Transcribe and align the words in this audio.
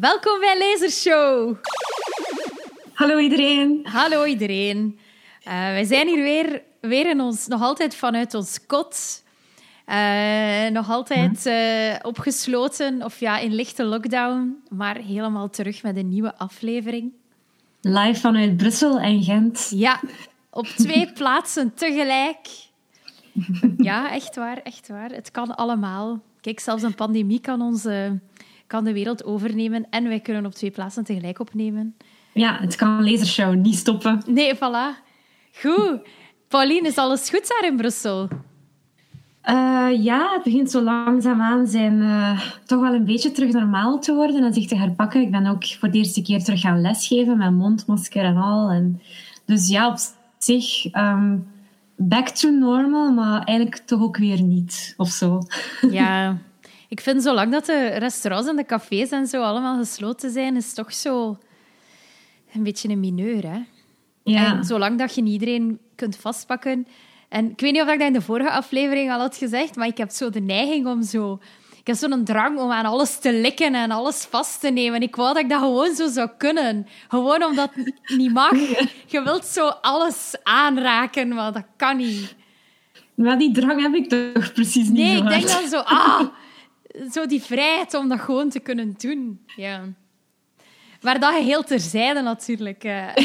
Welkom 0.00 0.40
bij 0.40 0.58
Lasershow. 0.58 1.56
Hallo 2.92 3.18
iedereen. 3.18 3.80
Hallo 3.82 4.24
iedereen. 4.24 4.98
Uh, 5.38 5.52
wij 5.52 5.84
zijn 5.84 6.06
hier 6.06 6.22
weer, 6.22 6.62
weer 6.80 7.10
in 7.10 7.20
ons, 7.20 7.46
nog 7.46 7.60
altijd 7.62 7.94
vanuit 7.94 8.34
ons 8.34 8.66
kot. 8.66 9.22
Uh, 9.88 10.66
nog 10.68 10.90
altijd 10.90 11.46
uh, 11.46 11.94
opgesloten, 12.02 13.02
of 13.02 13.20
ja, 13.20 13.38
in 13.38 13.54
lichte 13.54 13.84
lockdown, 13.84 14.62
maar 14.68 14.96
helemaal 14.96 15.50
terug 15.50 15.82
met 15.82 15.96
een 15.96 16.08
nieuwe 16.08 16.36
aflevering. 16.36 17.12
Live 17.80 18.20
vanuit 18.20 18.56
Brussel 18.56 18.98
en 18.98 19.22
Gent. 19.22 19.70
Ja, 19.74 20.00
op 20.50 20.66
twee 20.66 21.12
plaatsen 21.18 21.74
tegelijk. 21.74 22.48
Ja, 23.76 24.10
echt 24.10 24.36
waar, 24.36 24.58
echt 24.62 24.88
waar. 24.88 25.10
Het 25.10 25.30
kan 25.30 25.56
allemaal. 25.56 26.22
Kijk, 26.40 26.60
zelfs 26.60 26.82
een 26.82 26.94
pandemie 26.94 27.40
kan, 27.40 27.60
ons, 27.60 27.86
kan 28.66 28.84
de 28.84 28.92
wereld 28.92 29.24
overnemen 29.24 29.86
en 29.90 30.08
wij 30.08 30.20
kunnen 30.20 30.46
op 30.46 30.52
twee 30.52 30.70
plaatsen 30.70 31.04
tegelijk 31.04 31.40
opnemen. 31.40 31.96
Ja, 32.32 32.58
het 32.60 32.76
kan 32.76 32.88
een 32.88 33.10
lasershow 33.10 33.54
niet 33.54 33.76
stoppen. 33.76 34.22
Nee, 34.26 34.54
voilà. 34.54 35.02
Goed. 35.52 36.08
Pauline, 36.48 36.88
is 36.88 36.96
alles 36.96 37.30
goed 37.30 37.48
daar 37.48 37.70
in 37.70 37.76
Brussel? 37.76 38.28
Uh, 39.50 40.04
ja, 40.04 40.32
het 40.34 40.42
begint 40.42 40.70
zo 40.70 40.82
langzaamaan 40.82 41.66
zijn 41.66 41.94
uh, 41.94 42.40
toch 42.64 42.80
wel 42.80 42.94
een 42.94 43.04
beetje 43.04 43.32
terug 43.32 43.52
normaal 43.52 43.98
te 43.98 44.14
worden 44.14 44.44
en 44.44 44.54
zich 44.54 44.66
te 44.66 44.76
herpakken. 44.76 45.20
Ik 45.20 45.30
ben 45.30 45.46
ook 45.46 45.66
voor 45.66 45.90
de 45.90 45.98
eerste 45.98 46.22
keer 46.22 46.44
terug 46.44 46.60
gaan 46.60 46.80
lesgeven 46.80 47.38
met 47.38 47.52
mondmasker 47.52 48.24
en 48.24 48.36
al. 48.36 48.70
En 48.70 49.00
dus 49.44 49.68
ja, 49.68 49.88
op 49.88 49.96
zich 50.38 50.94
um, 50.94 51.46
back 51.96 52.28
to 52.28 52.50
normal, 52.50 53.12
maar 53.12 53.42
eigenlijk 53.42 53.86
toch 53.86 54.02
ook 54.02 54.16
weer 54.16 54.42
niet 54.42 54.94
of 54.96 55.08
zo. 55.08 55.38
Ja, 55.90 56.38
ik 56.94 57.00
vind 57.00 57.22
zolang 57.22 57.52
dat 57.52 57.66
de 57.66 57.86
restaurants 57.86 58.48
en 58.48 58.56
de 58.56 58.64
cafés 58.64 59.10
en 59.10 59.26
zo 59.26 59.42
allemaal 59.42 59.78
gesloten 59.78 60.30
zijn, 60.30 60.56
is 60.56 60.74
toch 60.74 60.92
zo 60.92 61.38
een 62.52 62.62
beetje 62.62 62.88
een 62.88 63.00
mineur, 63.00 63.42
hè? 63.42 63.58
Ja. 64.22 64.52
En 64.52 64.64
zolang 64.64 64.98
dat 64.98 65.14
je 65.14 65.22
iedereen 65.22 65.78
kunt 65.94 66.16
vastpakken. 66.16 66.86
En 67.28 67.50
ik 67.50 67.60
weet 67.60 67.72
niet 67.72 67.82
of 67.82 67.88
ik 67.88 67.98
dat 67.98 68.06
in 68.06 68.12
de 68.12 68.20
vorige 68.20 68.50
aflevering 68.50 69.12
al 69.12 69.18
had 69.18 69.36
gezegd, 69.36 69.76
maar 69.76 69.86
ik 69.86 69.96
heb 69.96 70.10
zo 70.10 70.30
de 70.30 70.40
neiging 70.40 70.86
om 70.86 71.02
zo... 71.02 71.38
Ik 71.80 71.86
heb 71.86 71.96
zo'n 71.96 72.24
drang 72.24 72.58
om 72.58 72.70
aan 72.70 72.84
alles 72.84 73.18
te 73.18 73.32
likken 73.32 73.74
en 73.74 73.90
alles 73.90 74.26
vast 74.30 74.60
te 74.60 74.70
nemen. 74.70 75.02
Ik 75.02 75.16
wou 75.16 75.34
dat 75.34 75.42
ik 75.42 75.48
dat 75.48 75.60
gewoon 75.60 75.94
zo 75.94 76.08
zou 76.08 76.28
kunnen. 76.38 76.86
Gewoon 77.08 77.44
omdat 77.44 77.70
het 77.74 78.16
niet 78.16 78.32
mag. 78.32 78.52
Je 79.14 79.22
wilt 79.24 79.44
zo 79.44 79.68
alles 79.68 80.34
aanraken, 80.42 81.28
maar 81.28 81.52
dat 81.52 81.66
kan 81.76 81.96
niet. 81.96 82.34
Maar 83.14 83.38
die 83.38 83.52
drang 83.52 83.82
heb 83.82 83.94
ik 83.94 84.08
toch 84.08 84.52
precies 84.52 84.88
niet 84.88 84.96
Nee, 84.96 85.16
ik 85.16 85.28
denk 85.28 85.46
dan 85.48 85.68
zo... 85.68 85.78
Ah, 85.78 86.20
zo 87.12 87.26
die 87.26 87.42
vrijheid 87.42 87.94
om 87.94 88.08
dat 88.08 88.20
gewoon 88.20 88.48
te 88.48 88.60
kunnen 88.60 88.94
doen. 88.98 89.40
Ja. 89.56 89.80
Maar 91.00 91.20
dat 91.20 91.34
heel 91.34 91.62
terzijde 91.62 92.20
natuurlijk. 92.20 92.84
Uh. 92.84 93.14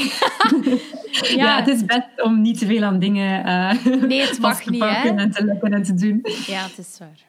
ja. 1.12 1.36
ja. 1.36 1.56
het 1.56 1.68
is 1.68 1.86
best 1.86 2.24
om 2.24 2.42
niet 2.42 2.60
te 2.60 2.66
veel 2.66 2.84
aan 2.84 3.00
dingen 3.00 3.48
uh, 3.48 3.86
nee, 4.02 4.22
het 4.22 4.40
mag 4.40 4.64
te 4.64 4.70
niet, 4.70 4.84
hè? 4.84 5.10
en 5.10 5.32
te 5.32 5.46
lukken 5.46 5.74
en 5.74 5.84
te 5.84 5.94
doen. 5.94 6.20
Ja, 6.48 6.62
het 6.64 6.78
is 6.78 6.98
waar. 7.00 7.28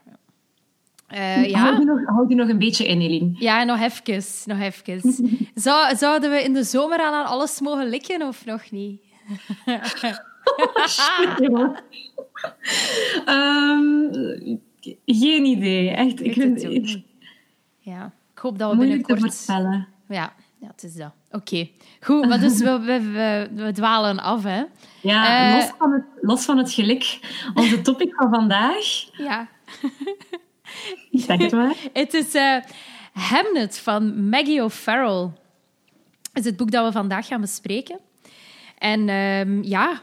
Uh, 1.15 1.47
ja. 1.47 1.59
Houd, 1.59 1.79
je 1.79 1.85
nog, 1.85 2.05
houd 2.05 2.29
nog 2.29 2.49
een 2.49 2.59
beetje 2.59 2.87
in, 2.87 3.01
Eline? 3.01 3.31
Ja, 3.39 3.65
nog 3.65 3.81
even. 3.81 4.23
Nog 4.45 4.61
even. 4.61 5.01
Zou, 5.55 5.97
zouden 5.97 6.31
we 6.31 6.43
in 6.43 6.53
de 6.53 6.65
zomer 6.65 6.99
aan 6.99 7.27
alles 7.27 7.61
mogen 7.61 7.89
likken 7.89 8.23
of 8.23 8.45
nog 8.45 8.71
niet? 8.71 9.01
um, 13.27 14.11
geen 15.07 15.45
idee. 15.45 15.91
Echt, 15.91 16.25
ik, 16.25 16.33
vind 16.33 16.63
het 16.63 17.03
Ja, 17.79 18.13
ik 18.33 18.39
hoop 18.39 18.59
dat 18.59 18.71
we 18.71 18.77
binnenkort... 18.77 19.19
te 19.19 19.25
voorspellen. 19.25 19.89
Ja, 20.09 20.33
ja, 20.59 20.67
het 20.67 20.83
is 20.83 20.95
dat. 20.95 21.13
Oké. 21.31 21.69
Goed, 22.01 22.29
maar 22.29 22.41
dus 22.41 22.59
we, 22.59 22.81
we, 22.81 23.01
we, 23.01 23.49
we, 23.55 23.73
dwalen 23.73 24.19
af, 24.19 24.43
hè. 24.43 24.65
Ja, 25.03 25.51
uh, 25.51 25.57
los, 25.57 25.71
van 25.79 25.93
het, 25.93 26.05
los 26.21 26.45
van 26.45 26.59
het 26.59 26.73
geluk. 26.73 27.19
Onze 27.55 27.81
topic 27.81 28.15
van 28.15 28.31
vandaag... 28.31 28.85
Ja. 29.17 29.49
zeg 31.11 31.39
het 31.39 31.53
maar. 31.53 31.75
Het 31.93 32.15
is 32.15 32.35
uh, 32.35 32.57
Hamnet 33.13 33.79
van 33.79 34.29
Maggie 34.29 34.63
O'Farrell. 34.63 35.31
Het 36.33 36.39
is 36.39 36.45
het 36.45 36.57
boek 36.57 36.71
dat 36.71 36.85
we 36.87 36.93
vandaag 36.93 37.27
gaan 37.27 37.41
bespreken. 37.41 37.99
En 38.79 39.09
uh, 39.09 39.63
ja... 39.63 40.03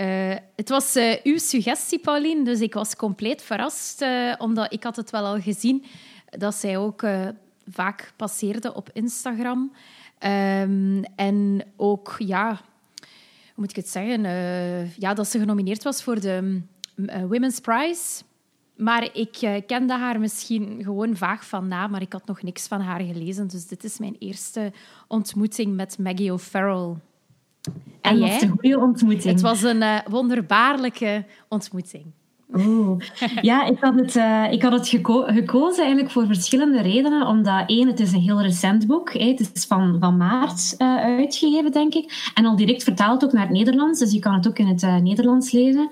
Uh, 0.00 0.34
het 0.56 0.68
was 0.68 0.96
uh, 0.96 1.14
uw 1.22 1.38
suggestie, 1.38 1.98
Pauline, 1.98 2.44
dus 2.44 2.60
ik 2.60 2.74
was 2.74 2.96
compleet 2.96 3.42
verrast, 3.42 4.02
uh, 4.02 4.34
omdat 4.38 4.72
ik 4.72 4.82
had 4.82 4.96
het 4.96 5.10
wel 5.10 5.24
al 5.24 5.40
gezien 5.40 5.84
dat 6.30 6.54
zij 6.54 6.76
ook 6.76 7.06
vaak 7.68 8.12
passeerde 8.16 8.74
op 8.74 8.90
Instagram. 8.92 9.72
Um, 10.20 11.04
en 11.16 11.64
ook, 11.76 12.14
ja, 12.18 12.48
hoe 12.48 13.54
moet 13.54 13.70
ik 13.70 13.76
het 13.76 13.88
zeggen? 13.88 14.22
Ja, 14.98 15.14
dat 15.14 15.28
ze 15.28 15.38
genomineerd 15.38 15.82
was 15.82 16.02
voor 16.02 16.20
de 16.20 16.62
uh, 16.96 17.20
Women's 17.20 17.60
Prize. 17.60 18.22
Maar 18.76 19.08
ik 19.12 19.62
kende 19.66 19.92
haar 19.92 20.20
misschien 20.20 20.80
gewoon 20.82 21.16
vaag 21.16 21.46
van 21.46 21.68
naam, 21.68 21.90
maar 21.90 22.02
ik 22.02 22.12
had 22.12 22.26
nog 22.26 22.42
niks 22.42 22.66
van 22.66 22.80
haar 22.80 23.00
gelezen. 23.00 23.48
Dus 23.48 23.66
dit 23.66 23.84
is 23.84 23.98
mijn 23.98 24.16
eerste 24.18 24.72
ontmoeting 25.08 25.74
met 25.74 25.98
Maggie 25.98 26.32
O'Farrell. 26.32 26.94
En, 28.00 28.12
en 28.12 28.18
was 28.18 28.42
een 28.42 28.48
goede 28.48 28.78
ontmoeting. 28.78 29.32
Het 29.32 29.40
was 29.40 29.62
een 29.62 29.84
wonderbaarlijke 30.10 31.24
ontmoeting. 31.48 32.04
Oeh. 32.56 33.00
Ja, 33.40 33.64
ik 33.64 33.76
had 33.80 33.94
het, 33.94 34.14
uh, 34.14 34.52
ik 34.52 34.62
had 34.62 34.72
het 34.72 34.88
geko 34.88 35.22
gekozen 35.26 35.82
eigenlijk 35.82 36.12
voor 36.12 36.26
verschillende 36.26 36.82
redenen. 36.82 37.26
Omdat 37.26 37.62
één, 37.66 37.86
het 37.86 38.00
is 38.00 38.12
een 38.12 38.20
heel 38.20 38.42
recent 38.42 38.86
boek. 38.86 39.12
Hè. 39.12 39.28
Het 39.28 39.50
is 39.54 39.64
van, 39.64 39.96
van 40.00 40.16
maart 40.16 40.74
uh, 40.78 40.96
uitgegeven, 40.96 41.72
denk 41.72 41.94
ik. 41.94 42.30
En 42.34 42.46
al 42.46 42.56
direct 42.56 42.82
vertaald 42.82 43.24
ook 43.24 43.32
naar 43.32 43.42
het 43.42 43.52
Nederlands. 43.52 43.98
Dus 43.98 44.12
je 44.12 44.18
kan 44.18 44.34
het 44.34 44.48
ook 44.48 44.58
in 44.58 44.66
het 44.66 44.82
uh, 44.82 44.96
Nederlands 44.96 45.50
lezen. 45.50 45.90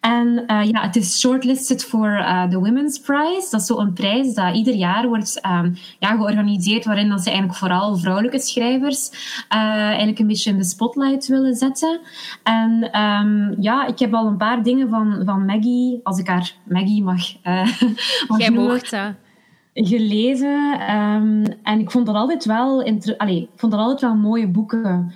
En 0.00 0.44
ja, 0.46 0.80
het 0.80 0.96
is 0.96 1.18
shortlisted 1.20 1.84
voor 1.84 2.24
de 2.48 2.58
Women's 2.58 2.98
Prize. 2.98 3.48
Dat 3.50 3.60
is 3.60 3.66
zo'n 3.66 3.92
prijs 3.92 4.34
dat 4.34 4.54
ieder 4.54 4.74
jaar 4.74 5.08
wordt 5.08 5.40
um, 5.46 5.76
ja, 5.98 6.08
georganiseerd. 6.08 6.84
Waarin 6.84 7.08
dat 7.08 7.20
ze 7.20 7.28
eigenlijk 7.28 7.58
vooral 7.58 7.96
vrouwelijke 7.96 8.38
schrijvers 8.38 9.10
eigenlijk 9.48 10.18
een 10.18 10.26
beetje 10.26 10.50
in 10.50 10.58
de 10.58 10.64
spotlight 10.64 11.26
willen 11.26 11.54
zetten. 11.54 12.00
En 12.42 13.00
um, 13.00 13.54
ja, 13.58 13.86
ik 13.86 13.98
heb 13.98 14.14
al 14.14 14.26
een 14.26 14.36
paar 14.36 14.62
dingen 14.62 14.88
van, 14.88 15.22
van 15.24 15.44
Maggie 15.44 15.89
als 16.02 16.18
ik 16.18 16.26
haar 16.26 16.54
Maggie 16.64 17.02
mag, 17.02 17.44
uh, 17.44 17.80
mag 18.28 18.38
Jij 18.38 18.50
mocht 18.50 18.90
dat. 18.90 19.14
Gelezen. 19.74 20.80
Um, 20.96 21.44
en 21.62 21.78
ik 21.78 21.90
vond 21.90 22.06
dat 22.06 22.14
altijd 22.14 22.44
wel, 22.44 23.00
Allee, 23.16 23.42
ik 23.42 23.48
vond 23.60 23.72
dat 23.72 23.80
altijd 23.80 24.00
wel 24.00 24.14
mooie 24.14 24.48
boeken. 24.48 25.12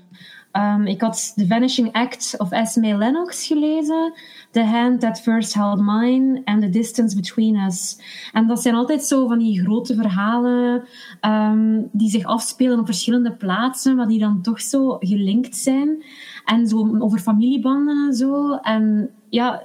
Um, 0.56 0.86
ik 0.86 1.00
had 1.00 1.32
The 1.36 1.46
Vanishing 1.46 1.92
Act 1.92 2.34
of 2.38 2.50
Esme 2.50 2.96
Lennox 2.96 3.46
gelezen. 3.46 4.12
The 4.50 4.64
Hand 4.64 5.00
That 5.00 5.20
First 5.20 5.54
Held 5.54 5.80
Mine 5.80 6.40
and 6.44 6.62
The 6.62 6.70
Distance 6.70 7.16
Between 7.16 7.56
Us. 7.56 7.98
En 8.32 8.46
dat 8.46 8.62
zijn 8.62 8.74
altijd 8.74 9.04
zo 9.04 9.26
van 9.26 9.38
die 9.38 9.62
grote 9.62 9.94
verhalen 9.94 10.84
um, 11.20 11.88
die 11.92 12.10
zich 12.10 12.24
afspelen 12.24 12.78
op 12.78 12.86
verschillende 12.86 13.32
plaatsen, 13.32 13.96
maar 13.96 14.06
die 14.06 14.18
dan 14.18 14.42
toch 14.42 14.60
zo 14.60 14.96
gelinkt 15.00 15.56
zijn. 15.56 16.04
En 16.44 16.66
zo 16.66 16.96
over 16.98 17.18
familiebanden 17.18 18.06
en 18.06 18.14
zo. 18.14 18.54
En 18.54 19.10
ja, 19.28 19.60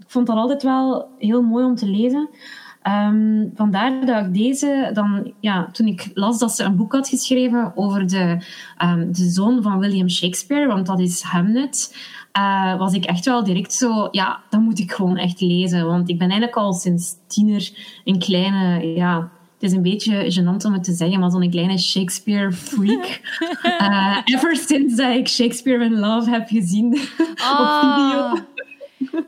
ik 0.00 0.06
vond 0.06 0.26
dat 0.26 0.36
altijd 0.36 0.62
wel 0.62 1.08
heel 1.18 1.42
mooi 1.42 1.64
om 1.64 1.74
te 1.74 1.86
lezen. 1.86 2.28
Um, 2.88 3.52
vandaar 3.54 4.06
dat 4.06 4.26
ik 4.26 4.34
deze 4.34 4.90
dan, 4.92 5.32
ja, 5.40 5.68
toen 5.72 5.86
ik 5.86 6.10
las 6.14 6.38
dat 6.38 6.52
ze 6.52 6.64
een 6.64 6.76
boek 6.76 6.92
had 6.92 7.08
geschreven 7.08 7.72
over 7.74 8.06
de, 8.06 8.44
um, 8.82 9.12
de 9.12 9.30
zoon 9.30 9.62
van 9.62 9.78
William 9.78 10.08
Shakespeare, 10.08 10.66
want 10.66 10.86
dat 10.86 11.00
is 11.00 11.22
Hamnet, 11.22 11.96
uh, 12.38 12.78
was 12.78 12.92
ik 12.92 13.04
echt 13.04 13.24
wel 13.24 13.44
direct 13.44 13.72
zo, 13.72 14.08
ja, 14.10 14.42
dat 14.50 14.60
moet 14.60 14.78
ik 14.78 14.92
gewoon 14.92 15.16
echt 15.16 15.40
lezen. 15.40 15.86
Want 15.86 16.08
ik 16.08 16.18
ben 16.18 16.28
eigenlijk 16.28 16.58
al 16.58 16.72
sinds 16.72 17.14
tiener 17.26 17.70
een 18.04 18.18
kleine, 18.18 18.94
ja, 18.94 19.30
het 19.54 19.62
is 19.62 19.72
een 19.72 19.82
beetje 19.82 20.32
gênant 20.32 20.66
om 20.66 20.72
het 20.72 20.84
te 20.84 20.92
zeggen, 20.92 21.20
maar 21.20 21.30
zo'n 21.30 21.50
kleine 21.50 21.78
Shakespeare-freak. 21.78 23.20
uh, 23.80 24.18
ever 24.34 24.56
since 24.56 24.96
dat 24.96 25.16
ik 25.16 25.28
Shakespeare 25.28 25.84
in 25.84 25.98
Love 25.98 26.30
heb 26.30 26.48
gezien 26.48 26.98
oh. 27.38 27.60
op 27.60 27.80
video. 27.80 28.52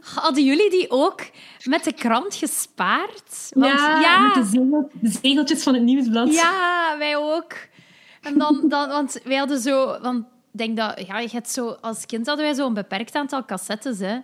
Hadden 0.00 0.44
jullie 0.44 0.70
die 0.70 0.90
ook 0.90 1.20
met 1.64 1.84
de 1.84 1.92
krant 1.92 2.34
gespaard? 2.34 3.50
Want, 3.54 3.72
ja, 3.72 4.00
ja. 4.00 4.36
Met 4.36 4.50
de, 4.52 4.86
de, 4.92 5.18
zegeltjes 5.22 5.62
van 5.62 5.74
het 5.74 5.82
nieuwsblad. 5.82 6.34
Ja, 6.34 6.94
wij 6.98 7.16
ook. 7.16 7.52
En 8.20 8.38
dan, 8.38 8.64
dan 8.68 8.88
want 8.88 9.20
wij 9.24 9.36
hadden 9.36 9.60
zo... 9.60 10.00
Want 10.00 10.18
ik 10.52 10.58
denk 10.58 10.76
dat... 10.76 11.06
Ja, 11.06 11.18
je 11.18 11.28
hebt 11.30 11.50
zo, 11.50 11.68
als 11.68 12.06
kind 12.06 12.26
hadden 12.26 12.44
wij 12.44 12.54
zo'n 12.54 12.74
beperkt 12.74 13.14
aantal 13.14 13.44
cassettes, 13.44 13.98
hè. 13.98 14.18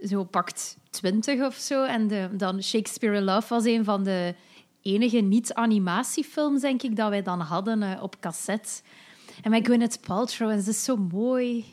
Zo 0.00 0.24
pakt 0.24 0.76
twintig 0.90 1.42
of 1.42 1.54
zo. 1.54 1.84
En 1.84 2.08
de, 2.08 2.28
dan 2.32 2.62
Shakespeare 2.62 3.16
in 3.16 3.24
Love 3.24 3.54
was 3.54 3.64
een 3.64 3.84
van 3.84 4.04
de 4.04 4.34
enige 4.82 5.18
niet-animatiefilms, 5.18 6.60
denk 6.60 6.82
ik, 6.82 6.96
dat 6.96 7.08
wij 7.08 7.22
dan 7.22 7.40
hadden 7.40 7.82
uh, 7.82 8.02
op 8.02 8.20
cassette. 8.20 8.70
En 9.42 9.50
met 9.50 9.66
Gwyneth 9.66 10.00
Paltrow, 10.06 10.50
en 10.50 10.62
ze 10.62 10.70
is 10.70 10.84
zo 10.84 10.96
mooi. 10.96 11.64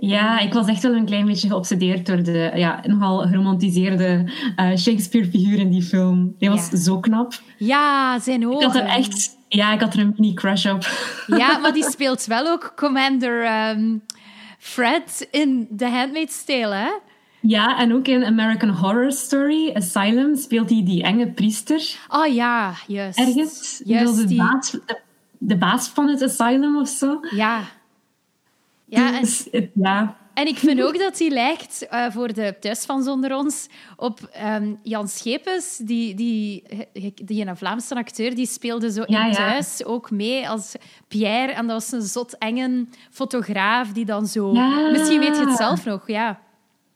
Ja, 0.00 0.38
ik 0.38 0.52
was 0.52 0.66
echt 0.66 0.82
wel 0.82 0.94
een 0.94 1.04
klein 1.04 1.26
beetje 1.26 1.48
geobsedeerd 1.48 2.06
door 2.06 2.22
de 2.22 2.50
ja, 2.54 2.80
nogal 2.86 3.18
geromantiseerde 3.18 4.24
uh, 4.56 4.76
Shakespeare-figuur 4.76 5.58
in 5.58 5.70
die 5.70 5.82
film. 5.82 6.34
Die 6.38 6.50
was 6.50 6.68
zo 6.68 7.00
knap. 7.00 7.32
Ja, 7.56 8.18
zijn 8.18 8.46
ogen. 8.46 8.58
Ik 8.60 8.66
had 8.66 8.74
er 8.76 8.88
echt 8.88 9.36
Ja, 9.48 9.72
ik 9.72 9.80
had 9.80 9.94
er 9.94 10.00
een 10.00 10.14
mini-crush 10.16 10.66
op. 10.66 10.86
Ja, 11.26 11.56
maar 11.62 11.72
die 11.72 11.90
speelt 11.90 12.24
wel 12.24 12.46
ook 12.46 12.72
Commander 12.76 13.44
ehm, 13.44 13.96
Fred 14.58 15.28
in 15.30 15.68
The 15.76 15.86
Handmaid's 15.86 16.44
Tale, 16.44 16.74
hè? 16.74 16.90
Ja, 17.40 17.78
en 17.78 17.94
ook 17.94 18.06
in 18.08 18.24
American 18.24 18.68
Horror 18.68 19.12
Story, 19.12 19.70
Asylum, 19.74 20.36
speelt 20.36 20.70
hij 20.70 20.82
die 20.84 21.02
enge 21.02 21.26
priester. 21.30 21.96
Oh 22.08 22.34
ja, 22.34 22.74
juist. 22.86 23.18
Ergens. 23.18 23.82
Juist, 23.84 24.16
de, 24.16 24.24
die- 24.24 24.36
baas, 24.38 24.70
de, 24.70 24.98
de 25.38 25.56
baas 25.56 25.88
van 25.88 26.08
het 26.08 26.22
asylum 26.22 26.78
of 26.78 26.88
zo. 26.88 27.20
Ja. 27.30 27.60
Ja, 28.90 29.12
en, 29.14 29.20
Dus, 29.20 29.48
het- 29.50 29.70
ja. 29.74 30.16
en 30.34 30.46
ik 30.46 30.56
vind 30.58 30.82
ook 30.82 30.98
dat 30.98 31.18
hij 31.18 31.28
lijkt, 31.28 31.86
eh, 31.88 32.06
voor 32.10 32.32
de 32.32 32.56
thuisfans 32.60 33.06
onder 33.08 33.36
ons, 33.36 33.66
op 33.96 34.20
ehm, 34.32 34.74
Jan 34.82 35.08
Schepens, 35.08 35.76
die, 35.76 36.14
die, 36.14 36.62
die 37.14 37.46
een 37.46 37.56
Vlaamse 37.56 37.94
acteur, 37.94 38.34
die 38.34 38.46
speelde 38.46 38.92
zo 38.92 39.02
Ja, 39.06 39.20
in 39.24 39.28
ja. 39.30 39.34
thuis 39.34 39.84
ook 39.84 40.10
mee 40.10 40.48
als 40.48 40.74
Pierre. 41.08 41.52
En 41.52 41.66
dat 41.66 41.82
was 41.82 41.92
een 41.92 42.06
zot 42.06 42.38
enge 42.38 42.86
fotograaf 43.10 43.92
die 43.92 44.04
dan 44.04 44.26
zo... 44.26 44.52
Ja. 44.52 44.90
Misschien 44.90 45.20
weet 45.20 45.36
je 45.36 45.46
het 45.46 45.56
zelf 45.56 45.84
nog, 45.84 46.06
ja. 46.08 46.40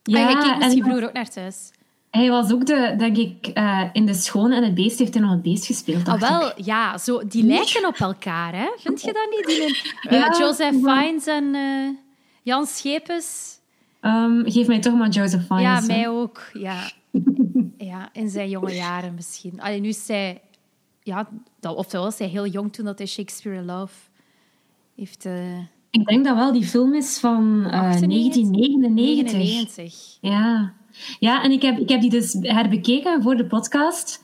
Ja, 0.03 0.19
en 0.19 0.25
jij 0.25 0.43
keek 0.43 0.59
met 0.59 0.69
en- 0.71 0.77
je 0.77 0.83
broer 0.83 1.05
ook 1.05 1.13
naar 1.13 1.29
thuis. 1.31 1.71
Hij 2.15 2.31
was 2.31 2.53
ook 2.53 2.67
de, 2.67 2.95
denk 2.99 3.17
ik, 3.17 3.47
eh, 3.47 3.83
in 3.93 4.07
De 4.07 4.15
Schone 4.15 4.57
en 4.57 4.63
het 4.65 4.75
Beest 4.75 4.99
heeft 4.99 5.15
hij 5.15 5.23
nog 5.23 5.33
het 5.33 5.43
beest 5.43 5.67
gespeeld. 5.67 6.09
Ah, 6.09 6.15
ik. 6.15 6.21
wel, 6.21 6.53
ja, 6.57 6.99
zo, 6.99 7.27
die 7.27 7.45
lijken 7.45 7.87
op 7.87 7.97
elkaar, 7.97 8.53
hè? 8.53 8.67
Vind 8.77 9.01
je 9.01 9.13
dat 9.13 9.29
niet? 9.31 9.47
Die, 9.47 9.83
eh, 10.11 10.21
Ja, 10.21 10.39
Joseph 10.39 10.81
maar- 10.81 11.03
Fiennes 11.03 11.27
en 11.27 11.55
eh, 11.55 11.89
Jan 12.43 12.67
Schepens. 12.67 13.59
Ehm, 14.01 14.51
geef 14.51 14.67
mij 14.67 14.81
toch 14.81 14.95
maar 14.95 15.09
Joseph 15.09 15.47
Fiennes. 15.47 15.65
Ja, 15.65 15.81
hè. 15.81 15.87
mij 15.87 16.09
ook. 16.09 16.41
Ja. 16.53 16.91
ja, 17.91 18.09
in 18.13 18.29
zijn 18.29 18.49
jonge 18.49 18.75
jaren 18.75 19.15
misschien. 19.15 19.61
Allee, 19.61 19.81
nu 19.81 19.89
is 19.89 20.09
hij... 20.09 20.41
Ja, 21.03 21.29
dat, 21.61 21.77
of 21.77 21.93
was 21.93 22.19
hij 22.19 22.29
heel 22.29 22.47
jong 22.47 22.73
toen 22.73 22.85
dat 22.85 22.99
hij 22.99 23.07
Shakespeare 23.07 23.59
in 23.59 23.65
Love 23.65 23.95
heeft... 24.97 25.25
Ik 25.91 26.07
denk 26.07 26.25
dat 26.25 26.37
wel 26.37 26.53
die 26.53 26.65
film 26.67 26.95
is 26.95 27.19
van 27.19 27.65
eh, 27.67 27.81
98? 27.81 28.51
1999. 28.51 29.33
99. 29.33 30.19
Ja. 30.21 30.73
Ja, 31.19 31.43
en 31.43 31.51
ik 31.51 31.63
heb, 31.63 31.79
ik 31.79 31.89
heb 31.89 32.01
die 32.01 32.11
dus 32.11 32.37
herbekeken 32.41 33.23
voor 33.23 33.37
de 33.37 33.47
podcast. 33.47 34.23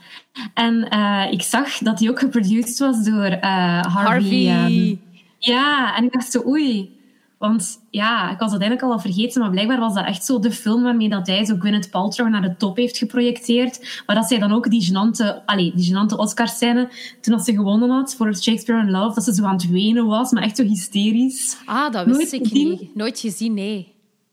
En 0.54 0.88
eh, 0.88 1.26
ik 1.32 1.42
zag 1.42 1.78
dat 1.78 1.98
die 1.98 2.10
ook 2.10 2.18
geproduced 2.18 2.78
was 2.78 3.04
door 3.04 3.24
eh, 3.24 3.82
Harvey. 3.82 4.46
Harvey. 4.46 4.46
ehm, 4.46 4.96
ja, 5.38 5.96
en 5.96 6.04
ik 6.04 6.12
dacht 6.12 6.30
zo, 6.32 6.42
oei. 6.46 6.98
Want 7.38 7.86
ja, 7.90 8.30
ik 8.30 8.38
was 8.38 8.50
dat 8.50 8.60
eigenlijk 8.60 8.82
al 8.82 8.88
wel 8.88 8.98
vergeten, 9.12 9.40
maar 9.40 9.50
blijkbaar 9.50 9.78
was 9.80 9.94
dat 9.94 10.04
echt 10.06 10.24
zo 10.24 10.38
de 10.38 10.50
film 10.52 10.82
waarmee 10.82 11.08
dat 11.08 11.26
hij 11.26 11.44
zo 11.44 11.56
Gwyneth 11.58 11.90
Paltrow 11.90 12.28
naar 12.28 12.42
de 12.42 12.56
top 12.56 12.76
heeft 12.76 12.98
geprojecteerd. 12.98 14.02
Maar 14.06 14.16
dat 14.16 14.26
zij 14.28 14.38
dan 14.38 14.52
ook 14.52 14.70
die 14.70 14.84
gênante, 14.90 15.44
allez, 15.46 15.72
die 15.74 15.92
gênante 15.94 16.16
Oscar-scène, 16.16 16.88
toen 17.20 17.36
dat 17.36 17.44
ze 17.44 17.52
gewonnen 17.54 17.90
had 17.90 18.14
voor 18.14 18.36
Shakespeare 18.36 18.82
in 18.82 18.90
Love, 18.90 19.14
dat 19.14 19.24
ze 19.24 19.34
zo 19.34 19.44
aan 19.44 19.52
het 19.54 19.70
wenen 19.70 20.06
was, 20.06 20.30
maar 20.30 20.42
echt 20.42 20.56
zo 20.56 20.62
hysterisch. 20.64 21.56
Ah, 21.64 21.92
dat 21.92 22.06
wist 22.06 22.18
Nooit 22.18 22.32
ik 22.32 22.46
gezien? 22.46 22.68
niet. 22.68 22.94
Nooit 22.94 23.18
gezien, 23.20 23.54
nee. 23.54 23.78
Ik 23.78 23.86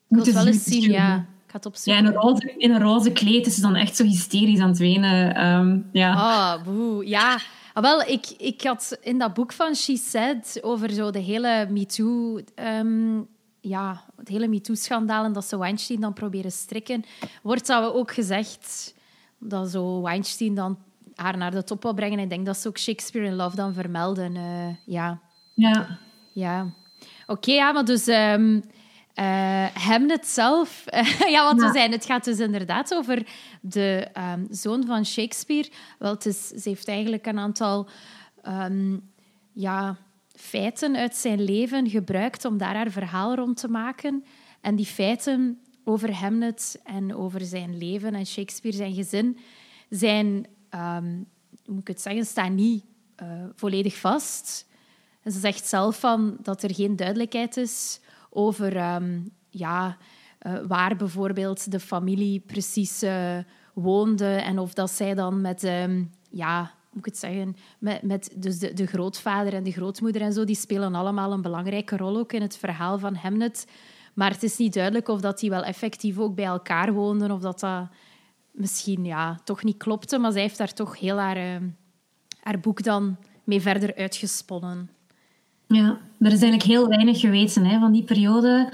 Moet 0.07 0.25
het 0.25 0.35
wel 0.35 0.47
eens 0.47 0.63
zien. 0.63 0.91
ja. 0.91 1.25
Ik 1.53 1.83
Ja, 1.83 1.97
in 1.97 2.05
een 2.05 2.13
roze, 2.13 2.53
in 2.57 2.71
een 2.71 2.81
roze 2.81 3.11
kleed 3.11 3.45
is 3.45 3.55
ze 3.55 3.61
dan 3.61 3.75
echt 3.75 3.95
zo 3.95 4.03
hysterisch 4.03 4.59
aan 4.59 4.69
het 4.69 4.77
wenen. 4.77 5.35
ehm, 5.35 5.79
ja. 5.91 6.13
Ah, 6.13 6.63
boe. 6.63 7.07
Ja. 7.07 7.39
Ah, 7.73 7.83
wel, 7.83 8.01
ik, 8.01 8.29
ik 8.37 8.61
had 8.61 8.97
in 9.01 9.17
dat 9.17 9.33
boek 9.33 9.51
van 9.51 9.75
She 9.75 9.97
Said 9.97 10.59
over 10.61 10.89
zo 10.89 11.11
de 11.11 11.19
hele 11.19 11.67
MeToo... 11.69 12.39
ehm, 12.55 13.21
ja, 13.61 14.03
het 14.15 14.27
hele 14.27 14.47
MeToo-schandaal 14.47 15.25
en 15.25 15.33
dat 15.33 15.45
ze 15.45 15.57
Weinstein 15.57 15.99
dan 15.99 16.13
proberen 16.13 16.51
strikken, 16.51 17.03
wordt 17.41 17.67
dat 17.67 17.93
ook 17.93 18.11
gezegd 18.11 18.93
dat 19.39 19.69
zo 19.69 20.01
Weinstein 20.01 20.55
dan 20.55 20.77
haar 21.15 21.37
naar 21.37 21.51
de 21.51 21.63
top 21.63 21.83
wil 21.83 21.93
brengen. 21.93 22.19
Ik 22.19 22.29
denk 22.29 22.45
dat 22.45 22.57
ze 22.57 22.67
ook 22.67 22.77
Shakespeare 22.77 23.27
in 23.27 23.35
Love 23.35 23.55
dan 23.55 23.73
vermelden. 23.73 24.35
eh, 24.35 24.75
ja, 24.85 25.19
ja. 25.53 25.99
ja. 26.33 26.73
Oké, 27.27 27.51
ja, 27.51 27.71
maar 27.71 27.85
dus... 27.85 28.07
ehm 28.07 28.59
eh, 29.17 29.65
Hamlet 29.73 30.27
zelf... 30.27 30.83
ja, 31.35 31.53
wat 31.53 31.61
we 31.61 31.69
zijn, 31.73 31.91
het 31.91 32.05
gaat 32.05 32.23
dus 32.23 32.39
inderdaad 32.39 32.93
over 32.93 33.27
de 33.61 34.07
ehm, 34.13 34.45
zoon 34.49 34.85
van 34.85 35.05
Shakespeare. 35.05 35.69
Wel, 35.99 36.13
het 36.13 36.25
is, 36.25 36.47
ze 36.47 36.69
heeft 36.69 36.87
eigenlijk 36.87 37.25
een 37.25 37.39
aantal 37.39 37.87
ehm, 38.41 38.97
ja, 39.53 39.97
feiten 40.35 40.95
uit 40.95 41.15
zijn 41.15 41.43
leven 41.43 41.89
gebruikt 41.89 42.45
om 42.45 42.57
daar 42.57 42.75
haar 42.75 42.91
verhaal 42.91 43.35
rond 43.35 43.57
te 43.57 43.67
maken. 43.67 44.23
En 44.61 44.75
die 44.75 44.85
feiten 44.85 45.61
over 45.83 46.13
Hamlet 46.13 46.79
en 46.83 47.15
over 47.15 47.41
zijn 47.41 47.77
leven 47.77 48.13
en 48.13 48.25
Shakespeare, 48.25 48.77
zijn 48.77 48.93
gezin, 48.93 49.37
zijn, 49.89 50.47
ehm, 50.69 51.13
hoe 51.65 51.73
moet 51.73 51.81
ik 51.81 51.87
het 51.87 52.01
zeggen, 52.01 52.25
staan 52.25 52.55
niet 52.55 52.83
eh, 53.15 53.27
volledig 53.55 53.95
vast. 53.95 54.67
En 55.23 55.31
ze 55.31 55.39
zegt 55.39 55.65
zelf 55.67 55.99
van 55.99 56.37
dat 56.41 56.63
er 56.63 56.73
geen 56.73 56.95
duidelijkheid 56.95 57.57
is 57.57 57.99
over 58.29 58.75
ehm, 58.75 59.19
ja, 59.49 59.97
eh, 60.39 60.53
waar 60.67 60.95
bijvoorbeeld 60.95 61.71
de 61.71 61.79
familie 61.79 62.39
precies 62.39 63.01
eh, 63.01 63.37
woonde 63.73 64.35
en 64.35 64.59
of 64.59 64.73
dat 64.73 64.91
zij 64.91 65.13
dan 65.13 65.41
met, 65.41 65.63
ehm, 65.63 66.03
ja, 66.29 66.59
hoe 66.59 66.89
moet 66.89 67.05
ik 67.05 67.05
het 67.05 67.17
zeggen, 67.17 67.55
met, 67.79 68.33
dus 68.35 68.59
de, 68.59 68.73
de 68.73 68.87
grootvader 68.87 69.53
en 69.53 69.63
de 69.63 69.71
grootmoeder 69.71 70.21
en 70.21 70.33
zo, 70.33 70.43
die 70.43 70.55
spelen 70.55 70.95
allemaal 70.95 71.31
een 71.31 71.41
belangrijke 71.41 71.97
rol 71.97 72.17
ook 72.17 72.33
in 72.33 72.41
het 72.41 72.57
verhaal 72.57 72.99
van 72.99 73.15
Hamlet. 73.15 73.67
Maar 74.13 74.31
het 74.31 74.43
is 74.43 74.57
niet 74.57 74.73
duidelijk 74.73 75.07
of 75.07 75.21
dat 75.21 75.39
die 75.39 75.49
wel 75.49 75.63
effectief 75.63 76.17
ook 76.17 76.35
bij 76.35 76.45
elkaar 76.45 76.93
woonden 76.93 77.31
of 77.31 77.41
dat 77.41 77.59
dat 77.59 77.87
misschien 78.51 79.05
ja, 79.05 79.39
toch 79.43 79.63
niet 79.63 79.77
klopte. 79.77 80.17
Maar 80.17 80.31
zij 80.31 80.41
heeft 80.41 80.57
daar 80.57 80.73
toch 80.73 80.99
heel 80.99 81.17
haar, 81.17 81.37
ehm, 81.37 81.67
haar 82.39 82.59
boek 82.59 82.83
dan 82.83 83.17
mee 83.43 83.61
verder 83.61 83.95
uitgesponnen. 83.95 84.89
Ja, 85.67 85.97
er 86.19 86.31
is 86.31 86.41
eigenlijk 86.41 86.63
heel 86.63 86.87
weinig 86.87 87.19
geweten 87.19 87.65
hè, 87.65 87.79
van 87.79 87.91
die 87.91 88.03
periode. 88.03 88.69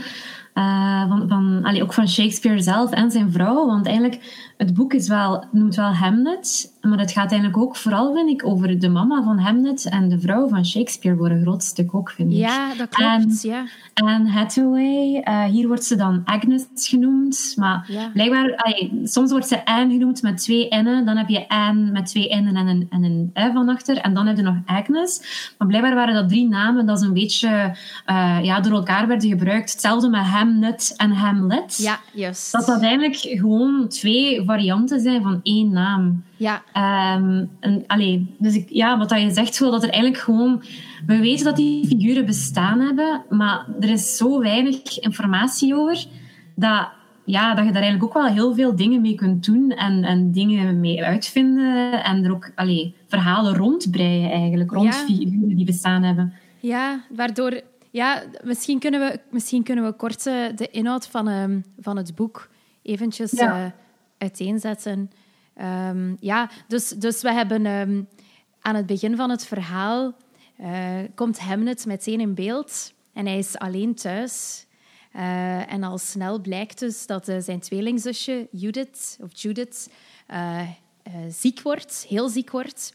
eh, 0.54 1.08
van, 1.08 1.28
van, 1.28 1.82
ook 1.82 1.94
van 1.94 2.08
Shakespeare 2.08 2.62
zelf 2.62 2.92
en 2.92 3.12
zijn 3.12 3.32
vrouw. 3.32 3.66
Want 3.66 3.86
eigenlijk, 3.86 4.53
het 4.58 4.74
boek 4.74 4.94
is 4.94 5.08
wel, 5.08 5.44
noemt 5.52 5.76
wel 5.76 5.94
Hamlet. 5.94 6.72
Maar 6.82 7.00
het 7.00 7.12
gaat 7.12 7.32
eigenlijk 7.32 7.62
ook 7.62 7.76
vooral, 7.76 8.14
vind 8.14 8.30
ik, 8.30 8.46
over 8.48 8.80
de 8.80 8.90
mama 8.90 9.24
van 9.24 9.38
Hamlet 9.40 9.90
en 9.90 10.10
de 10.10 10.20
vrouw 10.20 10.48
van 10.48 10.66
Shakespeare 10.66 11.18
voor 11.18 11.30
een 11.30 11.42
groot 11.42 11.64
stuk 11.64 11.96
ook, 11.96 12.10
vind 12.12 12.32
ik. 12.32 12.38
Ja, 12.38 12.68
dat 12.78 12.90
klopt. 12.90 13.12
En- 13.12 13.50
ja. 13.50 13.64
Anne 13.94 14.30
Hathaway, 14.30 15.22
eh, 15.24 15.44
hier 15.44 15.68
wordt 15.68 15.84
ze 15.84 15.96
dan 15.96 16.22
Agnes 16.26 16.66
genoemd. 16.74 17.54
Maar 17.58 17.86
Ja. 17.88 18.10
blijkbaar, 18.14 18.56
allee, 18.56 19.02
soms 19.04 19.32
wordt 19.32 19.48
ze 19.48 19.66
Anne 19.66 19.94
genoemd 19.94 20.22
met 20.22 20.38
twee 20.38 20.68
N'en. 20.70 21.06
Dan 21.06 21.18
heb 21.18 21.28
je 21.30 21.48
Anne 21.50 21.92
met 21.92 22.06
twee 22.06 22.36
N'en 22.42 22.56
en 22.56 22.68
een, 22.68 22.88
en 22.90 23.04
een 23.04 23.32
U 23.36 23.52
van 23.54 23.70
achter. 23.70 23.98
En 23.98 24.14
dan 24.14 24.28
heb 24.28 24.36
je 24.38 24.44
nog 24.44 24.56
Agnes. 24.66 25.22
Maar 25.58 25.68
blijkbaar 25.68 25.96
waren 25.96 26.14
dat 26.14 26.30
drie 26.30 26.48
namen 26.48 26.86
dat 26.86 27.00
zo'n 27.00 27.14
beetje 27.14 27.76
eh, 28.06 28.38
ja, 28.42 28.60
door 28.60 28.74
elkaar 28.74 29.08
werden 29.08 29.30
gebruikt. 29.30 29.72
Hetzelfde 29.72 30.10
met 30.10 30.22
Hamlet 30.22 30.94
en 30.98 31.12
Hamlet. 31.12 31.78
ja, 31.78 32.00
juist. 32.14 32.52
Dat 32.52 32.66
dat 32.66 32.82
eigenlijk 32.82 33.16
gewoon 33.16 33.88
twee 33.88 34.42
varianten 34.54 35.00
zijn 35.00 35.22
van 35.22 35.40
één 35.44 35.72
naam. 35.72 36.24
Ja, 36.38 36.64
Ehm, 36.74 37.46
en, 37.60 37.84
allee, 37.88 38.36
dus 38.40 38.56
ik, 38.56 38.70
ja, 38.70 38.98
wat 38.98 39.10
dat 39.10 39.22
je 39.22 39.32
zegt, 39.32 39.60
wel 39.60 39.72
dat 39.72 39.84
er 39.84 39.90
eigenlijk 39.90 40.24
gewoon... 40.24 40.64
We 41.06 41.20
weten 41.20 41.46
dat 41.46 41.56
die 41.56 41.88
figuren 41.88 42.26
bestaan 42.26 42.80
hebben, 42.80 43.24
maar 43.30 43.66
er 43.80 43.90
is 43.90 44.18
zo 44.18 44.40
weinig 44.40 45.00
informatie 45.00 45.76
over 45.76 46.06
dat, 46.56 46.88
ja, 47.26 47.54
dat 47.56 47.66
je 47.66 47.72
daar 47.72 47.82
eigenlijk 47.82 48.04
ook 48.04 48.24
wel 48.24 48.34
heel 48.34 48.54
veel 48.56 48.76
dingen 48.76 49.02
mee 49.02 49.16
kunt 49.16 49.46
doen 49.46 49.70
en, 49.72 50.04
en 50.04 50.32
dingen 50.32 50.80
mee 50.80 51.04
uitvinden 51.04 52.04
en 52.04 52.24
er 52.24 52.32
ook 52.32 52.52
allee, 52.56 52.96
verhalen 53.08 53.56
rondbreien 53.56 54.32
eigenlijk, 54.32 54.72
rond 54.72 54.94
Ja. 54.94 55.06
figuren 55.06 55.56
die 55.56 55.66
bestaan 55.66 56.04
hebben. 56.04 56.34
ja 56.60 57.00
waardoor... 57.16 57.62
Ja, 57.96 58.22
misschien 58.44 58.80
kunnen 58.80 59.00
we, 59.00 59.20
misschien 59.32 59.64
kunnen 59.64 59.84
we 59.86 59.92
kort 59.94 60.26
eh, 60.28 60.34
de 60.56 60.68
inhoud 60.72 61.08
van, 61.08 61.28
ehm, 61.28 61.60
van 61.80 61.98
het 61.98 62.16
boek 62.16 62.50
eventjes 62.82 63.32
Ja. 63.32 63.56
eh, 63.66 63.72
uiteenzetten. 64.24 65.12
Ehm, 65.54 66.16
ja, 66.20 66.50
dus, 66.68 66.90
dus 66.90 67.22
we 67.22 67.34
hebben 67.34 67.66
ehm, 67.66 68.04
aan 68.62 68.76
het 68.76 68.86
begin 68.86 69.16
van 69.16 69.30
het 69.30 69.46
verhaal 69.46 70.14
eh, 70.58 71.00
komt 71.16 71.40
Hamlet 71.40 71.86
meteen 71.86 72.20
in 72.20 72.34
beeld 72.34 72.94
en 73.14 73.26
hij 73.26 73.38
is 73.38 73.58
alleen 73.58 73.96
thuis. 73.96 74.66
Eh, 75.12 75.74
en 75.74 75.84
al 75.84 75.98
snel 75.98 76.42
blijkt 76.42 76.80
dus 76.80 77.06
dat 77.06 77.28
eh, 77.28 77.38
zijn 77.40 77.60
tweelingzusje 77.60 78.48
Judith, 78.52 79.18
of 79.22 79.30
Judith 79.34 79.90
ziek 81.30 81.62
wordt, 81.62 82.06
heel 82.10 82.30
ziek 82.30 82.52
wordt. 82.52 82.94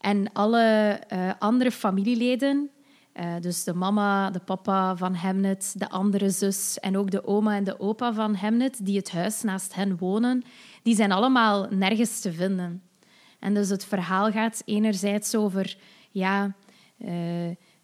En 0.00 0.32
alle 0.32 1.00
andere 1.38 1.70
familieleden, 1.70 2.70
eh, 3.14 3.34
dus 3.40 3.64
de 3.64 3.74
mama, 3.74 4.30
de 4.30 4.38
papa 4.38 4.96
van 4.96 5.14
Hamlet, 5.14 5.74
de 5.76 5.88
andere 5.88 6.30
zus 6.30 6.78
en 6.80 6.96
ook 6.96 7.10
de 7.10 7.26
oma 7.26 7.56
en 7.56 7.64
de 7.64 7.80
opa 7.80 8.12
van 8.12 8.34
Hamlet, 8.34 8.86
die 8.86 8.96
het 8.96 9.10
huis 9.10 9.42
naast 9.42 9.74
hen 9.74 9.96
wonen, 9.96 10.42
die 10.82 10.94
zijn 10.94 11.12
allemaal 11.12 11.66
nergens 11.70 12.20
te 12.20 12.32
vinden. 12.32 12.82
En 13.38 13.54
dus 13.54 13.68
het 13.68 13.84
verhaal 13.84 14.30
gaat 14.30 14.62
enerzijds 14.64 15.34
over 15.34 15.76
ja, 16.10 16.54
eh, 16.98 17.10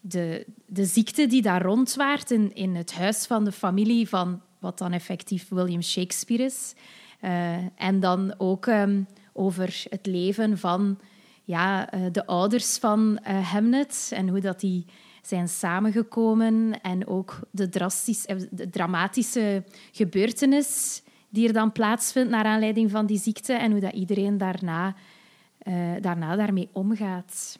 de, 0.00 0.46
de 0.66 0.84
ziekte 0.84 1.26
die 1.26 1.42
daar 1.42 1.62
rondwaart 1.62 2.30
in, 2.30 2.54
in 2.54 2.74
het 2.74 2.94
huis 2.94 3.26
van 3.26 3.44
de 3.44 3.52
familie 3.52 4.08
van 4.08 4.42
wat 4.58 4.78
dan 4.78 4.92
effectief 4.92 5.48
William 5.48 5.82
Shakespeare 5.82 6.42
is. 6.42 6.74
Eh, 7.20 7.56
en 7.76 8.00
dan 8.00 8.34
ook 8.38 8.66
ehm, 8.66 9.02
over 9.32 9.84
het 9.90 10.06
leven 10.06 10.58
van 10.58 10.98
ja, 11.44 11.90
de 12.12 12.26
ouders 12.26 12.78
van 12.78 13.18
Hamnet 13.22 14.10
en 14.14 14.28
hoe 14.28 14.40
dat 14.40 14.60
die 14.60 14.86
zijn 15.30 15.48
samengekomen 15.48 16.80
en 16.82 17.06
ook 17.06 17.38
de, 17.50 17.68
drastisch, 17.68 18.26
de 18.50 18.70
dramatische 18.70 19.64
gebeurtenis 19.92 21.02
die 21.28 21.46
er 21.46 21.52
dan 21.52 21.72
plaatsvindt 21.72 22.30
naar 22.30 22.44
aanleiding 22.44 22.90
van 22.90 23.06
die 23.06 23.18
ziekte 23.18 23.52
en 23.52 23.70
hoe 23.70 23.80
dat 23.80 23.92
iedereen 23.92 24.38
daarna, 24.38 24.94
daarna 26.00 26.36
daarmee 26.36 26.68
omgaat. 26.72 27.58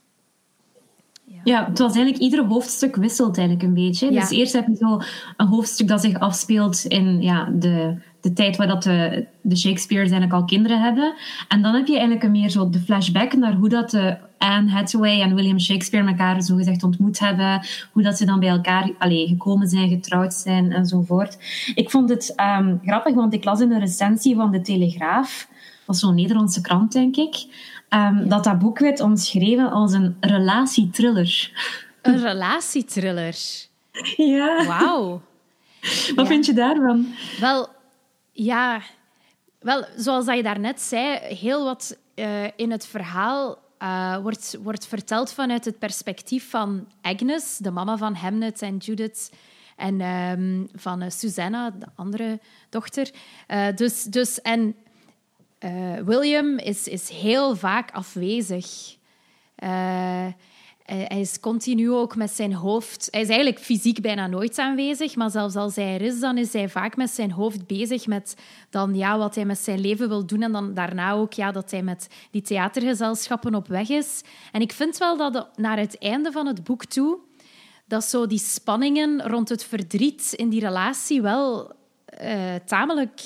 Ja. 1.44 1.66
het 1.66 1.78
was 1.78 1.94
eigenlijk 1.94 2.22
ieder 2.22 2.44
hoofdstuk 2.44 2.96
wisselt 2.96 3.38
eigenlijk 3.38 3.68
een 3.68 3.74
beetje. 3.74 4.10
Dus 4.10 4.30
eerst 4.30 4.52
heb 4.52 4.66
je 4.66 4.76
zo 4.76 5.00
een 5.36 5.46
hoofdstuk 5.46 5.88
dat 5.88 6.00
zich 6.00 6.18
afspeelt 6.18 6.84
in 6.84 7.22
ja, 7.22 7.50
de, 7.52 7.96
de 8.20 8.32
tijd 8.32 8.56
waar 8.56 8.66
dat 8.66 8.82
de, 8.82 9.26
de 9.40 9.56
Shakespeare's 9.56 10.10
eigenlijk 10.10 10.40
al 10.40 10.46
kinderen 10.46 10.80
hebben. 10.80 11.14
En 11.48 11.62
dan 11.62 11.74
heb 11.74 11.86
je 11.86 11.92
eigenlijk 11.92 12.22
een 12.22 12.30
meer 12.30 12.48
zo 12.48 12.70
de 12.70 12.78
flashback 12.78 13.32
naar 13.32 13.54
hoe 13.54 13.68
dat 13.68 13.90
de 13.90 14.16
Anne 14.40 14.70
Hathaway 14.70 15.20
en 15.20 15.34
William 15.34 15.60
Shakespeare 15.60 16.08
elkaar 16.08 16.42
zo 16.42 16.56
gezegd 16.56 16.82
ontmoet 16.82 17.18
hebben. 17.18 17.66
Hoe 17.92 18.02
dat 18.02 18.16
ze 18.16 18.24
dan 18.24 18.40
bij 18.40 18.48
elkaar 18.48 18.90
allee, 18.98 19.26
gekomen 19.26 19.68
zijn, 19.68 19.88
getrouwd 19.88 20.34
zijn 20.34 20.72
enzovoort. 20.72 21.38
Ik 21.74 21.90
vond 21.90 22.08
het 22.08 22.34
um, 22.36 22.80
grappig, 22.84 23.14
want 23.14 23.34
ik 23.34 23.44
las 23.44 23.60
in 23.60 23.72
een 23.72 23.80
recensie 23.80 24.34
van 24.34 24.50
De 24.50 24.60
Telegraaf. 24.60 25.48
Was 25.84 25.98
zo'n 25.98 26.14
Nederlandse 26.14 26.60
krant, 26.60 26.92
denk 26.92 27.16
ik 27.16 27.46
Um, 27.94 28.28
dat 28.28 28.44
dat 28.44 28.58
boek 28.58 28.78
werd 28.78 29.00
omschreven 29.00 29.70
als 29.70 29.92
een 29.92 30.16
relatietriller. 30.20 31.50
Een 32.02 32.22
relatietriller? 32.22 33.36
Ja. 34.16 34.66
Wauw. 34.66 35.20
Wat 36.14 36.26
vind 36.26 36.46
je 36.46 36.52
daarvan? 36.52 37.14
Wel, 37.40 37.68
ja... 38.32 38.80
Wel, 39.60 39.84
zoals 39.96 40.24
dat 40.24 40.36
je 40.36 40.42
daarnet 40.42 40.80
zei, 40.80 41.18
heel 41.18 41.64
wat 41.64 41.96
uh, 42.14 42.44
in 42.56 42.70
het 42.70 42.86
verhaal 42.86 43.58
uh, 43.82 44.16
wordt, 44.16 44.58
wordt 44.62 44.86
verteld 44.86 45.32
vanuit 45.32 45.64
het 45.64 45.78
perspectief 45.78 46.50
van 46.50 46.88
Agnes, 47.02 47.56
de 47.56 47.70
mama 47.70 47.96
van 47.96 48.14
Hamnet 48.14 48.62
en 48.62 48.76
Judith, 48.76 49.32
en 49.76 50.00
um, 50.00 50.68
van 50.74 51.02
uh, 51.02 51.10
Susanna, 51.10 51.70
de 51.70 51.86
andere 51.94 52.40
dochter. 52.68 53.10
dus, 53.74 54.02
dus, 54.02 54.40
en 54.40 54.76
William 56.04 56.58
is, 56.58 56.88
is 56.88 57.08
heel 57.08 57.56
vaak 57.56 57.90
afwezig. 57.90 58.96
Hij 60.92 61.20
is 61.20 61.40
continu 61.40 61.90
ook 61.90 62.16
met 62.16 62.30
zijn 62.30 62.52
hoofd. 62.52 63.08
Hij 63.10 63.20
is 63.20 63.28
eigenlijk 63.28 63.58
fysiek 63.58 64.00
bijna 64.00 64.26
nooit 64.26 64.58
aanwezig, 64.58 65.16
maar 65.16 65.30
zelfs 65.30 65.54
als 65.54 65.76
hij 65.76 65.94
er 65.94 66.00
is, 66.00 66.20
dan 66.20 66.38
is 66.38 66.52
hij 66.52 66.68
vaak 66.68 66.96
met 66.96 67.10
zijn 67.10 67.30
hoofd 67.30 67.66
bezig 67.66 68.06
met 68.06 68.36
dan, 68.70 68.94
ja, 68.94 69.18
wat 69.18 69.34
hij 69.34 69.44
met 69.44 69.58
zijn 69.58 69.80
leven 69.80 70.08
wil 70.08 70.26
doen. 70.26 70.42
En 70.42 70.52
dan 70.52 70.74
daarna 70.74 71.12
ook 71.12 71.32
ja, 71.32 71.52
dat 71.52 71.70
hij 71.70 71.82
met 71.82 72.08
die 72.30 72.42
theatergezelschappen 72.42 73.54
op 73.54 73.68
weg 73.68 73.88
is. 73.88 74.22
En 74.52 74.60
ik 74.60 74.72
vind 74.72 74.98
wel 74.98 75.16
dat 75.16 75.48
naar 75.56 75.78
het 75.78 75.98
einde 75.98 76.32
van 76.32 76.46
het 76.46 76.64
boek 76.64 76.84
toe, 76.84 77.18
dat 77.86 78.04
zo 78.04 78.26
die 78.26 78.38
spanningen 78.38 79.22
rond 79.22 79.48
het 79.48 79.64
verdriet 79.64 80.32
in 80.32 80.48
die 80.48 80.60
relatie 80.60 81.22
wel 81.22 81.72
uh, 82.22 82.54
tamelijk 82.64 83.20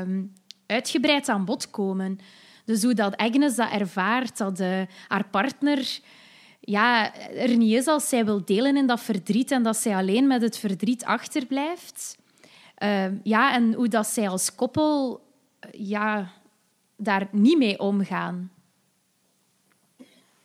um, 0.00 0.32
uitgebreid 0.66 1.28
aan 1.28 1.44
bod 1.44 1.70
komen. 1.70 2.18
Dus 2.64 2.82
hoe 2.82 2.94
dat 2.94 3.16
Agnes 3.16 3.54
dat 3.54 3.70
ervaart, 3.70 4.38
dat 4.38 4.60
uh, 4.60 4.80
haar 5.08 5.28
partner 5.30 6.00
ja, 6.68 7.14
er 7.14 7.56
niet 7.56 7.72
is 7.72 7.86
als 7.86 8.08
zij 8.08 8.24
wil 8.24 8.44
delen 8.44 8.76
in 8.76 8.86
dat 8.86 9.00
verdriet 9.00 9.50
en 9.50 9.62
dat 9.62 9.76
zij 9.76 9.94
alleen 9.94 10.26
met 10.26 10.42
het 10.42 10.58
verdriet 10.58 11.04
achterblijft. 11.04 12.18
Uh, 12.82 13.04
ja, 13.22 13.54
en 13.54 13.72
hoe 13.72 13.88
dat 13.88 14.06
zij 14.06 14.28
als 14.28 14.54
koppel 14.54 15.20
ja, 15.70 16.30
daar 16.96 17.28
niet 17.32 17.58
mee 17.58 17.78
omgaan. 17.78 18.50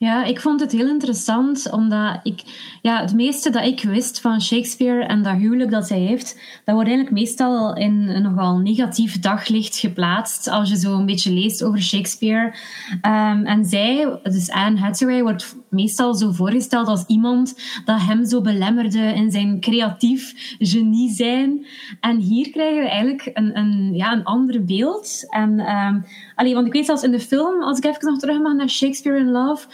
Ja, 0.03 0.23
ik 0.23 0.39
vond 0.39 0.59
het 0.59 0.71
heel 0.71 0.87
interessant, 0.87 1.71
omdat 1.71 2.19
ik, 2.23 2.41
ja, 2.81 3.01
het 3.01 3.13
meeste 3.13 3.49
dat 3.49 3.63
ik 3.63 3.83
wist 3.83 4.21
van 4.21 4.41
Shakespeare 4.41 5.03
en 5.03 5.23
dat 5.23 5.35
huwelijk 5.35 5.71
dat 5.71 5.87
zij 5.87 5.99
heeft, 5.99 6.39
dat 6.65 6.75
wordt 6.75 6.89
eigenlijk 6.89 7.19
meestal 7.19 7.75
in 7.75 8.09
een 8.09 8.21
nogal 8.21 8.57
negatief 8.57 9.19
daglicht 9.19 9.77
geplaatst, 9.77 10.47
als 10.47 10.69
je 10.69 10.77
zo 10.77 10.97
een 10.97 11.05
beetje 11.05 11.31
leest 11.31 11.63
over 11.63 11.81
Shakespeare. 11.81 12.55
Um, 12.91 13.45
en 13.45 13.65
zij, 13.65 14.19
dus 14.23 14.49
Anne 14.49 14.79
Hathaway, 14.79 15.21
wordt 15.21 15.55
meestal 15.69 16.13
zo 16.13 16.31
voorgesteld 16.31 16.87
als 16.87 17.05
iemand 17.07 17.55
dat 17.85 18.01
hem 18.01 18.25
zo 18.25 18.41
belemmerde 18.41 19.13
in 19.13 19.31
zijn 19.31 19.59
creatief 19.59 20.55
genie 20.59 21.11
zijn. 21.11 21.65
En 21.99 22.17
hier 22.17 22.49
krijgen 22.49 22.81
we 22.81 22.89
eigenlijk 22.89 23.29
een, 23.33 23.57
een, 23.57 23.93
ja, 23.93 24.11
een 24.13 24.23
ander 24.23 24.65
beeld. 24.65 25.25
En, 25.29 25.59
um, 25.59 26.53
want 26.53 26.67
ik 26.67 26.73
weet 26.73 26.85
zelfs 26.85 27.03
in 27.03 27.11
de 27.11 27.19
film, 27.19 27.63
als 27.63 27.77
ik 27.77 27.85
even 27.85 28.05
nog 28.05 28.19
terug 28.19 28.39
mag 28.39 28.53
naar 28.53 28.69
Shakespeare 28.69 29.19
in 29.19 29.31
Love, 29.31 29.67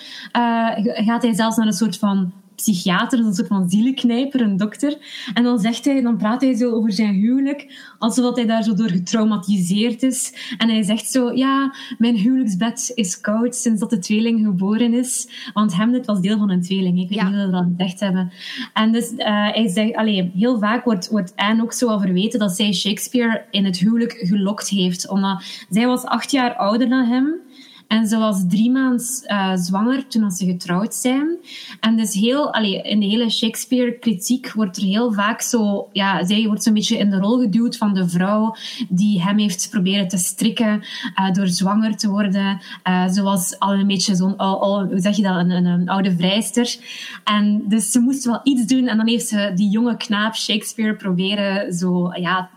gaat 1.06 1.22
hij 1.22 1.34
zelfs 1.34 1.58
naar 1.58 1.68
een 1.68 1.74
soort 1.74 1.98
van 1.98 2.34
psychiater, 2.62 3.20
een 3.20 3.34
soort 3.34 3.48
van 3.48 3.70
zielenknijper, 3.70 4.42
een 4.42 4.58
dokter. 4.58 4.98
En 5.34 5.44
dan 5.44 5.60
zegt 5.60 5.86
hij, 5.86 6.02
dan 6.02 6.18
praat 6.18 6.42
hij 6.42 6.56
zo 6.56 6.72
over 6.72 6.92
zijn 6.92 7.14
huwelijk, 7.14 7.94
alsof 8.00 8.36
hij 8.36 8.46
daar 8.46 8.64
zo 8.64 8.74
door 8.74 8.90
getraumatiseerd 8.90 10.04
is. 10.04 10.34
En 10.58 10.70
hij 10.70 10.84
zegt 10.84 11.12
zo, 11.12 11.32
ja, 11.32 11.74
mijn 11.98 12.16
huwelijksbed 12.16 12.92
is 12.96 13.22
koud 13.22 13.56
sinds 13.56 13.80
dat 13.80 13.90
de 13.90 14.00
tweeling 14.00 14.46
geboren 14.46 14.94
is. 14.94 15.28
Want 15.54 15.74
Hamlet 15.74 16.06
was 16.06 16.22
deel 16.22 16.38
van 16.38 16.50
een 16.50 16.62
tweeling. 16.62 17.00
Ik 17.00 17.10
weet 17.10 17.24
niet 17.24 17.36
of 17.36 17.46
we 17.46 17.52
dat 17.52 17.66
gezegd 17.78 18.00
hebben. 18.00 18.32
En 18.74 18.92
dus 18.92 19.12
uh, 19.12 19.26
hij 19.52 19.68
zegt, 19.68 19.96
alleen 19.96 20.32
heel 20.36 20.60
vaak 20.60 20.84
wordt, 20.84 21.10
wordt 21.10 21.34
Anne 21.36 21.64
ook 21.64 21.74
zo 21.74 21.88
al 21.88 22.00
verweten 22.00 22.40
dat 22.40 22.52
zij 22.56 22.74
Shakespeare 22.74 23.46
in 23.52 23.66
het 23.66 23.78
huwelijk 23.78 24.14
gelokt 24.14 24.70
heeft. 24.70 25.10
Omdat 25.10 25.44
zij 25.70 25.88
was 25.88 26.04
acht 26.04 26.32
jaar 26.32 26.56
ouder 26.56 26.90
dan 26.90 27.06
hem. 27.06 27.48
En 27.90 28.08
ze 28.08 28.18
was 28.18 28.44
drie 28.48 28.72
maanden 28.72 29.06
uh, 29.28 29.56
zwanger 29.56 30.08
toen 30.08 30.32
ze 30.32 30.46
getrouwd 30.46 30.96
zijn. 30.96 31.38
En 31.80 31.98
dus 31.98 32.14
heel, 32.14 32.54
allee, 32.54 32.82
in 32.82 33.00
de 33.00 33.06
hele 33.06 33.30
Shakespeare-kritiek 33.30 34.52
wordt 34.52 34.78
er 34.78 34.84
heel 34.84 35.14
vaak 35.14 35.42
zo... 35.42 35.90
Ja, 35.92 36.26
zij 36.26 36.48
wordt 36.48 36.64
zo'n 36.64 36.74
beetje 36.74 36.98
in 36.98 37.10
de 37.10 37.18
rol 37.18 37.40
geduwd 37.40 37.78
van 37.78 37.94
de 37.94 38.10
vrouw 38.10 38.56
die 38.90 39.22
hem 39.22 39.38
heeft 39.38 39.68
proberen 39.70 40.08
te 40.08 40.18
strikken 40.18 40.84
uh, 41.20 41.32
door 41.32 41.48
zwanger 41.48 41.98
te 41.98 42.10
worden. 42.10 42.62
Uh, 42.88 43.08
ze 43.08 43.56
al 43.60 43.74
een 43.74 43.88
beetje 43.88 44.16
zo'n, 44.16 44.42
hoe 44.42 44.90
zeg 44.96 45.16
je 45.16 45.22
dat, 45.22 45.36
een, 45.36 45.50
een, 45.50 45.66
een, 45.66 45.90
oude 45.90 46.16
vrijster. 46.16 46.78
En 47.24 47.64
dus 47.68 47.92
ze 47.92 48.00
moest 48.00 48.26
wel 48.26 48.40
iets 48.44 48.66
doen. 48.66 48.88
En 48.88 48.98
dan 48.98 49.08
heeft 49.08 49.28
ze 49.28 49.52
die 49.56 49.70
jonge 49.70 49.98
knaap 49.98 50.36
Shakespeare 50.36 50.96
proberen 50.96 51.74
zo, 51.74 52.12
ja, 52.14 52.50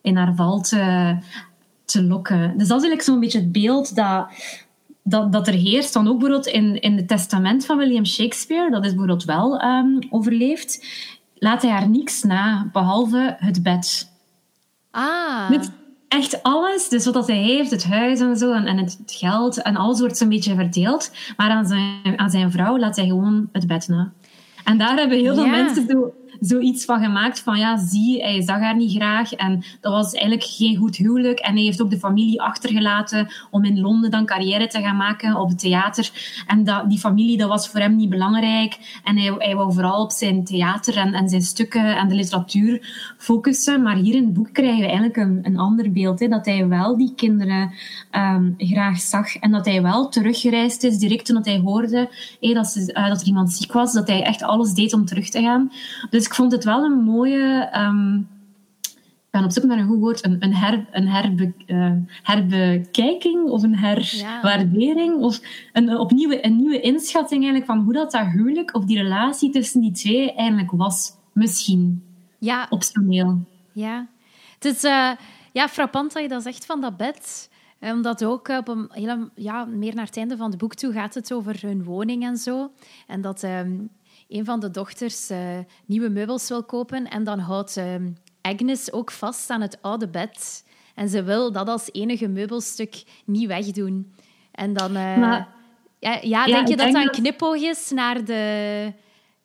in 0.00 0.16
haar 0.16 0.34
val 0.34 0.60
te, 0.60 1.16
te 1.84 2.02
lokken. 2.02 2.58
Dus 2.58 2.68
dat 2.68 2.82
is 2.82 2.88
eigenlijk 2.88 3.02
zo'n 3.02 3.20
beetje 3.20 3.38
het 3.38 3.52
beeld 3.52 3.96
dat 3.96 4.26
dat, 5.04 5.32
dat 5.32 5.46
er 5.46 5.54
heerst 5.54 5.92
dan 5.92 6.08
ook 6.08 6.18
bijvoorbeeld 6.18 6.46
in, 6.46 6.80
in 6.80 6.96
het 6.96 7.08
testament 7.08 7.66
van 7.66 7.76
William 7.78 8.06
Shakespeare, 8.06 8.70
dat 8.70 8.84
is 8.84 8.90
bijvoorbeeld 8.90 9.24
wel 9.24 9.62
um, 9.62 9.98
overleefd, 10.10 10.86
laat 11.34 11.62
hij 11.62 11.70
haar 11.70 11.88
niks 11.88 12.22
na, 12.22 12.68
behalve 12.72 13.36
het 13.38 13.62
bed. 13.62 14.12
Ah. 14.90 15.50
Met 15.50 15.70
echt 16.08 16.42
alles, 16.42 16.88
dus 16.88 17.04
wat 17.04 17.26
hij 17.26 17.36
heeft, 17.36 17.70
het 17.70 17.84
huis 17.84 18.20
en 18.20 18.36
zo, 18.36 18.52
en, 18.52 18.66
en 18.66 18.76
het 18.76 18.98
geld, 19.06 19.62
en 19.62 19.76
alles 19.76 20.00
wordt 20.00 20.16
zo'n 20.16 20.28
beetje 20.28 20.54
verdeeld. 20.54 21.10
Maar 21.36 21.50
aan 21.50 21.66
zijn, 21.66 22.18
aan 22.18 22.30
zijn 22.30 22.50
vrouw 22.50 22.78
laat 22.78 22.96
hij 22.96 23.06
gewoon 23.06 23.48
het 23.52 23.66
bed 23.66 23.88
na. 23.88 24.12
En 24.64 24.78
daar 24.78 24.96
hebben 24.96 25.18
heel 25.18 25.34
veel 25.34 25.46
mensen 25.46 25.86
zo 25.88 26.14
zoiets 26.40 26.84
van 26.84 27.00
gemaakt 27.00 27.40
van 27.40 27.58
ja, 27.58 27.76
zie, 27.76 28.22
hij 28.22 28.42
zag 28.42 28.60
haar 28.60 28.76
niet 28.76 28.96
graag 28.96 29.32
en 29.32 29.64
dat 29.80 29.92
was 29.92 30.12
eigenlijk 30.12 30.44
geen 30.44 30.76
goed 30.76 30.96
huwelijk. 30.96 31.38
En 31.38 31.54
hij 31.54 31.62
heeft 31.62 31.82
ook 31.82 31.90
de 31.90 31.98
familie 31.98 32.42
achtergelaten 32.42 33.28
om 33.50 33.64
in 33.64 33.80
Londen 33.80 34.10
dan 34.10 34.26
carrière 34.26 34.66
te 34.66 34.80
gaan 34.80 34.96
maken 34.96 35.36
op 35.36 35.48
het 35.48 35.58
theater. 35.58 36.10
En 36.46 36.64
dat, 36.64 36.88
die 36.88 36.98
familie, 36.98 37.36
dat 37.36 37.48
was 37.48 37.68
voor 37.68 37.80
hem 37.80 37.96
niet 37.96 38.08
belangrijk. 38.08 39.00
En 39.04 39.16
hij, 39.16 39.34
hij 39.38 39.56
wou 39.56 39.72
vooral 39.72 40.02
op 40.02 40.10
zijn 40.10 40.44
theater 40.44 40.96
en, 40.96 41.14
en 41.14 41.28
zijn 41.28 41.42
stukken 41.42 41.96
en 41.96 42.08
de 42.08 42.14
literatuur 42.14 43.14
focussen. 43.18 43.82
Maar 43.82 43.96
hier 43.96 44.14
in 44.14 44.24
het 44.24 44.34
boek 44.34 44.52
krijgen 44.52 44.80
we 44.80 44.86
eigenlijk 44.86 45.16
een, 45.16 45.38
een 45.42 45.58
ander 45.58 45.92
beeld. 45.92 46.20
Hè, 46.20 46.28
dat 46.28 46.46
hij 46.46 46.68
wel 46.68 46.96
die 46.96 47.12
kinderen 47.16 47.72
um, 48.12 48.54
graag 48.58 49.00
zag 49.00 49.36
en 49.36 49.50
dat 49.50 49.64
hij 49.64 49.82
wel 49.82 50.08
teruggereisd 50.08 50.82
is 50.82 50.98
direct 50.98 51.26
toen 51.26 51.40
hij 51.42 51.58
hoorde 51.58 52.08
hey, 52.40 52.54
dat, 52.54 52.66
ze, 52.66 52.94
uh, 52.94 53.08
dat 53.08 53.20
er 53.20 53.26
iemand 53.26 53.52
ziek 53.52 53.72
was. 53.72 53.92
Dat 53.92 54.08
hij 54.08 54.22
echt 54.22 54.42
alles 54.42 54.72
deed 54.72 54.92
om 54.92 55.04
terug 55.04 55.28
te 55.28 55.40
gaan. 55.40 55.72
Dus 56.10 56.23
ik 56.26 56.34
vond 56.34 56.52
het 56.52 56.64
wel 56.64 56.84
een 56.84 57.02
mooie. 57.02 57.70
Um, 57.76 58.28
ik 58.82 59.40
ben 59.40 59.44
op 59.44 59.50
zoek 59.50 59.64
naar 59.64 59.78
een 59.78 59.86
goed 59.86 59.98
woord. 59.98 60.24
Een, 60.24 60.36
een, 60.38 60.54
her, 60.54 60.86
een 60.90 61.08
herbe, 61.08 61.52
uh, 61.66 61.92
herbekijking 62.22 63.48
of 63.48 63.62
een 63.62 63.76
herwaardering. 63.76 65.14
Of 65.22 65.40
een, 65.72 65.98
opnieuw, 65.98 66.38
een 66.40 66.56
nieuwe 66.56 66.80
inschatting 66.80 67.42
eigenlijk 67.42 67.72
van 67.72 67.78
hoe 67.84 67.92
dat, 67.92 68.10
dat 68.10 68.26
huwelijk 68.26 68.74
of 68.74 68.84
die 68.84 69.02
relatie 69.02 69.50
tussen 69.50 69.80
die 69.80 69.92
twee 69.92 70.34
eigenlijk 70.34 70.70
was. 70.70 71.12
Misschien. 71.32 72.04
Ja. 72.38 72.66
Optioneel. 72.70 73.42
Ja. 73.72 74.06
Het 74.54 74.64
is 74.64 74.84
uh, 74.84 75.10
ja, 75.52 75.68
frappant 75.68 76.12
dat 76.12 76.22
je 76.22 76.28
dat 76.28 76.42
zegt 76.42 76.66
van 76.66 76.80
dat 76.80 76.96
bed 76.96 77.48
omdat 77.92 78.24
ook 78.24 78.48
op 78.48 78.68
een 78.68 78.88
hele, 78.88 79.30
ja, 79.34 79.64
meer 79.64 79.94
naar 79.94 80.04
het 80.04 80.16
einde 80.16 80.36
van 80.36 80.50
het 80.50 80.58
boek 80.58 80.74
toe 80.74 80.92
gaat 80.92 81.14
het 81.14 81.32
over 81.32 81.58
hun 81.60 81.84
woning 81.84 82.24
en 82.24 82.36
zo. 82.36 82.70
En 83.06 83.20
dat 83.20 83.42
um, 83.42 83.90
een 84.28 84.44
van 84.44 84.60
de 84.60 84.70
dochters 84.70 85.30
uh, 85.30 85.38
nieuwe 85.86 86.08
meubels 86.08 86.48
wil 86.48 86.64
kopen. 86.64 87.08
En 87.08 87.24
dan 87.24 87.38
houdt 87.38 87.76
uh, 87.76 87.84
Agnes 88.40 88.92
ook 88.92 89.10
vast 89.10 89.50
aan 89.50 89.60
het 89.60 89.78
oude 89.82 90.08
bed. 90.08 90.64
En 90.94 91.08
ze 91.08 91.22
wil 91.22 91.52
dat 91.52 91.68
als 91.68 91.88
enige 91.92 92.28
meubelstuk 92.28 93.04
niet 93.24 93.46
wegdoen. 93.46 94.14
En 94.52 94.72
dan... 94.72 94.96
Uh, 94.96 95.42
Ja, 95.98 96.18
ja, 96.22 96.44
denk 96.44 96.68
je 96.68 96.76
dat 96.76 96.92
dat 96.92 97.02
een 97.02 97.10
knipoog 97.10 97.56
is 97.56 97.90
naar 97.90 98.24
de... 98.24 98.92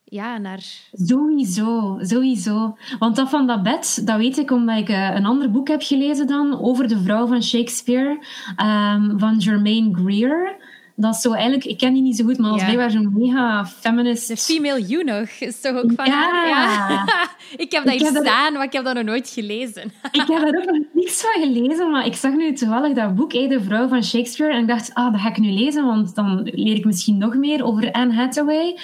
Ja, 0.03 0.37
naar... 0.37 0.63
Sowieso, 0.91 1.97
sowieso. 2.01 2.77
Want 2.99 3.15
dat 3.15 3.29
van 3.29 3.47
dat 3.47 3.63
bed, 3.63 4.01
dat 4.05 4.17
weet 4.17 4.37
ik 4.37 4.51
omdat 4.51 4.77
ik 4.77 4.89
uh, 4.89 5.15
een 5.15 5.25
ander 5.25 5.51
boek 5.51 5.67
heb 5.67 5.81
gelezen 5.81 6.27
dan 6.27 6.59
over 6.61 6.87
de 6.87 6.99
vrouw 6.99 7.27
van 7.27 7.43
Shakespeare, 7.43 8.09
um, 8.57 9.19
van 9.19 9.41
Germaine 9.41 9.95
Greer 9.95 10.55
dat 11.01 11.15
is 11.15 11.21
zo 11.21 11.31
eigenlijk, 11.31 11.65
ik 11.65 11.77
ken 11.77 11.93
die 11.93 12.01
niet 12.01 12.15
zo 12.15 12.25
goed, 12.25 12.37
maar 12.37 12.51
als 12.51 12.59
ja. 12.59 12.65
blijkbaar 12.65 12.91
zo'n 12.91 13.13
mega 13.13 13.65
feminist. 13.65 14.27
De 14.27 14.37
female 14.37 14.93
eunuch 14.93 15.41
is 15.41 15.61
toch 15.61 15.75
ook 15.75 15.91
van 15.95 16.05
ja. 16.05 16.31
haar? 16.31 16.47
Ja. 16.47 17.05
ik 17.63 17.71
heb 17.71 17.85
dat 17.85 17.93
hier 17.93 18.07
staan, 18.07 18.53
maar 18.53 18.63
ik 18.63 18.73
heb 18.73 18.83
dat 18.83 18.93
nog 18.93 19.03
nooit 19.03 19.29
gelezen. 19.29 19.83
ik 20.11 20.27
heb 20.27 20.27
daar 20.27 20.47
ook 20.47 20.65
nog 20.65 20.81
niks 20.93 21.21
van 21.21 21.41
gelezen, 21.41 21.91
maar 21.91 22.05
ik 22.05 22.15
zag 22.15 22.33
nu 22.33 22.53
toevallig 22.53 22.93
dat 22.93 23.15
boek, 23.15 23.31
De 23.31 23.61
Vrouw 23.61 23.87
van 23.87 24.03
Shakespeare, 24.03 24.53
en 24.53 24.61
ik 24.61 24.67
dacht, 24.67 24.93
ah, 24.93 25.11
dat 25.11 25.21
ga 25.21 25.29
ik 25.29 25.37
nu 25.37 25.51
lezen, 25.51 25.85
want 25.85 26.15
dan 26.15 26.41
leer 26.43 26.75
ik 26.75 26.85
misschien 26.85 27.17
nog 27.17 27.35
meer 27.35 27.63
over 27.63 27.91
Anne 27.91 28.13
Hathaway. 28.13 28.77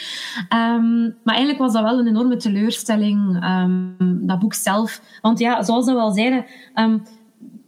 Um, 0.53 1.15
maar 1.23 1.35
eigenlijk 1.35 1.59
was 1.59 1.73
dat 1.73 1.83
wel 1.83 1.99
een 1.99 2.07
enorme 2.07 2.37
teleurstelling, 2.37 3.43
um, 3.45 3.95
dat 4.27 4.39
boek 4.39 4.53
zelf. 4.53 5.01
Want 5.21 5.39
ja, 5.39 5.63
zoals 5.63 5.85
we 5.85 5.91
al 5.91 6.11
zeiden... 6.11 6.45
Um, 6.75 7.03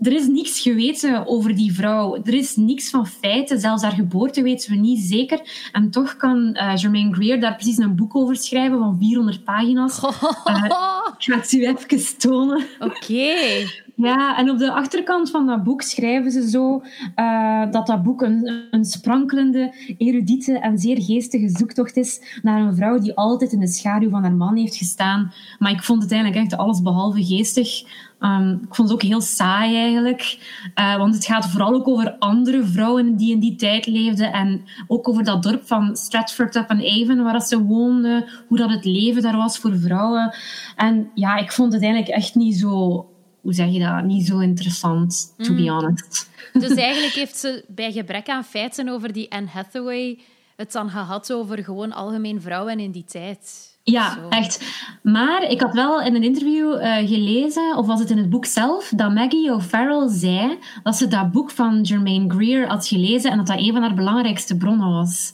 er 0.01 0.13
is 0.13 0.27
niks 0.27 0.59
geweten 0.59 1.27
over 1.27 1.55
die 1.55 1.73
vrouw. 1.73 2.15
Er 2.23 2.33
is 2.33 2.55
niks 2.55 2.89
van 2.89 3.07
feiten. 3.07 3.59
Zelfs 3.59 3.83
haar 3.83 3.91
geboorte 3.91 4.41
weten 4.41 4.71
we 4.71 4.77
niet 4.77 4.99
zeker. 4.99 5.69
En 5.71 5.89
toch 5.89 6.15
kan 6.15 6.49
uh, 6.53 6.71
Germaine 6.75 7.13
Greer 7.13 7.39
daar 7.39 7.55
precies 7.55 7.77
een 7.77 7.95
boek 7.95 8.15
over 8.15 8.35
schrijven 8.35 8.79
van 8.79 8.97
400 8.99 9.43
pagina's. 9.43 10.03
Uh, 10.03 10.63
ik 11.17 11.23
ga 11.23 11.35
het 11.35 11.51
u 11.51 11.65
even 11.65 12.17
tonen. 12.17 12.65
Oké. 12.79 13.35
Ja, 13.97 14.37
en 14.37 14.49
op 14.49 14.57
de 14.57 14.71
achterkant 14.71 15.29
van 15.29 15.47
dat 15.47 15.63
boek 15.63 15.81
schrijven 15.81 16.31
ze 16.31 16.49
zo 16.49 16.81
uh, 17.15 17.71
dat 17.71 17.87
dat 17.87 18.03
boek 18.03 18.21
een, 18.21 18.67
een 18.71 18.85
sprankelende, 18.85 19.73
erudite 19.97 20.59
en 20.59 20.77
zeer 20.77 21.01
geestige 21.01 21.49
zoektocht 21.49 21.97
is 21.97 22.39
naar 22.41 22.61
een 22.61 22.75
vrouw 22.75 22.99
die 22.99 23.15
altijd 23.15 23.51
in 23.51 23.59
de 23.59 23.67
schaduw 23.67 24.09
van 24.09 24.21
haar 24.21 24.35
man 24.35 24.55
heeft 24.55 24.75
gestaan. 24.75 25.33
Maar 25.59 25.71
ik 25.71 25.83
vond 25.83 26.01
het 26.01 26.11
eigenlijk 26.11 26.43
echt 26.43 26.57
alles 26.57 26.81
behalve 26.81 27.25
geestig. 27.25 27.83
Um, 28.19 28.59
ik 28.63 28.75
vond 28.75 28.89
het 28.89 28.97
ook 28.97 29.03
heel 29.03 29.21
saai 29.21 29.75
eigenlijk. 29.75 30.37
Uh, 30.75 30.97
want 30.97 31.15
het 31.15 31.25
gaat 31.25 31.49
vooral 31.49 31.73
ook 31.73 31.87
over 31.87 32.15
andere 32.19 32.65
vrouwen 32.65 33.15
die 33.15 33.31
in 33.31 33.39
die 33.39 33.55
tijd 33.55 33.85
leefden. 33.85 34.33
En 34.33 34.63
ook 34.87 35.09
over 35.09 35.23
dat 35.23 35.43
dorp 35.43 35.67
van 35.67 35.95
Stratford 35.95 36.55
upon 36.55 36.85
Avon, 36.85 37.23
waar 37.23 37.41
ze 37.41 37.63
woonden. 37.63 38.25
Hoe 38.47 38.57
dat 38.57 38.69
het 38.69 38.85
leven 38.85 39.21
daar 39.21 39.37
was 39.37 39.57
voor 39.57 39.77
vrouwen. 39.77 40.35
En 40.75 41.11
ja, 41.13 41.35
ik 41.35 41.51
vond 41.51 41.73
het 41.73 41.81
eigenlijk 41.81 42.13
echt 42.13 42.35
niet 42.35 42.59
zo 42.59 43.05
hoe 43.41 43.55
zeg 43.55 43.69
je 43.69 43.79
dat, 43.79 44.03
niet 44.03 44.27
zo 44.27 44.39
interessant, 44.39 45.33
to 45.37 45.53
be 45.53 45.61
mm. 45.61 45.67
honest. 45.67 46.29
Dus 46.53 46.75
eigenlijk 46.89 47.13
heeft 47.13 47.37
ze 47.37 47.65
bij 47.67 47.91
gebrek 47.91 48.29
aan 48.29 48.43
feiten 48.43 48.89
over 48.89 49.13
die 49.13 49.31
Anne 49.31 49.47
Hathaway 49.47 50.19
het 50.55 50.71
dan 50.71 50.89
gehad 50.89 51.33
over 51.33 51.63
gewoon 51.63 51.91
algemeen 51.91 52.41
vrouwen 52.41 52.79
in 52.79 52.91
die 52.91 53.03
tijd. 53.03 53.66
Ja, 53.91 54.17
echt. 54.29 54.65
Maar 55.01 55.43
ik 55.43 55.61
had 55.61 55.73
wel 55.73 56.01
in 56.01 56.15
een 56.15 56.23
interview 56.23 56.73
uh, 56.73 56.95
gelezen, 56.95 57.77
of 57.77 57.85
was 57.85 57.99
het 57.99 58.09
in 58.09 58.17
het 58.17 58.29
boek 58.29 58.45
zelf, 58.45 58.91
dat 58.95 59.13
Maggie 59.13 59.53
O'Farrell 59.53 60.07
zei 60.09 60.57
dat 60.83 60.95
ze 60.95 61.07
dat 61.07 61.31
boek 61.31 61.51
van 61.51 61.85
Germaine 61.85 62.29
Greer 62.29 62.67
had 62.67 62.87
gelezen 62.87 63.31
en 63.31 63.37
dat 63.37 63.47
dat 63.47 63.57
een 63.57 63.71
van 63.71 63.81
haar 63.81 63.93
belangrijkste 63.93 64.57
bronnen 64.57 64.89
was. 64.89 65.33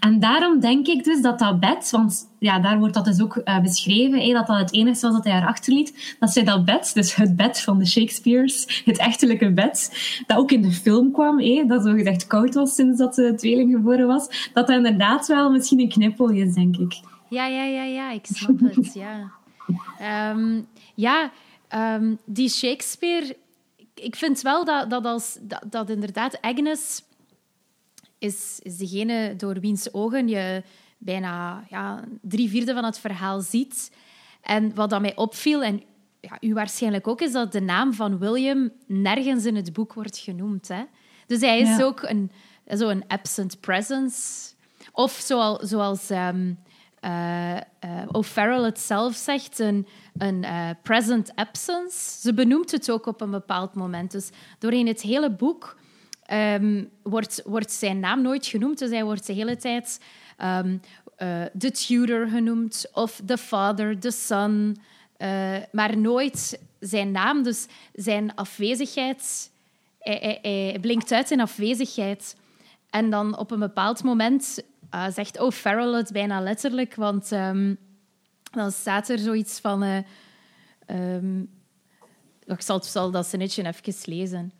En 0.00 0.20
daarom 0.20 0.60
denk 0.60 0.86
ik 0.86 1.04
dus 1.04 1.22
dat 1.22 1.38
dat 1.38 1.60
bed, 1.60 1.90
want 1.90 2.28
ja, 2.38 2.58
daar 2.58 2.78
wordt 2.78 2.94
dat 2.94 3.04
dus 3.04 3.20
ook 3.20 3.40
uh, 3.44 3.60
beschreven, 3.60 4.32
dat 4.32 4.46
dat 4.46 4.58
het 4.58 4.72
enige 4.72 5.00
was 5.00 5.14
dat 5.14 5.24
hij 5.24 5.32
haar 5.32 5.48
achterliet, 5.48 6.16
dat 6.18 6.30
zij 6.30 6.44
dat 6.44 6.64
bed, 6.64 6.90
dus 6.94 7.14
het 7.14 7.36
bed 7.36 7.60
van 7.60 7.78
de 7.78 7.86
Shakespeare's, 7.86 8.82
het 8.84 8.98
echtelijke 8.98 9.52
bed, 9.52 9.92
dat 10.26 10.38
ook 10.38 10.50
in 10.50 10.62
de 10.62 10.72
film 10.72 11.12
kwam, 11.12 11.40
hé, 11.40 11.64
dat 11.66 11.82
zo 11.82 11.92
gezegd 11.92 12.26
koud 12.26 12.54
was 12.54 12.74
sinds 12.74 12.98
dat 12.98 13.14
de 13.14 13.34
tweeling 13.34 13.72
geboren 13.72 14.06
was, 14.06 14.50
dat 14.52 14.66
dat 14.66 14.76
inderdaad 14.76 15.26
wel 15.26 15.50
misschien 15.50 15.80
een 15.80 15.88
knippel 15.88 16.28
is, 16.28 16.54
denk 16.54 16.76
ik. 16.76 17.00
Ja, 17.30 17.46
ja, 17.46 17.64
ja, 17.64 17.82
ja, 17.82 18.10
ik 18.10 18.26
snap 18.26 18.60
het, 18.60 18.94
ja. 18.94 19.32
Um, 20.32 20.68
ja, 20.94 21.32
um, 21.74 22.18
die 22.24 22.48
Shakespeare... 22.48 23.36
Ik 23.94 24.16
vind 24.16 24.40
wel 24.40 24.64
dat, 24.64 24.90
dat, 24.90 25.04
als, 25.04 25.38
dat, 25.40 25.64
dat 25.66 25.90
inderdaad 25.90 26.40
Agnes 26.40 27.02
is, 28.18 28.60
is 28.62 28.76
degene 28.76 29.36
door 29.36 29.60
wiens 29.60 29.92
ogen 29.92 30.28
je 30.28 30.62
bijna 30.98 31.64
ja, 31.68 32.04
drie 32.22 32.48
vierde 32.48 32.74
van 32.74 32.84
het 32.84 32.98
verhaal 32.98 33.40
ziet. 33.40 33.92
En 34.40 34.74
wat 34.74 34.90
dat 34.90 35.00
mij 35.00 35.16
opviel, 35.16 35.62
en 35.62 35.82
ja, 36.20 36.36
u 36.40 36.54
waarschijnlijk 36.54 37.08
ook, 37.08 37.20
is 37.20 37.32
dat 37.32 37.52
de 37.52 37.60
naam 37.60 37.92
van 37.94 38.18
William 38.18 38.70
nergens 38.86 39.44
in 39.44 39.56
het 39.56 39.72
boek 39.72 39.94
wordt 39.94 40.18
genoemd. 40.18 40.68
Hè? 40.68 40.84
Dus 41.26 41.40
hij 41.40 41.60
is 41.60 41.82
ook 41.82 42.02
een, 42.02 42.30
zo 42.76 42.88
een 42.88 43.04
absent 43.06 43.60
presence. 43.60 44.52
Of 44.92 45.12
zoals, 45.12 45.68
zoals 45.68 46.10
um, 46.10 46.58
uh, 47.04 47.54
uh, 47.54 47.60
O'Farrell 48.12 48.64
het 48.64 48.80
zelf 48.80 49.14
zegt, 49.14 49.58
een, 49.58 49.86
een 50.18 50.42
uh, 50.42 50.70
present 50.82 51.34
absence. 51.34 52.20
Ze 52.20 52.34
benoemt 52.34 52.70
het 52.70 52.90
ook 52.90 53.06
op 53.06 53.20
een 53.20 53.30
bepaald 53.30 53.74
moment. 53.74 54.10
Dus 54.10 54.30
doorheen 54.58 54.86
het 54.86 55.00
hele 55.00 55.30
boek 55.30 55.76
um, 56.32 56.90
wordt, 57.02 57.42
wordt 57.44 57.72
zijn 57.72 58.00
naam 58.00 58.22
nooit 58.22 58.46
genoemd. 58.46 58.78
Dus 58.78 58.90
hij 58.90 59.04
wordt 59.04 59.26
de 59.26 59.32
hele 59.32 59.56
tijd 59.56 60.00
um, 60.38 60.80
de 61.52 61.70
tutor 61.70 62.28
genoemd 62.28 62.90
of 62.92 63.20
the 63.26 63.38
father, 63.38 63.98
the 63.98 64.10
son, 64.10 64.76
maar 65.72 65.98
nooit 65.98 66.60
zijn 66.80 67.10
naam. 67.10 67.42
Dus 67.42 67.66
zijn 67.92 68.34
afwezigheid, 68.34 69.50
hij, 69.98 70.38
hij, 70.42 70.78
blinkt 70.80 71.12
uit 71.12 71.30
in 71.30 71.40
afwezigheid. 71.40 72.36
En 72.90 73.10
dan 73.10 73.38
op 73.38 73.50
een 73.50 73.58
bepaald 73.58 74.02
moment 74.02 74.62
uh, 74.94 75.06
zegt 75.10 75.38
oh, 75.40 75.50
Farrell 75.50 75.96
het 75.96 76.12
bijna 76.12 76.40
letterlijk, 76.40 76.94
want 76.94 77.30
um, 77.30 77.78
dan 78.50 78.72
staat 78.72 79.08
er 79.08 79.18
zoiets 79.18 79.60
van... 79.60 79.82
Uh, 79.82 79.98
um, 80.86 81.48
ik 82.44 82.60
zal, 82.60 82.82
zal 82.82 83.10
dat 83.10 83.26
zinnetje 83.26 83.66
even 83.66 83.94
lezen. 84.04 84.52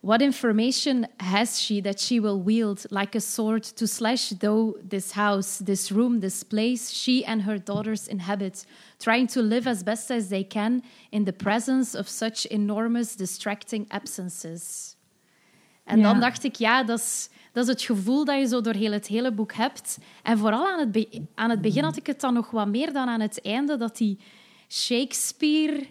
What 0.00 0.20
information 0.20 1.06
has 1.16 1.58
she 1.58 1.80
that 1.80 2.00
she 2.00 2.20
will 2.20 2.42
wield 2.44 2.86
like 2.90 3.16
a 3.16 3.20
sword 3.20 3.76
to 3.76 3.86
slash 3.86 4.32
though 4.38 4.76
this 4.88 5.12
house, 5.12 5.64
this 5.64 5.90
room, 5.90 6.20
this 6.20 6.42
place 6.42 6.92
she 6.92 7.24
and 7.26 7.42
her 7.42 7.64
daughters 7.64 8.06
inhabit, 8.06 8.66
trying 8.98 9.28
to 9.28 9.42
live 9.42 9.66
as 9.66 9.82
best 9.82 10.10
as 10.10 10.28
they 10.28 10.44
can 10.44 10.82
in 11.10 11.24
the 11.24 11.32
presence 11.32 11.98
of 11.98 12.08
such 12.08 12.46
enormous 12.50 13.16
distracting 13.16 13.86
absences? 13.88 14.94
En 15.84 15.98
ja. 15.98 16.02
dan 16.02 16.20
dacht 16.20 16.44
ik, 16.44 16.54
ja, 16.56 16.84
dat 16.84 16.98
is 16.98 17.28
dat 17.56 17.64
is 17.64 17.70
het 17.70 17.82
gevoel 17.82 18.24
dat 18.24 18.38
je 18.38 18.46
zo 18.46 18.60
door 18.60 18.74
heel 18.74 18.92
het 18.92 19.06
hele 19.06 19.32
boek 19.32 19.52
hebt. 19.52 19.98
En 20.22 20.38
vooral 20.38 20.66
aan 20.66 20.78
het, 20.78 21.20
aan 21.34 21.50
het 21.50 21.60
begin 21.60 21.84
had 21.84 21.96
ik 21.96 22.06
het 22.06 22.20
dan 22.20 22.34
nog 22.34 22.50
wat 22.50 22.68
meer 22.68 22.92
dan 22.92 23.08
aan 23.08 23.20
het 23.20 23.40
einde, 23.42 23.76
dat 23.76 23.96
die 23.96 24.18
Shakespeare, 24.68 25.86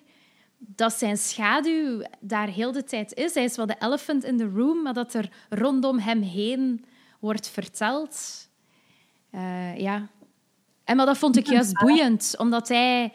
dat 0.58 0.94
zijn 0.94 1.18
schaduw 1.18 2.02
daar 2.20 2.48
heel 2.48 2.72
de 2.72 2.84
tijd 2.84 3.14
is. 3.14 3.34
Hij 3.34 3.44
is 3.44 3.56
wel 3.56 3.66
de 3.66 3.76
elephant 3.80 4.24
in 4.24 4.38
the 4.38 4.50
room, 4.56 4.82
maar 4.82 4.94
dat 4.94 5.14
er 5.14 5.30
rondom 5.50 6.00
hem 6.00 6.22
heen 6.22 6.86
wordt 7.20 7.50
verteld. 7.50 8.48
Uh, 9.32 9.80
ja. 9.80 10.08
En 10.84 10.96
maar 10.96 11.06
dat 11.06 11.18
vond 11.18 11.38
ik 11.38 11.48
juist 11.48 11.80
boeiend, 11.80 12.36
omdat 12.38 12.68
hij 12.68 13.14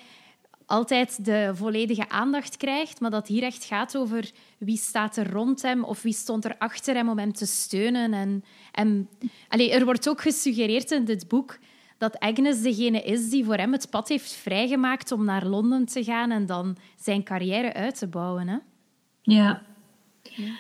altijd 0.71 1.25
de 1.25 1.51
volledige 1.55 2.09
aandacht 2.09 2.57
krijgt, 2.57 3.01
maar 3.01 3.11
dat 3.11 3.27
hier 3.27 3.43
echt 3.43 3.65
gaat 3.65 3.97
over 3.97 4.31
wie 4.59 4.77
staat 4.77 5.17
er 5.17 5.33
rond 5.33 5.63
hem 5.63 5.85
of 5.85 6.03
wie 6.03 6.13
stond 6.13 6.45
er 6.45 6.55
achter 6.59 6.95
hem 6.95 7.09
om 7.09 7.19
hem 7.19 7.33
te 7.33 7.47
steunen. 7.47 8.13
En, 8.13 8.45
en, 8.73 9.09
allez, 9.49 9.73
er 9.73 9.85
wordt 9.85 10.09
ook 10.09 10.21
gesuggereerd 10.21 10.91
in 10.91 11.05
dit 11.05 11.29
boek 11.29 11.59
dat 11.99 12.19
Agnes 12.19 12.63
degene 12.63 13.03
is 13.03 13.31
die 13.31 13.45
voor 13.45 13.57
hem 13.57 13.73
het 13.73 13.91
pad 13.91 14.09
heeft 14.09 14.33
vrijgemaakt 14.33 15.13
om 15.13 15.25
naar 15.25 15.47
Londen 15.47 15.87
te 15.87 16.05
gaan 16.05 16.31
en 16.31 16.47
dan 16.47 16.77
zijn 16.97 17.23
carrière 17.23 17.75
uit 17.75 17.99
te 17.99 18.07
bouwen. 18.07 18.49
Hè? 18.49 18.57
Ja. 19.23 19.63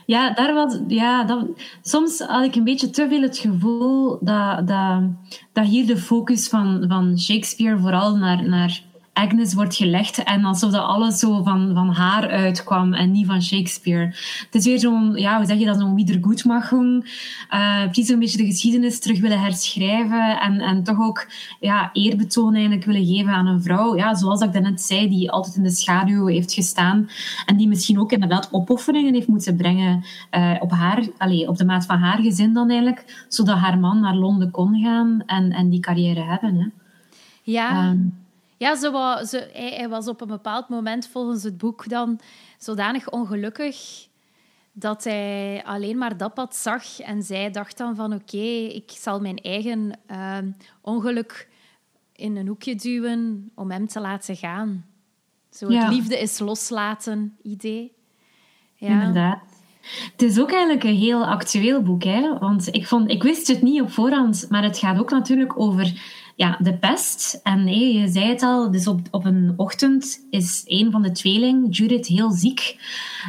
Ja, 0.07 0.35
daar 0.35 0.55
was, 0.55 0.79
ja 0.88 1.25
dat, 1.25 1.46
soms 1.83 2.18
had 2.18 2.44
ik 2.44 2.55
een 2.55 2.64
beetje 2.64 2.90
te 2.90 3.09
veel 3.09 3.23
het 3.23 3.38
gevoel 3.38 4.18
dat, 4.20 4.66
dat, 4.66 5.03
dat 5.53 5.66
hier 5.66 5.87
de 5.87 5.96
focus 5.96 6.49
van, 6.49 6.85
van 6.88 7.18
Shakespeare 7.18 7.79
vooral 7.79 8.16
naar, 8.16 8.49
naar 8.49 8.83
Agnes 9.20 9.54
wordt 9.54 9.74
gelegd 9.74 10.22
en 10.22 10.44
alsof 10.44 10.70
dat 10.70 10.85
alles 10.85 11.18
zo 11.18 11.42
van, 11.42 11.70
van 11.74 11.88
haar 11.88 12.28
uitkwam 12.28 12.94
en 12.94 13.11
niet 13.11 13.26
van 13.26 13.42
Shakespeare. 13.42 14.06
Het 14.44 14.54
is 14.54 14.64
weer 14.64 14.78
zo'n, 14.78 15.12
ja, 15.14 15.37
hoe 15.37 15.46
zeg 15.46 15.59
je 15.59 15.64
dat, 15.64 15.78
zo'n 15.78 15.94
Wiedergutmachung. 15.94 17.04
Uh, 17.50 17.85
precies 17.85 18.09
een 18.09 18.18
beetje 18.18 18.37
de 18.37 18.44
geschiedenis 18.44 19.00
terug 19.00 19.20
willen 19.20 19.40
herschrijven 19.40 20.40
en, 20.40 20.61
en 20.61 20.85
toch 20.85 21.00
ook 21.00 21.26
ja, 21.61 21.90
eerbetoon 21.92 22.54
eigenlijk 22.54 22.85
willen 22.85 23.06
geven 23.06 23.33
aan 23.33 23.46
een 23.46 23.62
vrouw. 23.62 23.96
Ja, 23.96 24.14
zoals 24.14 24.40
ik 24.40 24.52
daarnet 24.52 24.80
zei, 24.80 25.09
die 25.09 25.30
altijd 25.30 25.56
in 25.56 25.62
de 25.62 25.70
schaduw 25.70 26.26
heeft 26.26 26.52
gestaan 26.52 27.09
en 27.46 27.56
die 27.56 27.68
misschien 27.68 28.00
ook 28.00 28.12
inderdaad 28.12 28.48
opofferingen 28.52 29.14
heeft 29.14 29.28
moeten 29.28 29.56
brengen 29.56 30.04
uh, 30.30 30.56
op, 30.61 30.70
haar, 30.70 31.09
allez, 31.18 31.46
op 31.46 31.56
de 31.56 31.64
maat 31.64 31.87
van 31.87 31.98
haar 31.98 32.18
gezin 32.18 32.52
dan 32.52 32.68
eigenlijk, 32.68 33.24
zodat 33.28 33.59
haar 33.59 33.78
man 33.78 34.00
naar 34.00 34.14
Londen 34.14 34.50
kon 34.50 34.80
gaan 34.83 35.22
en, 35.26 35.52
en 35.52 35.68
die 35.68 35.80
carrière 35.80 36.22
hebben. 36.22 36.54
Hè. 36.54 36.66
Ja. 37.42 37.88
Um, 37.88 38.19
ja, 38.61 38.77
ze 38.77 38.90
wou, 38.90 39.27
hij, 39.31 39.73
hij, 39.77 39.88
was 39.88 40.09
op 40.09 40.20
een 40.20 40.29
bepaald 40.29 40.68
moment 40.68 41.09
volgens 41.09 41.42
het 41.42 41.59
boek 41.59 41.88
dan 41.88 42.20
zodanig 42.59 43.11
ongelukkig 43.11 44.09
dat 44.73 45.05
hij 45.05 45.62
alleen 45.64 45.99
maar 45.99 46.16
dat 46.16 46.35
pad 46.35 46.57
zag. 46.57 46.99
En 46.99 47.23
zij 47.23 47.51
dacht 47.51 47.77
dan 47.77 47.96
van 47.96 48.12
oké, 48.12 48.46
ik 48.73 48.90
zal 48.90 49.20
mijn 49.20 49.37
eigen 49.37 49.99
ehm, 50.07 50.51
ongeluk 50.81 51.49
in 52.12 52.37
een 52.37 52.46
hoekje 52.46 52.75
duwen 52.75 53.51
om 53.55 53.70
hem 53.70 53.87
te 53.87 54.01
laten 54.01 54.37
gaan. 54.37 54.87
Zo 55.51 55.68
het 55.68 55.88
liefde 55.88 56.18
is 56.18 56.38
loslaten 56.38 57.37
idee. 57.42 57.92
Ja. 58.75 58.88
Inderdaad. 58.88 59.40
Het 60.12 60.23
is 60.23 60.40
ook 60.40 60.51
eigenlijk 60.51 60.85
een 60.85 60.96
heel 60.96 61.27
actueel 61.27 61.83
boek, 61.83 62.05
hè? 62.05 62.38
want 62.38 62.75
ik, 62.75 62.87
vond, 62.87 63.11
ik 63.11 63.23
wist 63.23 63.46
het 63.46 63.62
niet 63.62 63.81
op 63.81 63.90
voorhand, 63.90 64.46
maar 64.49 64.62
het 64.62 64.79
gaat 64.79 64.99
ook 64.99 65.11
natuurlijk 65.11 65.61
over 65.61 66.18
ja, 66.40 66.57
de 66.59 66.74
pest. 66.74 67.40
En 67.42 67.64
nee, 67.64 67.98
je 67.98 68.09
zei 68.09 68.29
het 68.29 68.42
al, 68.42 68.70
dus 68.70 68.87
op, 68.87 69.00
op 69.11 69.24
een 69.24 69.53
ochtend 69.57 70.26
is 70.31 70.62
een 70.66 70.90
van 70.90 71.03
de 71.03 71.12
tweeling, 71.12 71.76
Judith, 71.76 72.07
heel 72.07 72.31
ziek. 72.31 72.79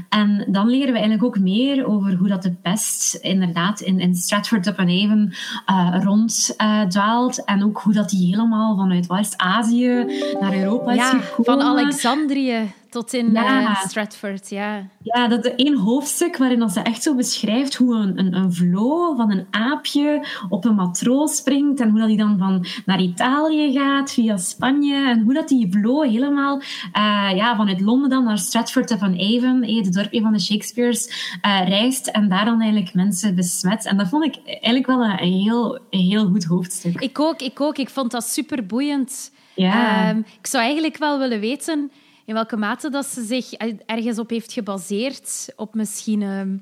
En 0.10 0.48
dan 0.52 0.70
leren 0.70 0.94
we 0.94 1.00
eigenlijk 1.00 1.24
ook 1.24 1.40
meer 1.40 1.86
over 1.86 2.14
hoe 2.14 2.28
dat 2.28 2.44
de 2.44 2.54
pest 2.54 3.14
inderdaad 3.14 3.80
in, 3.80 4.00
in 4.00 4.16
Stratford-upon-Avon 4.16 5.34
uh, 5.70 6.04
ronddwaalt. 6.04 7.40
Uh, 7.40 7.44
en 7.46 7.64
ook 7.64 7.80
hoe 7.80 7.94
dat 7.94 8.10
die 8.10 8.28
helemaal 8.28 8.78
vanuit 8.78 9.08
West-Azië 9.08 10.06
naar 10.40 10.54
Europa 10.54 10.92
is 10.92 11.10
gekomen. 11.10 11.46
van 11.46 11.62
Alexandrië 11.62 12.74
tot 12.92 13.14
in 13.14 13.32
ja. 13.32 13.62
Uh, 13.62 13.82
Stratford, 13.82 14.50
ja. 14.50 14.88
Ja, 15.02 15.28
dat 15.28 15.46
is 15.46 15.56
één 15.56 15.78
hoofdstuk 15.78 16.38
waarin 16.38 16.70
ze 16.70 16.80
echt 16.80 17.04
zo 17.04 17.16
beschrijft 17.16 17.76
hoe 17.76 17.96
een, 17.96 18.20
een, 18.20 18.34
een 18.34 18.54
vlo 18.54 19.16
van 19.16 19.32
een 19.32 19.48
aapje 19.52 20.26
op 20.50 20.66
een 20.66 20.76
matroos 20.76 21.36
springt 21.36 21.80
en 21.80 21.90
hoe 21.90 22.00
dat 22.00 22.08
die 22.08 22.18
dan 22.18 22.38
van 22.38 22.66
naar 22.86 23.02
Italië 23.02 23.72
gaat, 23.74 24.12
via 24.12 24.38
Spanje. 24.38 24.96
En 24.96 25.22
hoe 25.22 25.34
dat 25.34 25.48
die 25.48 25.72
vlo 25.72 26.02
helemaal 26.02 26.58
uh, 26.58 27.32
ja, 27.36 27.56
vanuit 27.56 27.82
Londen 27.82 28.10
dan 28.10 28.24
naar 28.24 28.38
Stratford 28.38 28.92
upon 28.92 29.20
Avon, 29.20 29.64
eh, 29.64 29.84
de 29.84 29.90
dorpje 29.90 30.22
van 30.22 30.34
de 30.34 30.40
Shakespeares, 30.40 31.34
uh, 31.46 31.68
reist 31.68 32.08
en 32.08 32.30
daar 32.30 32.46
dan 32.46 32.62
eigenlijk 32.62 32.94
mensen 32.94 33.36
besmet. 33.36 33.86
En 33.86 33.98
dat 33.98 34.10
vond 34.10 34.26
ik 34.26 34.36
eigenlijk 34.46 34.88
wel 34.88 35.04
een, 35.04 35.18
heel, 35.18 35.80
een 35.90 36.00
heel 36.00 36.28
goed 36.28 36.44
hoofdstuk. 36.44 37.02
Ik 37.02 37.20
ook, 37.20 37.42
ik 37.42 37.62
ook. 37.62 37.78
Ik 37.78 37.90
vond 37.90 38.12
dat 38.12 38.24
super 38.24 38.66
boeiend. 38.66 39.32
Ja. 39.54 40.10
Um, 40.10 40.26
ik 40.40 40.48
zou 40.48 40.64
eigenlijk 40.64 40.98
wel 40.98 41.20
willen 41.20 41.40
weten 41.40 41.92
in 42.32 42.38
welke 42.38 42.58
mate 42.58 42.90
dat 42.90 43.06
ze 43.06 43.24
zich 43.24 43.54
ergens 43.86 44.20
op 44.20 44.30
heeft 44.30 44.54
gebaseerd. 44.54 45.54
Op 45.56 45.74
misschien... 45.74 46.22
Ehm, 46.22 46.58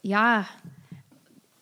ja, 0.00 0.46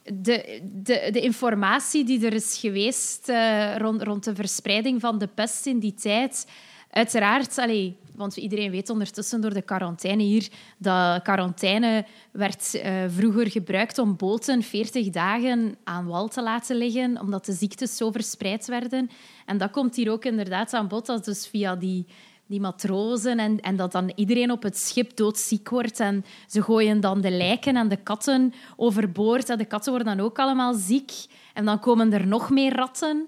de, 0.03 0.61
de, 0.73 1.09
de 1.13 1.21
informatie 1.21 2.05
die 2.05 2.27
er 2.27 2.33
is 2.33 2.59
geweest 2.59 3.29
uh, 3.29 3.77
rond, 3.77 4.03
rond 4.03 4.25
de 4.25 4.35
verspreiding 4.35 5.01
van 5.01 5.19
de 5.19 5.27
pest 5.27 5.67
in 5.67 5.79
die 5.79 5.95
tijd. 5.95 6.47
Uiteraard, 6.91 7.59
allee, 7.59 7.97
want 8.15 8.37
iedereen 8.37 8.71
weet 8.71 8.91
ondertussen 8.91 9.41
door 9.41 9.55
de 9.55 9.63
quarantaine 9.63 10.23
hier 10.23 10.49
dat 10.79 11.23
quarantaine 11.23 12.07
werd 12.31 12.75
uh, 12.75 13.05
vroeger 13.09 13.51
gebruikt 13.51 13.99
om 13.99 14.17
boten 14.17 14.63
40 14.63 15.11
dagen 15.11 15.77
aan 15.85 16.07
wal 16.07 16.29
te 16.29 16.43
laten 16.43 16.77
liggen, 16.77 17.21
omdat 17.21 17.45
de 17.45 17.53
ziektes 17.53 17.97
zo 17.97 18.11
verspreid 18.11 18.67
werden. 18.67 19.11
En 19.47 19.59
dat 19.59 19.71
komt 19.71 19.97
hier 19.97 20.11
ook 20.11 20.25
inderdaad 20.25 20.75
aan 20.75 20.89
bod, 20.89 21.07
dat 21.07 21.25
dus 21.25 21.47
via 21.47 21.77
die 21.77 22.07
die 22.51 22.61
matrozen 22.61 23.39
en, 23.39 23.61
en 23.61 23.77
dat 23.77 23.93
dan 23.93 24.13
iedereen 24.15 24.51
op 24.51 24.63
het 24.63 24.79
schip 24.79 25.17
doodziek 25.17 25.69
wordt. 25.69 26.01
En 26.01 26.25
ze 26.49 26.63
gooien 26.63 27.01
dan 27.01 27.21
de 27.21 27.31
lijken 27.31 27.77
en 27.77 27.89
de 27.89 27.97
katten 27.97 28.55
overboord. 28.77 29.49
En 29.49 29.59
de 29.59 29.65
katten 29.65 29.93
worden 29.93 30.17
dan 30.17 30.25
ook 30.27 30.39
allemaal 30.39 30.75
ziek. 30.75 31.13
En 31.55 31.65
dan 31.65 31.81
komen 31.81 32.13
er 32.13 32.27
nog 32.27 32.51
meer 32.51 32.75
ratten. 32.75 33.27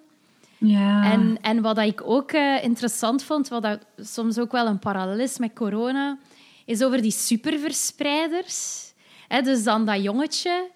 Ja. 0.59 1.13
En, 1.13 1.39
en 1.41 1.63
wat 1.63 1.79
ik 1.79 2.03
ook 2.05 2.33
uh, 2.33 2.65
interessant 2.65 3.23
vond, 3.23 3.49
wat 3.49 3.63
dat 3.63 3.79
soms 3.97 4.39
ook 4.39 4.53
wel 4.53 4.67
een 4.67 4.79
parallel 4.79 5.19
is 5.19 5.39
met 5.39 5.55
corona, 5.55 6.19
is 6.65 6.83
over 6.83 7.03
die 7.03 7.11
superverspreiders. 7.11 8.93
He, 9.29 9.43
dus 9.43 9.65
dan 9.65 9.87
dat 9.87 10.03
jongetje... 10.03 10.71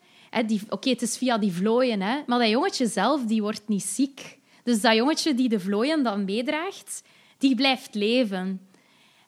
Oké, 0.68 0.88
het 0.90 1.02
is 1.02 1.16
via 1.16 1.38
die 1.38 1.52
vlooien, 1.52 2.00
hè, 2.00 2.16
maar 2.26 2.38
dat 2.38 2.48
jongetje 2.48 2.86
zelf 2.86 3.24
die 3.24 3.42
wordt 3.42 3.68
niet 3.68 3.82
ziek. 3.82 4.38
Dus 4.62 4.80
dat 4.80 4.94
jongetje 4.94 5.34
die 5.34 5.48
de 5.48 5.60
vlooien 5.60 6.02
dan 6.02 6.24
meedraagt, 6.24 7.02
die 7.38 7.54
blijft 7.54 7.94
leven. 7.94 8.60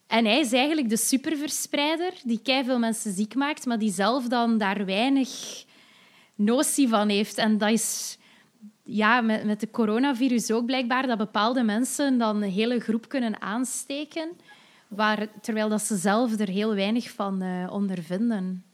En 0.07 0.25
hij 0.25 0.40
is 0.40 0.53
eigenlijk 0.53 0.88
de 0.88 0.97
superverspreider 0.97 2.12
die 2.25 2.40
veel 2.44 2.79
mensen 2.79 3.12
ziek 3.12 3.35
maakt, 3.35 3.66
maar 3.66 3.79
die 3.79 3.92
zelf 3.92 4.29
dan 4.29 4.59
daar 4.59 4.85
weinig 4.85 5.29
notie 6.35 6.88
van 6.88 7.09
heeft. 7.09 7.38
En 7.38 7.59
dat 7.59 7.71
is 7.71 8.18
ja, 8.83 9.21
met, 9.21 9.44
met 9.44 9.61
de 9.61 9.71
coronavirus 9.71 10.51
ook 10.51 10.66
blijkbaar 10.66 11.07
dat 11.07 11.18
bepaalde 11.18 11.62
mensen 11.62 12.18
dan 12.18 12.42
een 12.42 12.51
hele 12.51 12.81
groep 12.81 13.09
kunnen 13.09 13.40
aansteken, 13.42 14.29
waar, 14.88 15.29
terwijl 15.40 15.68
dat 15.68 15.83
ze 15.83 15.97
zelf 15.97 16.38
er 16.38 16.49
heel 16.49 16.75
weinig 16.75 17.11
van 17.11 17.42
uh, 17.42 17.73
ondervinden. 17.73 18.64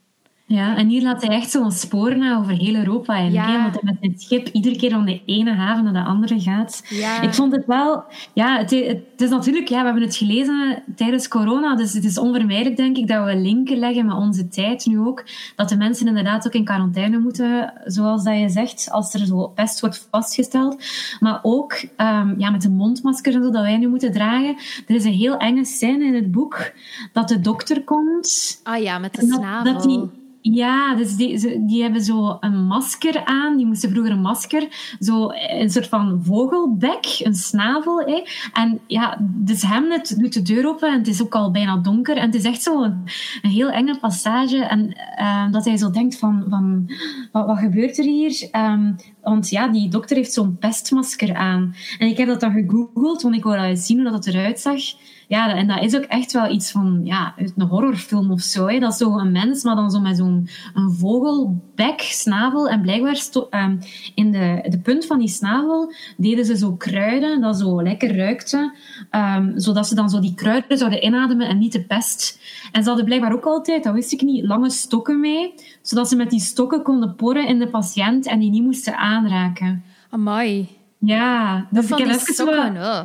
Ja, 0.47 0.77
en 0.77 0.87
hier 0.87 1.01
laat 1.01 1.21
hij 1.21 1.35
echt 1.35 1.51
zo'n 1.51 1.71
spoor 1.71 2.17
na 2.17 2.37
over 2.37 2.51
heel 2.51 2.75
Europa. 2.75 3.17
En 3.17 3.31
ja. 3.31 3.61
Want 3.61 3.73
hij 3.73 3.81
met 3.83 3.97
het 3.99 4.21
schip 4.21 4.47
iedere 4.47 4.75
keer 4.75 4.91
van 4.91 5.05
de 5.05 5.21
ene 5.25 5.53
haven 5.53 5.83
naar 5.83 5.93
de 5.93 6.09
andere 6.09 6.39
gaat. 6.39 6.83
Ja. 6.89 7.21
Ik 7.21 7.33
vond 7.33 7.51
het 7.51 7.65
wel... 7.65 8.03
Ja, 8.33 8.57
het, 8.57 8.69
het, 8.69 9.21
is 9.21 9.29
natuurlijk... 9.29 9.67
Ja, 9.67 9.77
we 9.77 9.85
hebben 9.85 10.03
het 10.03 10.15
gelezen 10.15 10.83
tijdens 10.95 11.27
corona. 11.27 11.75
Dus 11.75 11.93
het 11.93 12.03
is 12.03 12.17
onvermijdelijk, 12.17 12.77
denk 12.77 12.97
ik, 12.97 13.07
dat 13.07 13.25
we 13.25 13.35
linken 13.35 13.77
leggen 13.77 14.05
met 14.05 14.15
onze 14.15 14.47
tijd 14.47 14.85
nu 14.85 14.99
ook. 14.99 15.25
Dat 15.55 15.69
de 15.69 15.77
mensen 15.77 16.07
inderdaad 16.07 16.47
ook 16.47 16.53
in 16.53 16.65
quarantaine 16.65 17.17
moeten, 17.17 17.73
zoals 17.85 18.23
dat 18.23 18.39
je 18.39 18.49
zegt, 18.49 18.91
als 18.91 19.13
er 19.13 19.25
zo 19.25 19.47
pest 19.47 19.79
wordt 19.79 20.07
vastgesteld. 20.11 20.83
Maar 21.19 21.39
ook 21.41 21.73
um, 21.97 22.35
ja, 22.37 22.49
met 22.49 22.61
de 22.61 22.69
mondmasker 22.69 23.33
en 23.33 23.43
zo 23.43 23.51
dat 23.51 23.63
wij 23.63 23.77
nu 23.77 23.87
moeten 23.87 24.11
dragen. 24.11 24.55
Er 24.87 24.95
is 24.95 25.05
een 25.05 25.11
heel 25.11 25.37
enge 25.37 25.65
scène 25.65 26.05
in 26.05 26.15
het 26.15 26.31
boek 26.31 26.71
dat 27.13 27.27
de 27.27 27.39
dokter 27.39 27.83
komt. 27.83 28.59
Ah 28.63 28.81
ja, 28.81 28.99
met 28.99 29.13
de 29.13 29.25
snavel. 29.25 29.73
Dat 29.73 29.83
die, 29.83 30.23
ja, 30.53 30.95
dus 30.95 31.15
die, 31.15 31.65
die 31.65 31.81
hebben 31.81 32.01
zo 32.01 32.37
een 32.39 32.65
masker 32.65 33.25
aan. 33.25 33.57
Die 33.57 33.65
moesten 33.65 33.89
vroeger 33.89 34.11
een 34.11 34.21
masker, 34.21 34.95
zo 34.99 35.29
een 35.31 35.69
soort 35.69 35.87
van 35.87 36.21
vogelbek, 36.23 37.19
een 37.23 37.35
snavel. 37.35 37.99
Hè. 37.99 38.23
En 38.53 38.79
ja, 38.87 39.17
dus 39.21 39.61
Hamlet 39.61 40.19
doet 40.19 40.33
de 40.33 40.41
deur 40.41 40.67
open 40.67 40.91
en 40.91 40.97
het 40.97 41.07
is 41.07 41.21
ook 41.21 41.35
al 41.35 41.51
bijna 41.51 41.77
donker. 41.77 42.17
En 42.17 42.25
het 42.25 42.35
is 42.35 42.43
echt 42.43 42.61
zo 42.61 42.83
een, 42.83 43.03
een 43.41 43.49
heel 43.49 43.69
enge 43.69 43.99
passage. 43.99 44.63
En 44.63 44.95
uh, 45.19 45.51
dat 45.51 45.65
hij 45.65 45.77
zo 45.77 45.89
denkt 45.89 46.17
van, 46.17 46.45
van 46.49 46.91
wat, 47.31 47.45
wat 47.45 47.57
gebeurt 47.57 47.97
er 47.97 48.05
hier? 48.05 48.49
Um, 48.51 48.95
want 49.21 49.49
ja, 49.49 49.67
die 49.67 49.89
dokter 49.89 50.15
heeft 50.15 50.33
zo'n 50.33 50.57
pestmasker 50.57 51.35
aan. 51.35 51.75
En 51.99 52.07
ik 52.07 52.17
heb 52.17 52.27
dat 52.27 52.39
dan 52.39 52.51
gegoogeld, 52.51 53.21
want 53.21 53.35
ik 53.35 53.43
wou 53.43 53.75
zien 53.75 54.01
hoe 54.01 54.11
dat 54.11 54.27
eruit 54.27 54.59
zag. 54.59 54.81
Ja, 55.27 55.55
en 55.55 55.67
dat 55.67 55.83
is 55.83 55.95
ook 55.95 56.03
echt 56.03 56.31
wel 56.31 56.51
iets 56.51 56.71
van 56.71 57.01
ja, 57.03 57.33
uit 57.37 57.53
een 57.57 57.67
horrorfilm 57.67 58.31
of 58.31 58.41
zo. 58.41 58.67
Hè. 58.67 58.79
Dat 58.79 58.91
is 58.91 58.97
zo 58.97 59.17
een 59.17 59.31
mens, 59.31 59.63
maar 59.63 59.75
dan 59.75 59.91
zo 59.91 59.99
met 59.99 60.17
zo'n 60.17 60.49
een 60.73 60.91
vogelbek, 60.91 62.01
snavel. 62.01 62.69
En 62.69 62.81
blijkbaar 62.81 63.19
um, 63.51 63.79
in 64.15 64.31
de, 64.31 64.65
de 64.69 64.79
punt 64.79 65.05
van 65.05 65.19
die 65.19 65.27
snavel 65.27 65.93
deden 66.17 66.45
ze 66.45 66.57
zo 66.57 66.75
kruiden, 66.75 67.41
dat 67.41 67.57
zo 67.57 67.83
lekker 67.83 68.15
ruikte. 68.15 68.75
Um, 69.11 69.59
zodat 69.59 69.87
ze 69.87 69.95
dan 69.95 70.09
zo 70.09 70.19
die 70.19 70.35
kruiden 70.35 70.77
zouden 70.77 71.03
inademen 71.03 71.47
en 71.47 71.57
niet 71.57 71.71
de 71.71 71.83
pest. 71.83 72.39
En 72.71 72.81
ze 72.81 72.87
hadden 72.87 73.05
blijkbaar 73.05 73.33
ook 73.33 73.45
altijd, 73.45 73.83
dat 73.83 73.93
wist 73.93 74.11
ik 74.11 74.21
niet, 74.21 74.45
lange 74.45 74.69
stokken 74.69 75.19
mee. 75.19 75.53
Zodat 75.81 76.09
ze 76.09 76.15
met 76.15 76.29
die 76.29 76.39
stokken 76.39 76.81
konden 76.81 77.15
porren 77.15 77.47
in 77.47 77.59
de 77.59 77.67
patiënt 77.67 78.27
en 78.27 78.39
die 78.39 78.49
niet 78.49 78.63
moesten 78.63 78.97
aanraken. 78.97 79.83
Amai. 80.09 80.67
Ja, 80.97 81.67
dus 81.69 81.89
ik 81.89 81.97
heb 81.97 82.07
even 82.07 82.33
stokken, 82.33 82.77
oh. 82.77 83.01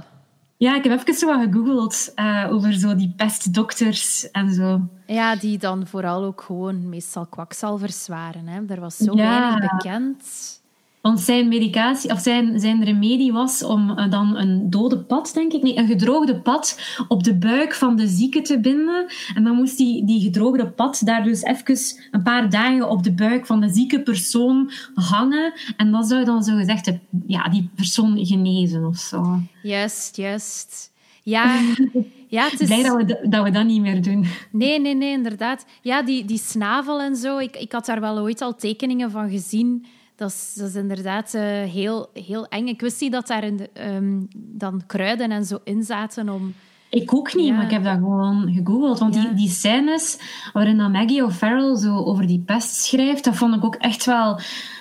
Ja, 0.60 0.74
ik 0.76 0.84
heb 0.84 1.00
even 1.00 1.14
zo 1.14 1.26
wat 1.26 1.40
gegoogeld 1.40 2.12
uh, 2.16 2.46
over 2.50 2.72
zo 2.72 2.94
die 2.94 3.12
pestdokters 3.16 4.30
en 4.30 4.52
zo. 4.52 4.80
Ja, 5.06 5.36
die 5.36 5.58
dan 5.58 5.86
vooral 5.86 6.24
ook 6.24 6.40
gewoon 6.40 6.88
meestal 6.88 7.26
kwakzalvers 7.26 8.08
waren. 8.08 8.46
Hè. 8.46 8.60
Er 8.68 8.80
was 8.80 8.96
zo 8.96 9.16
weinig 9.16 9.70
bekend. 9.70 10.59
Want 11.00 11.20
zijn 11.20 11.48
medicatie, 11.48 12.10
of 12.10 12.20
zijn, 12.20 12.60
zijn 12.60 12.84
remedie 12.84 13.32
was 13.32 13.62
om 13.62 13.90
uh, 13.90 14.10
dan 14.10 14.36
een 14.36 14.70
dode 14.70 14.98
pad, 14.98 15.30
denk 15.34 15.52
ik, 15.52 15.62
nee, 15.62 15.76
een 15.76 15.86
gedroogde 15.86 16.40
pad 16.40 16.80
op 17.08 17.24
de 17.24 17.34
buik 17.34 17.74
van 17.74 17.96
de 17.96 18.06
zieke 18.06 18.42
te 18.42 18.60
binden. 18.60 19.06
En 19.34 19.44
dan 19.44 19.56
moest 19.56 19.76
die, 19.76 20.04
die 20.04 20.20
gedroogde 20.20 20.70
pad 20.70 21.00
daar 21.04 21.24
dus 21.24 21.42
even 21.42 21.78
een 22.10 22.22
paar 22.22 22.50
dagen 22.50 22.88
op 22.88 23.02
de 23.02 23.12
buik 23.12 23.46
van 23.46 23.60
de 23.60 23.68
zieke 23.68 24.02
persoon 24.02 24.70
hangen. 24.94 25.52
En 25.76 25.90
dat 25.90 26.08
zou 26.08 26.24
dan 26.24 26.42
zo 26.42 26.56
gezegd 26.56 26.92
ja, 27.26 27.48
die 27.48 27.70
persoon 27.74 28.26
genezen 28.26 28.84
of 28.84 28.96
zo. 28.96 29.40
Juist, 29.62 30.16
juist. 30.16 30.92
Ja, 31.22 31.60
ja 32.28 32.44
het 32.48 32.60
is... 32.60 32.66
Blij 32.66 32.82
dat 32.82 32.96
we, 32.96 33.28
dat 33.28 33.44
we 33.44 33.50
dat 33.50 33.64
niet 33.64 33.80
meer 33.80 34.02
doen. 34.02 34.26
Nee, 34.52 34.80
nee, 34.80 34.94
nee, 34.94 35.12
inderdaad. 35.12 35.66
Ja, 35.82 36.02
die, 36.02 36.24
die 36.24 36.38
snavel 36.38 37.00
en 37.00 37.16
zo. 37.16 37.38
Ik, 37.38 37.56
ik 37.56 37.72
had 37.72 37.86
daar 37.86 38.00
wel 38.00 38.18
ooit 38.18 38.40
al 38.40 38.54
tekeningen 38.54 39.10
van 39.10 39.30
gezien 39.30 39.86
dat 40.20 40.30
is, 40.30 40.54
dat 40.56 40.68
is 40.68 40.74
inderdaad 40.74 41.34
uh, 41.34 41.42
heel, 41.62 42.10
heel 42.12 42.46
eng. 42.46 42.66
Ik 42.66 42.80
wist 42.80 43.00
niet 43.00 43.12
dat 43.12 43.26
daar 43.26 43.44
in 43.44 43.56
de, 43.56 43.70
um, 43.94 44.28
dan 44.34 44.82
kruiden 44.86 45.30
en 45.30 45.44
zo 45.44 45.58
in 45.64 45.82
zaten 45.82 46.28
om... 46.28 46.54
Ik 46.88 47.14
ook 47.14 47.34
niet, 47.34 47.46
ja. 47.46 47.54
maar 47.54 47.64
ik 47.64 47.70
heb 47.70 47.84
dat 47.84 47.94
gewoon 47.94 48.52
gegoogeld. 48.52 48.98
Want 48.98 49.14
ja. 49.14 49.20
die, 49.20 49.34
die 49.34 49.48
scènes 49.48 50.18
waarin 50.52 50.76
dan 50.76 50.90
Maggie 50.90 51.24
O'Farrell 51.24 51.76
zo 51.76 51.96
over 51.96 52.26
die 52.26 52.42
pest 52.46 52.74
schrijft, 52.74 53.24
dat 53.24 53.36
vond 53.36 53.54
ik 53.54 53.64
ook 53.64 53.74
echt 53.74 54.04
wel 54.04 54.40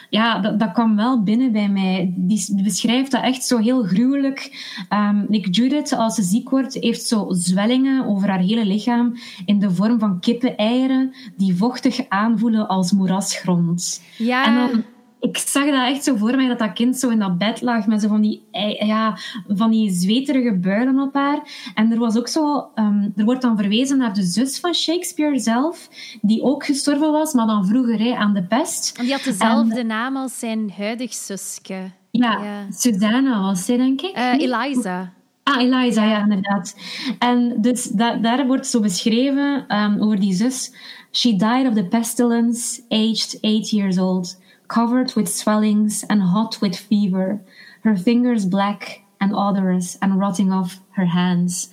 ja, 0.09 0.39
dat, 0.39 0.59
dat 0.59 0.71
kwam 0.71 0.95
wel 0.95 1.23
binnen 1.23 1.51
bij 1.51 1.69
mij. 1.69 2.13
Die, 2.15 2.63
beschrijft 2.63 3.11
dat 3.11 3.23
echt 3.23 3.43
zo 3.43 3.57
heel 3.57 3.83
gruwelijk. 3.83 4.67
Um, 4.89 5.25
like 5.29 5.49
Judith, 5.49 5.93
als 5.93 6.15
ze 6.15 6.23
ziek 6.23 6.49
wordt, 6.49 6.73
heeft 6.73 7.01
zo 7.01 7.25
zwellingen 7.29 8.05
over 8.05 8.29
haar 8.29 8.39
hele 8.39 8.65
lichaam 8.65 9.13
in 9.45 9.59
de 9.59 9.71
vorm 9.71 9.99
van 9.99 10.19
kippeneieren 10.19 11.13
die 11.37 11.55
vochtig 11.55 12.09
aanvoelen 12.09 12.67
als 12.67 12.91
moerasgrond. 12.91 14.01
Ja. 14.17 14.45
En 14.45 14.55
dan 14.55 14.83
ik 15.19 15.37
zag 15.37 15.65
dat 15.65 15.87
echt 15.87 16.03
zo 16.03 16.15
voor 16.15 16.35
mij, 16.35 16.47
dat 16.47 16.59
dat 16.59 16.73
kind 16.73 16.97
zo 16.97 17.09
in 17.09 17.19
dat 17.19 17.37
bed 17.37 17.61
lag 17.61 17.87
met 17.87 18.01
zo 18.01 18.07
van 18.07 18.21
die, 18.21 18.43
ja, 18.79 19.17
van 19.47 19.71
die 19.71 19.91
zweterige 19.91 20.53
builen 20.53 20.99
op 20.99 21.13
haar. 21.13 21.71
En 21.73 21.91
er 21.91 21.99
was 21.99 22.17
ook 22.17 22.27
zo... 22.27 22.69
Um, 22.75 23.13
er 23.15 23.25
wordt 23.25 23.41
dan 23.41 23.57
verwezen 23.57 23.97
naar 23.97 24.13
de 24.13 24.23
zus 24.23 24.59
van 24.59 24.73
Shakespeare 24.73 25.39
zelf, 25.39 25.89
die 26.21 26.41
ook 26.41 26.65
gestorven 26.65 27.11
was, 27.11 27.33
maar 27.33 27.47
dan 27.47 27.65
vroeger 27.65 27.99
hè, 27.99 28.15
aan 28.15 28.33
de 28.33 28.43
pest. 28.43 28.97
En 28.97 29.03
die 29.03 29.13
had 29.13 29.23
dezelfde 29.23 29.83
naam 29.83 30.17
als 30.17 30.39
zijn 30.39 30.71
huidig 30.77 31.13
zusje. 31.13 31.91
Ja, 32.11 32.43
ja. 32.43 32.65
Susanna 32.69 33.41
was 33.41 33.65
zij, 33.65 33.77
denk 33.77 34.01
ik. 34.01 34.17
Uh, 34.17 34.33
Eliza. 34.33 35.13
Ah, 35.43 35.61
Eliza, 35.61 36.03
ja, 36.03 36.21
inderdaad. 36.21 36.75
En 37.19 37.55
dus 37.61 37.83
daar 37.83 38.47
wordt 38.47 38.67
zo 38.67 38.79
beschreven 38.79 39.75
um, 39.75 40.01
over 40.01 40.19
die 40.19 40.33
zus. 40.33 40.73
She 41.11 41.29
died 41.29 41.67
of 41.67 41.73
the 41.73 41.85
pestilence, 41.89 42.81
aged 42.89 43.37
eight 43.41 43.69
years 43.69 43.97
old 43.97 44.37
covered 44.69 45.13
with 45.13 45.27
swellings 45.27 46.07
and 46.07 46.21
hot 46.21 46.59
with 46.59 46.77
fever, 46.77 47.41
her 47.81 47.97
fingers 47.97 48.47
black 48.47 49.01
and 49.17 49.33
odorous 49.33 49.97
and 49.99 50.19
rotting 50.19 50.51
off 50.51 50.79
her 50.89 51.07
hands. 51.07 51.69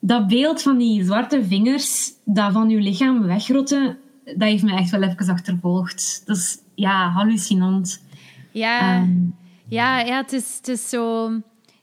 Dat 0.00 0.28
beeld 0.28 0.62
van 0.62 0.78
die 0.78 1.04
zwarte 1.04 1.44
vingers 1.44 2.12
dat 2.24 2.52
van 2.52 2.68
uw 2.68 2.78
lichaam 2.78 3.22
wegrotten, 3.22 3.98
dat 4.24 4.48
heeft 4.48 4.62
me 4.62 4.76
echt 4.76 4.90
wel 4.90 5.02
even 5.02 5.28
achtervolgd. 5.28 6.22
Dat 6.26 6.36
is 6.36 6.58
ja, 6.74 7.08
hallucinant. 7.08 8.02
Ja, 8.50 9.00
um, 9.00 9.34
ja, 9.68 10.00
ja 10.00 10.16
het, 10.16 10.32
is, 10.32 10.56
het 10.56 10.68
is 10.68 10.88
zo... 10.88 11.30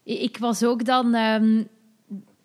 Ik 0.04 0.38
was 0.38 0.64
ook 0.64 0.86
dan 0.86 1.16
um, 1.16 1.68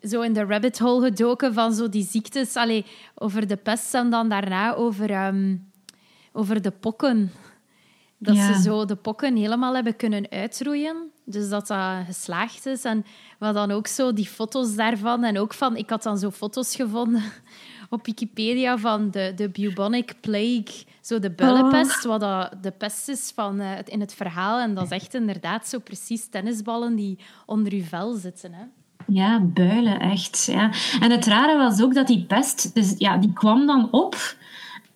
zo 0.01 0.21
in 0.21 0.33
de 0.33 0.45
rabbit 0.45 0.79
hole 0.79 1.05
gedoken 1.05 1.53
van 1.53 1.73
zo 1.73 1.89
die 1.89 2.05
ziektes. 2.05 2.55
Allee, 2.55 2.85
over 3.15 3.47
de 3.47 3.55
pest 3.55 3.93
en 3.93 4.09
dan 4.09 4.29
daarna 4.29 4.73
over, 4.73 5.27
um, 5.27 5.69
over 6.31 6.61
de 6.61 6.71
pokken. 6.71 7.31
Dat 8.17 8.37
ze 8.37 8.61
zo 8.61 8.85
de 8.85 8.95
pokken 8.95 9.35
helemaal 9.35 9.73
hebben 9.73 9.95
kunnen 9.95 10.29
uitroeien. 10.29 11.11
Dus 11.25 11.49
dat 11.49 11.67
dat 11.67 12.05
geslaagd 12.05 12.65
is. 12.65 12.83
En 12.83 13.05
we 13.39 13.51
dan 13.51 13.71
ook 13.71 13.87
zo 13.87 14.13
die 14.13 14.27
foto's 14.27 14.75
daarvan. 14.75 15.23
En 15.23 15.39
ook 15.39 15.53
van... 15.53 15.75
Ik 15.75 15.89
had 15.89 16.03
dan 16.03 16.17
zo 16.17 16.31
foto's 16.31 16.75
gevonden 16.75 17.23
op 17.89 18.05
Wikipedia 18.05 18.77
van 18.77 19.11
de, 19.11 19.31
de 19.35 19.49
bubonic 19.49 20.13
plague. 20.21 20.85
Zo 21.01 21.19
de 21.19 21.31
bullenpest, 21.31 22.05
oh. 22.05 22.11
wat 22.11 22.19
dat 22.19 22.63
de 22.63 22.71
pest 22.71 23.09
is 23.09 23.31
van, 23.35 23.61
uh, 23.61 23.71
in 23.85 23.99
het 23.99 24.13
verhaal. 24.13 24.59
En 24.59 24.73
dat 24.73 24.83
is 24.83 24.89
echt 24.89 25.13
inderdaad 25.13 25.67
zo 25.67 25.79
precies 25.79 26.29
tennisballen 26.29 26.95
die 26.95 27.19
onder 27.45 27.73
uw 27.73 27.83
vel 27.83 28.13
zitten. 28.13 28.53
Hè. 28.53 28.63
Ja, 29.07 29.39
builen, 29.39 29.99
echt. 29.99 30.43
Ja. 30.45 30.71
En 30.99 31.11
het 31.11 31.25
rare 31.25 31.57
was 31.57 31.81
ook 31.81 31.93
dat 31.93 32.07
die 32.07 32.25
pest... 32.25 32.73
Dus, 32.75 32.95
ja, 32.97 33.17
die 33.17 33.33
kwam 33.33 33.65
dan 33.65 33.91
op... 33.91 34.35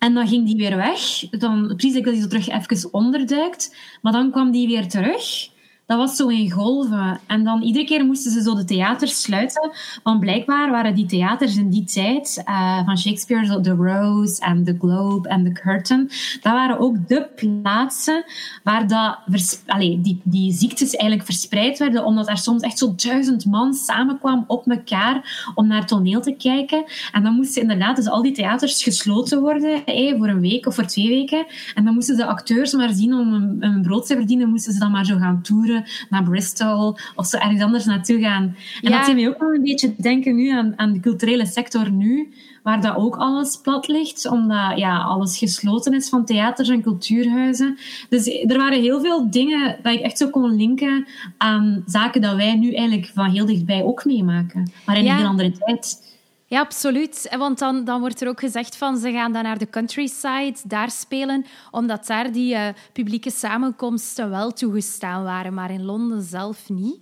En 0.02 0.14
dan 0.14 0.28
ging 0.28 0.46
die 0.46 0.56
weer 0.56 0.76
weg. 0.76 1.30
Dan, 1.30 1.66
precies 1.66 1.94
dat 1.94 2.04
hij 2.04 2.20
zo 2.20 2.26
terug 2.26 2.48
even 2.48 2.92
onderduikt. 2.92 3.76
Maar 4.00 4.12
dan 4.12 4.30
kwam 4.30 4.50
die 4.50 4.66
weer 4.66 4.88
terug 4.88 5.50
dat 5.92 6.00
was 6.00 6.16
zo 6.16 6.28
in 6.28 6.50
golven. 6.50 7.20
En 7.26 7.44
dan 7.44 7.62
iedere 7.62 7.84
keer 7.84 8.04
moesten 8.04 8.32
ze 8.32 8.42
zo 8.42 8.54
de 8.54 8.64
theaters 8.64 9.22
sluiten. 9.22 9.70
Want 10.02 10.20
blijkbaar 10.20 10.70
waren 10.70 10.94
die 10.94 11.06
theaters 11.06 11.56
in 11.56 11.70
die 11.70 11.84
tijd 11.84 12.42
uh, 12.48 12.84
van 12.84 12.98
Shakespeare, 12.98 13.60
The 13.60 13.70
Rose 13.70 14.42
en 14.42 14.64
The 14.64 14.76
Globe 14.78 15.28
en 15.28 15.44
The 15.44 15.52
Curtain, 15.52 16.10
dat 16.40 16.52
waren 16.52 16.78
ook 16.78 17.08
de 17.08 17.28
plaatsen 17.36 18.24
waar 18.62 18.88
dat 18.88 19.18
Allee, 19.66 20.00
die, 20.00 20.20
die 20.24 20.52
ziektes 20.52 20.90
eigenlijk 20.90 21.24
verspreid 21.24 21.78
werden, 21.78 22.04
omdat 22.04 22.28
er 22.28 22.38
soms 22.38 22.62
echt 22.62 22.78
zo 22.78 22.94
duizend 22.96 23.46
man 23.46 23.74
samenkwam 23.74 24.44
op 24.46 24.70
elkaar 24.70 25.52
om 25.54 25.66
naar 25.66 25.86
toneel 25.86 26.20
te 26.20 26.32
kijken. 26.32 26.84
En 27.12 27.22
dan 27.22 27.34
moesten 27.34 27.62
inderdaad 27.62 27.96
dus 27.96 28.08
al 28.08 28.22
die 28.22 28.32
theaters 28.32 28.82
gesloten 28.82 29.40
worden, 29.40 29.82
hey, 29.84 30.14
voor 30.18 30.28
een 30.28 30.40
week 30.40 30.66
of 30.66 30.74
voor 30.74 30.86
twee 30.86 31.08
weken. 31.08 31.46
En 31.74 31.84
dan 31.84 31.94
moesten 31.94 32.16
de 32.16 32.26
acteurs 32.26 32.72
maar 32.72 32.92
zien 32.92 33.14
om 33.14 33.32
een, 33.32 33.56
een 33.60 33.82
brood 33.82 34.06
te 34.06 34.14
verdienen, 34.14 34.48
moesten 34.48 34.72
ze 34.72 34.78
dan 34.78 34.90
maar 34.90 35.04
zo 35.04 35.18
gaan 35.18 35.42
toeren 35.42 35.81
naar 36.10 36.22
Bristol 36.22 36.98
of 37.16 37.26
zo 37.26 37.36
ergens 37.36 37.62
anders 37.62 37.84
naartoe 37.84 38.20
gaan. 38.20 38.56
En 38.82 38.92
dat 38.92 39.06
deed 39.06 39.14
mij 39.14 39.28
ook 39.28 39.38
wel 39.38 39.54
een 39.54 39.62
beetje 39.62 39.94
denken 39.96 40.36
nu 40.36 40.50
aan, 40.50 40.72
aan 40.76 40.92
de 40.92 41.00
culturele 41.00 41.46
sector 41.46 41.90
nu, 41.90 42.32
waar 42.62 42.80
dat 42.80 42.96
ook 42.96 43.16
alles 43.16 43.56
plat 43.56 43.88
ligt, 43.88 44.28
omdat 44.28 44.78
ja, 44.78 44.98
alles 44.98 45.38
gesloten 45.38 45.94
is 45.94 46.08
van 46.08 46.24
theaters 46.24 46.68
en 46.68 46.82
cultuurhuizen. 46.82 47.78
Dus 48.08 48.26
er 48.26 48.56
waren 48.56 48.80
heel 48.80 49.00
veel 49.00 49.30
dingen 49.30 49.76
dat 49.82 49.92
ik 49.92 50.00
echt 50.00 50.18
zo 50.18 50.28
kon 50.28 50.56
linken 50.56 51.06
aan 51.38 51.82
zaken 51.86 52.20
dat 52.20 52.36
wij 52.36 52.54
nu 52.54 52.74
eigenlijk 52.74 53.10
van 53.14 53.30
heel 53.30 53.46
dichtbij 53.46 53.82
ook 53.82 54.04
meemaken, 54.04 54.72
maar 54.86 54.98
in 54.98 55.06
een 55.06 55.16
heel 55.16 55.26
andere 55.26 55.52
tijd. 55.52 56.10
Ja, 56.52 56.60
absoluut. 56.60 57.34
Want 57.38 57.58
dan, 57.58 57.84
dan 57.84 58.00
wordt 58.00 58.20
er 58.20 58.28
ook 58.28 58.40
gezegd 58.40 58.76
van 58.76 58.98
ze 58.98 59.12
gaan 59.12 59.32
dan 59.32 59.42
naar 59.42 59.58
de 59.58 59.70
countryside, 59.70 60.54
daar 60.64 60.90
spelen, 60.90 61.44
omdat 61.70 62.06
daar 62.06 62.32
die 62.32 62.54
uh, 62.54 62.68
publieke 62.92 63.30
samenkomsten 63.30 64.30
wel 64.30 64.52
toegestaan 64.52 65.22
waren, 65.22 65.54
maar 65.54 65.70
in 65.70 65.84
Londen 65.84 66.22
zelf 66.22 66.68
niet. 66.68 66.96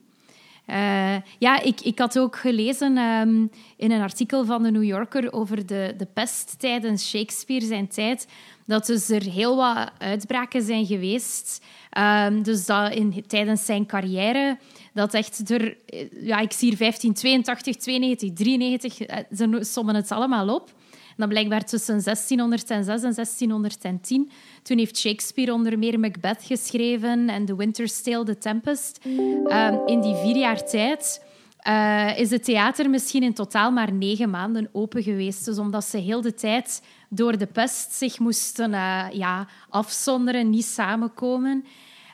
Uh, 0.67 1.17
ja, 1.39 1.61
ik, 1.63 1.81
ik 1.81 1.99
had 1.99 2.19
ook 2.19 2.37
gelezen 2.37 2.99
um, 2.99 3.51
in 3.77 3.91
een 3.91 4.01
artikel 4.01 4.45
van 4.45 4.63
de 4.63 4.71
New 4.71 4.85
Yorker 4.85 5.33
over 5.33 5.67
de, 5.67 5.95
de 5.97 6.07
pest 6.15 6.59
tijdens 6.59 7.09
Shakespeare 7.09 7.67
zijn 7.67 7.89
tijd, 7.89 8.27
dat 8.67 8.87
dus 8.87 9.09
er 9.09 9.23
heel 9.23 9.57
wat 9.57 9.91
uitbraken 9.99 10.63
zijn 10.63 10.87
geweest. 10.87 11.65
Um, 11.99 12.43
dus 12.43 12.67
dat 12.67 12.95
in, 12.95 13.25
tijdens 13.27 13.65
zijn 13.65 13.87
carrière 13.87 14.59
dat 14.95 15.15
echt 15.15 15.51
er... 15.51 15.77
Ja, 16.21 16.39
ik 16.39 16.53
zie 16.53 16.69
hier 16.69 16.79
1582, 16.79 17.77
92, 17.77 18.33
93. 18.33 18.97
Ze 19.37 19.59
sommen 19.61 19.95
het 19.95 20.11
allemaal 20.11 20.55
op. 20.55 20.69
En 20.91 21.17
dan 21.17 21.29
blijkbaar 21.29 21.65
tussen 21.65 22.03
1606 22.03 23.03
en 23.03 23.15
1610. 23.15 24.31
Toen 24.63 24.79
heeft 24.79 24.99
Shakespeare 24.99 25.53
onder 25.53 25.79
meer 25.79 26.01
Macbeth 26.01 26.43
geschreven 26.43 27.29
en 27.29 27.45
The 27.45 27.57
Winter's 27.57 28.03
Tale, 28.03 28.25
The 28.25 28.39
Tempest. 28.39 29.01
Ehm, 29.47 29.77
in 29.87 30.01
die 30.01 30.15
vier 30.15 30.37
jaar 30.37 30.65
tijd... 30.65 31.29
Uh, 31.69 32.19
is 32.19 32.31
het 32.31 32.45
theater 32.45 32.91
misschien 32.91 33.23
in 33.23 33.35
totaal 33.35 33.71
maar 33.71 33.93
negen 33.93 34.31
maanden 34.31 34.69
open 34.73 35.03
geweest. 35.03 35.45
Dus 35.45 35.59
omdat 35.59 35.85
ze 35.85 35.97
heel 35.97 36.21
de 36.21 36.35
tijd 36.35 36.83
door 37.09 37.39
de 37.39 37.47
pest 37.47 37.93
zich 37.93 38.19
moesten 38.19 38.73
uh, 38.73 39.07
ja, 39.13 39.47
afzonderen, 39.69 40.51
niet 40.51 40.65
samenkomen. 40.65 41.65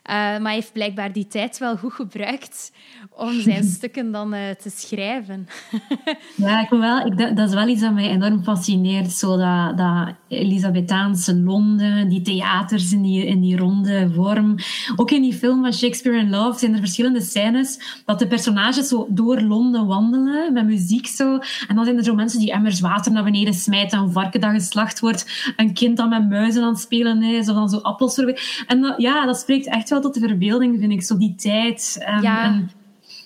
Uh, 0.09 0.13
maar 0.13 0.43
hij 0.43 0.55
heeft 0.55 0.73
blijkbaar 0.73 1.13
die 1.13 1.27
tijd 1.27 1.59
wel 1.59 1.77
goed 1.77 1.93
gebruikt 1.93 2.73
om 3.11 3.41
zijn 3.41 3.65
stukken 3.77 4.13
dan 4.13 4.35
uh, 4.35 4.41
te 4.51 4.71
schrijven. 4.71 5.47
ja, 6.37 6.63
ik 6.63 6.69
wel, 6.69 7.07
ik, 7.07 7.37
dat 7.37 7.49
is 7.49 7.55
wel 7.55 7.69
iets 7.69 7.81
dat 7.81 7.93
mij 7.93 8.09
enorm 8.09 8.43
fascineert. 8.43 9.13
Zo 9.13 9.37
dat, 9.37 9.77
dat 9.79 10.15
Elisabethaanse 10.29 11.37
Londen, 11.37 12.09
die 12.09 12.23
theaters 12.23 12.93
in 12.93 13.03
die, 13.03 13.27
in 13.27 13.41
die 13.41 13.57
ronde 13.57 14.11
vorm. 14.15 14.55
Ook 14.97 15.11
in 15.11 15.23
die 15.23 15.35
film 15.35 15.63
van 15.63 15.73
Shakespeare 15.73 16.19
in 16.19 16.31
Love 16.31 16.59
zijn 16.59 16.73
er 16.73 16.79
verschillende 16.79 17.21
scènes 17.21 18.01
dat 18.05 18.19
de 18.19 18.27
personages 18.27 18.89
zo 18.89 19.07
door 19.11 19.41
Londen 19.41 19.87
wandelen 19.87 20.53
met 20.53 20.67
muziek 20.67 21.07
zo. 21.07 21.39
En 21.69 21.75
dan 21.75 21.85
zijn 21.85 21.97
er 21.97 22.05
zo 22.05 22.15
mensen 22.15 22.41
die 22.41 22.53
emmers 22.53 22.81
water 22.81 23.13
naar 23.13 23.25
beneden 23.25 23.55
smijten, 23.55 23.99
een 23.99 24.13
varken 24.13 24.41
dat 24.41 24.51
geslacht 24.51 25.01
wordt, 25.01 25.53
een 25.57 25.75
kind 25.75 25.97
dat 25.97 26.09
met 26.09 26.29
muizen 26.29 26.63
aan 26.63 26.69
het 26.69 26.81
spelen 26.81 27.23
is, 27.23 27.49
of 27.49 27.55
dan 27.55 27.69
zo 27.69 27.77
appels. 27.77 28.19
En 28.67 28.95
ja, 28.97 29.27
dat 29.27 29.39
spreekt 29.39 29.67
echt 29.67 29.89
wel 29.89 29.96
tot 30.01 30.15
de 30.15 30.21
verbeelding, 30.21 30.79
vind 30.79 30.93
ik. 30.93 31.03
Zo 31.03 31.19
die 31.19 31.35
tijd. 31.35 32.07
Um, 32.09 32.23
ja. 32.23 32.45
en 32.45 32.71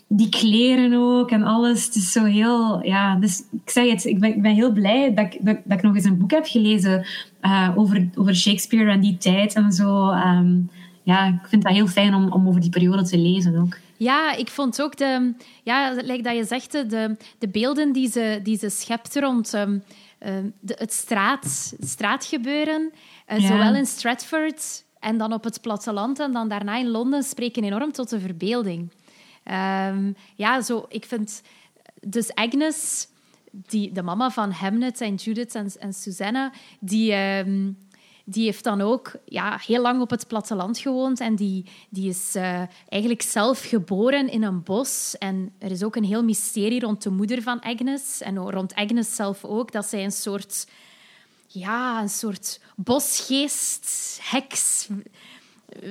die 0.09 0.29
kleren 0.29 0.95
ook 0.95 1.31
en 1.31 1.43
alles. 1.43 1.85
Het 1.85 1.95
is 1.95 2.13
zo 2.13 2.25
heel... 2.25 2.87
Ja, 2.87 3.17
dus 3.17 3.43
ik 3.53 3.71
zeg 3.71 3.91
het, 3.91 4.05
ik 4.05 4.21
ben, 4.21 4.31
ik 4.31 4.43
ben 4.43 4.55
heel 4.55 4.73
blij 4.73 5.15
dat 5.15 5.25
ik, 5.25 5.39
dat, 5.41 5.57
dat, 5.65 5.79
ik 5.79 5.85
nog 5.85 5.95
eens 5.95 6.05
een 6.05 6.19
boek 6.19 6.31
heb 6.31 6.47
gelezen 6.47 7.07
uh, 7.43 7.71
over, 7.75 8.09
over 8.15 8.37
Shakespeare 8.37 8.91
en 8.91 9.01
die 9.01 9.17
tijd 9.19 9.55
en 9.55 9.73
zo. 9.73 10.11
Um, 10.11 10.71
ja, 11.03 11.27
ik 11.27 11.49
vind 11.49 11.63
dat 11.63 11.73
heel 11.73 11.87
fijn 11.87 12.15
om, 12.15 12.33
om 12.33 12.49
over 12.49 12.61
die 12.61 12.71
periode 12.71 13.03
te 13.03 13.19
lezen 13.19 13.57
ook. 13.57 13.77
Ja, 13.97 14.35
ik 14.35 14.49
vond 14.49 14.83
ook 14.83 14.97
de... 14.97 15.35
Ja, 15.63 15.93
lijkt 16.03 16.25
dat 16.25 16.37
je 16.37 16.45
zegt, 16.45 16.73
de, 16.73 17.17
de 17.39 17.49
beelden 17.49 17.93
die 17.93 18.11
ze, 18.11 18.41
die 18.43 18.59
ze 18.59 18.69
schept 18.69 19.17
rond... 19.17 19.53
Um, 19.55 19.83
de, 20.61 20.75
het 20.79 20.93
straat, 20.93 21.75
straatgebeuren, 21.79 22.91
uh, 23.33 23.39
ja. 23.39 23.47
zowel 23.47 23.75
in 23.75 23.87
Stratford 23.87 24.85
en 25.01 25.19
dan 25.19 25.33
op 25.33 25.45
het 25.45 25.61
platteland 25.61 26.19
en 26.19 26.33
dan 26.33 26.49
daarna 26.49 26.77
in 26.77 26.89
Londen 26.89 27.23
spreken 27.23 27.65
enorm 27.65 27.93
tot 27.93 28.09
de 28.09 28.21
verbeelding. 28.21 28.93
Um, 29.45 30.17
ja, 30.35 30.63
zo, 30.63 30.87
ik 30.89 31.05
vind... 31.05 31.43
Dus 32.01 32.35
Agnes, 32.35 33.09
die, 33.51 33.93
de 33.93 34.03
mama 34.03 34.31
van 34.31 34.51
Hamnet 34.51 35.01
en 35.01 35.15
Judith 35.15 35.55
en, 35.55 35.95
Susanna, 35.95 36.53
die... 36.81 37.15
Um, 37.15 37.89
die 38.25 38.45
heeft 38.45 38.65
dan 38.65 38.81
ook 38.81 39.13
ja, 39.25 39.61
heel 39.67 39.83
lang 39.83 40.01
op 40.01 40.11
het 40.11 40.27
platteland 40.27 40.79
gewoond 40.79 41.21
en 41.21 41.35
die, 41.35 41.67
die 41.89 42.09
is 42.09 42.37
uh, 42.37 42.63
eigenlijk 42.89 43.23
zelf 43.23 43.65
geboren 43.65 44.29
in 44.29 44.43
een 44.43 44.63
bos. 44.63 45.19
En 45.19 45.53
er 45.59 45.71
is 45.71 45.83
ook 45.83 45.97
een 45.97 46.05
heel 46.05 46.25
mysterie 46.25 46.81
rond 46.81 47.03
de 47.03 47.11
moeder 47.11 47.43
van 47.43 47.61
Agnes 47.61 48.21
en 48.21 48.39
rond 48.39 48.75
Agnes 48.75 49.15
zelf 49.15 49.45
ook, 49.45 49.73
dat 49.73 49.87
zij 49.87 50.05
een 50.05 50.13
soort 50.13 50.67
ja, 51.53 52.01
een 52.01 52.09
soort 52.09 52.61
bosgeest, 52.77 54.19
heks, 54.23 54.89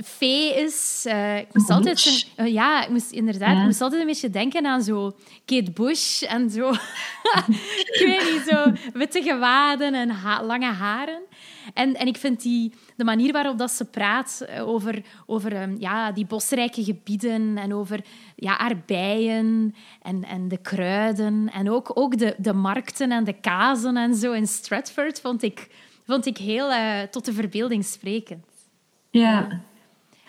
fee 0.03 0.55
is. 0.55 1.03
Uh, 1.07 1.37
ik 1.37 1.47
moest 1.53 1.69
altijd... 1.69 2.27
Uh, 2.37 2.47
ja, 2.47 2.83
ik 2.83 2.89
moest 2.89 3.11
inderdaad... 3.11 3.57
Ik 3.57 3.63
moest 3.63 3.81
altijd 3.81 4.01
een 4.01 4.07
beetje 4.07 4.29
denken 4.29 4.65
aan 4.65 4.81
zo 4.81 5.15
Kate 5.45 5.71
Bush 5.71 6.21
en 6.21 6.49
zo... 6.49 6.69
ik 7.93 8.01
weet 8.05 8.31
niet, 8.31 8.43
zo 8.47 8.71
witte 8.93 9.21
gewaden 9.21 9.93
en 9.93 10.21
lange 10.45 10.71
haren. 10.71 11.21
En, 11.73 11.95
en 11.95 12.07
ik 12.07 12.17
vind 12.17 12.41
die, 12.41 12.73
de 12.95 13.03
manier 13.03 13.31
waarop 13.31 13.57
dat 13.57 13.71
ze 13.71 13.85
praat 13.85 14.45
eh, 14.47 14.67
over, 14.67 15.01
over 15.25 15.61
um, 15.61 15.75
ja, 15.79 16.11
die 16.11 16.25
bosrijke 16.25 16.83
gebieden 16.83 17.57
en 17.57 17.73
over 17.73 17.99
ja, 18.35 18.71
en, 18.87 19.73
en 20.01 20.47
de 20.47 20.57
kruiden 20.57 21.51
en 21.53 21.69
ook, 21.69 21.91
ook 21.93 22.17
de, 22.17 22.35
de 22.37 22.53
markten 22.53 23.11
en 23.11 23.23
de 23.23 23.33
kazen 23.33 23.97
en 23.97 24.15
zo 24.15 24.31
in 24.31 24.47
Stratford 24.47 25.21
vond 25.21 25.43
ik, 25.43 25.67
vond 26.05 26.25
ik 26.25 26.37
heel 26.37 26.69
uh, 26.69 27.01
tot 27.01 27.25
de 27.25 27.33
verbeelding 27.33 27.85
sprekend. 27.85 28.45
Ja. 29.09 29.47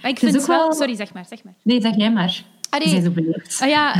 Maar 0.00 0.10
ik 0.10 0.18
vind 0.18 0.34
het 0.34 0.46
wel... 0.46 0.72
Sorry, 0.72 0.94
zeg 0.94 1.12
maar, 1.12 1.24
zeg 1.24 1.44
maar. 1.44 1.54
Nee, 1.62 1.80
zeg 1.80 1.96
jij 1.96 2.12
maar. 2.12 2.44
Ah, 2.70 2.84
nee. 2.84 3.02
zo 3.02 3.10
beleefd. 3.10 3.60
Ah, 3.62 3.68
ja, 3.68 3.96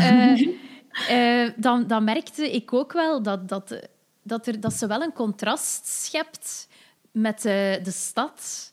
uh, 1.10 1.50
dan, 1.56 1.86
dan 1.86 2.04
merkte 2.04 2.50
ik 2.50 2.72
ook 2.72 2.92
wel 2.92 3.22
dat, 3.22 3.48
dat, 3.48 3.88
dat, 4.22 4.46
er, 4.46 4.60
dat 4.60 4.72
ze 4.72 4.86
wel 4.86 5.02
een 5.02 5.12
contrast 5.12 5.86
schept 5.86 6.68
met 7.12 7.42
de, 7.42 7.80
de 7.82 7.90
stad. 7.90 8.72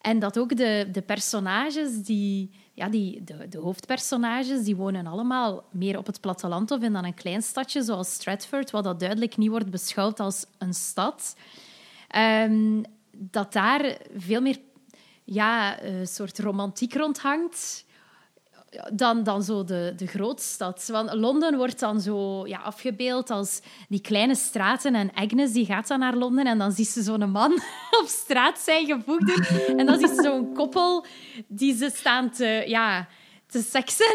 En 0.00 0.18
dat 0.18 0.38
ook 0.38 0.56
de, 0.56 0.88
de 0.92 1.02
personages, 1.02 2.02
die, 2.02 2.50
ja, 2.72 2.88
die, 2.88 3.24
de, 3.24 3.48
de 3.48 3.58
hoofdpersonages, 3.58 4.64
die 4.64 4.76
wonen 4.76 5.06
allemaal 5.06 5.64
meer 5.70 5.98
op 5.98 6.06
het 6.06 6.20
platteland 6.20 6.70
of 6.70 6.82
in 6.82 6.92
dan 6.92 7.04
een 7.04 7.14
klein 7.14 7.42
stadje 7.42 7.82
zoals 7.82 8.12
Stratford, 8.12 8.70
wat 8.70 8.84
dat 8.84 9.00
duidelijk 9.00 9.36
niet 9.36 9.50
wordt 9.50 9.70
beschouwd 9.70 10.20
als 10.20 10.44
een 10.58 10.74
stad. 10.74 11.36
Um, 12.16 12.82
dat 13.16 13.52
daar 13.52 13.98
veel 14.16 14.40
meer 14.40 14.58
ja, 15.24 15.82
een 15.82 16.06
soort 16.06 16.38
romantiek 16.38 16.94
rondhangt 16.94 17.84
dan, 18.92 19.22
dan 19.22 19.42
zo 19.42 19.64
de, 19.64 19.92
de 19.96 20.06
grootstad. 20.06 20.88
Want 20.92 21.12
Londen 21.14 21.56
wordt 21.56 21.80
dan 21.80 22.00
zo 22.00 22.46
ja, 22.46 22.58
afgebeeld 22.58 23.30
als 23.30 23.60
die 23.88 24.00
kleine 24.00 24.34
straten. 24.34 24.94
En 24.94 25.10
Agnes 25.14 25.52
die 25.52 25.66
gaat 25.66 25.88
dan 25.88 25.98
naar 25.98 26.14
Londen 26.14 26.46
en 26.46 26.58
dan 26.58 26.72
ziet 26.72 26.88
ze 26.88 27.02
zo'n 27.02 27.30
man 27.30 27.52
op 28.00 28.06
straat 28.06 28.58
zijn 28.58 28.86
gevoegd. 28.86 29.52
En 29.76 29.86
dan 29.86 29.98
ziet 29.98 30.08
ze 30.08 30.22
zo'n 30.22 30.54
koppel 30.54 31.04
die 31.46 31.76
ze 31.76 31.90
staan 31.94 32.30
te... 32.30 32.64
Ja, 32.66 33.08
te 33.48 33.62
seksen 33.70 34.06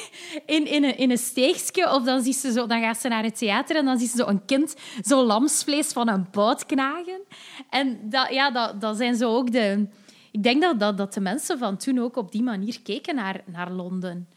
in, 0.56 0.66
in, 0.66 0.84
een, 0.84 0.96
in 0.96 1.10
een 1.10 1.18
steegje. 1.18 1.94
Of 1.94 2.02
dan, 2.02 2.22
ziet 2.22 2.36
ze 2.36 2.52
zo, 2.52 2.66
dan 2.66 2.80
gaat 2.80 3.00
ze 3.00 3.08
naar 3.08 3.22
het 3.22 3.38
theater 3.38 3.76
en 3.76 3.84
dan 3.84 3.98
ziet 3.98 4.10
ze 4.10 4.16
zo 4.16 4.26
een 4.26 4.44
kind 4.44 4.74
zo 5.02 5.24
lamsvlees 5.24 5.86
van 5.86 6.08
een 6.08 6.26
bout 6.30 6.66
knagen. 6.66 7.20
En 7.70 7.98
dat, 8.02 8.28
ja, 8.30 8.50
dat, 8.50 8.80
dat 8.80 8.96
zijn 8.96 9.16
zo 9.16 9.36
ook 9.36 9.52
de 9.52 9.86
ik 10.32 10.42
denk 10.42 10.62
dat, 10.62 10.80
dat, 10.80 10.96
dat 10.96 11.14
de 11.14 11.20
mensen 11.20 11.58
van 11.58 11.76
toen 11.76 11.98
ook 11.98 12.16
op 12.16 12.32
die 12.32 12.42
manier 12.42 12.82
keken 12.82 13.14
naar, 13.14 13.40
naar 13.46 13.70
Londen. 13.70 14.28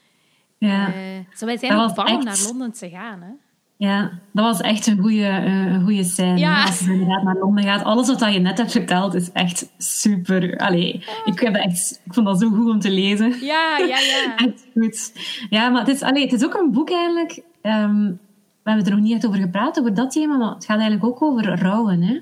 Ja. 0.57 0.87
Uh, 0.87 1.39
wij 1.39 1.57
zijn 1.57 1.73
ook 1.73 1.95
bang 1.95 2.09
om 2.09 2.23
naar 2.23 2.43
Londen 2.47 2.71
te 2.71 2.89
gaan. 2.89 3.21
Hè? 3.21 3.31
Ja, 3.77 4.11
dat 4.33 4.45
was 4.45 4.61
echt 4.61 4.87
een 4.87 4.99
goede, 4.99 5.17
uh, 5.17 5.73
een 5.73 5.83
goede 5.83 6.03
scène. 6.03 6.37
Ja. 6.37 6.65
Als 6.65 6.79
je 6.79 6.91
inderdaad 6.91 7.23
naar 7.23 7.37
Londen 7.37 7.63
gaat. 7.63 7.83
Alles 7.83 8.07
wat 8.07 8.33
je 8.33 8.39
net 8.39 8.57
hebt 8.57 8.71
verteld 8.71 9.13
is 9.13 9.31
echt 9.31 9.71
super. 9.77 10.57
Allee, 10.57 11.03
ik, 11.25 11.39
heb 11.39 11.55
echt, 11.55 12.01
ik 12.05 12.13
vond 12.13 12.25
dat 12.25 12.39
zo 12.39 12.49
goed 12.49 12.69
om 12.69 12.79
te 12.79 12.91
lezen. 12.91 13.29
Ja, 13.41 13.77
ja, 13.77 13.85
ja. 13.85 14.35
echt 14.45 14.65
goed. 14.73 15.11
Ja, 15.49 15.69
maar 15.69 15.85
het 15.85 15.95
is, 15.95 16.01
allee, 16.01 16.23
het 16.23 16.33
is 16.33 16.45
ook 16.45 16.53
een 16.53 16.71
boek 16.71 16.91
eigenlijk... 16.91 17.41
Um, 17.61 18.19
we 18.63 18.71
hebben 18.71 18.89
er 18.89 18.95
nog 18.95 19.05
niet 19.05 19.13
echt 19.13 19.27
over 19.27 19.39
gepraat, 19.39 19.79
over 19.79 19.93
dat 19.93 20.11
thema, 20.11 20.37
maar 20.37 20.53
het 20.53 20.65
gaat 20.65 20.79
eigenlijk 20.79 21.05
ook 21.05 21.21
over 21.21 21.59
rouwen. 21.59 22.01
Hè? 22.01 22.19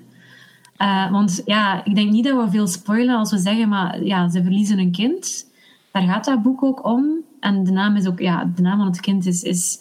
Uh, 0.83 1.11
want 1.11 1.41
ja, 1.45 1.85
ik 1.85 1.95
denk 1.95 2.11
niet 2.11 2.23
dat 2.23 2.43
we 2.43 2.51
veel 2.51 2.67
spoilen 2.67 3.17
als 3.17 3.31
we 3.31 3.37
zeggen, 3.37 3.69
maar 3.69 4.03
ja, 4.03 4.29
ze 4.29 4.41
verliezen 4.41 4.79
een 4.79 4.91
kind. 4.91 5.51
Daar 5.91 6.03
gaat 6.03 6.25
dat 6.25 6.41
boek 6.41 6.63
ook 6.63 6.85
om. 6.85 7.15
En 7.39 7.63
de 7.63 7.71
naam 7.71 7.95
is 7.95 8.07
ook, 8.07 8.19
ja, 8.19 8.51
de 8.55 8.61
naam 8.61 8.77
van 8.77 8.87
het 8.87 8.99
kind 8.99 9.25
is, 9.25 9.43
is 9.43 9.79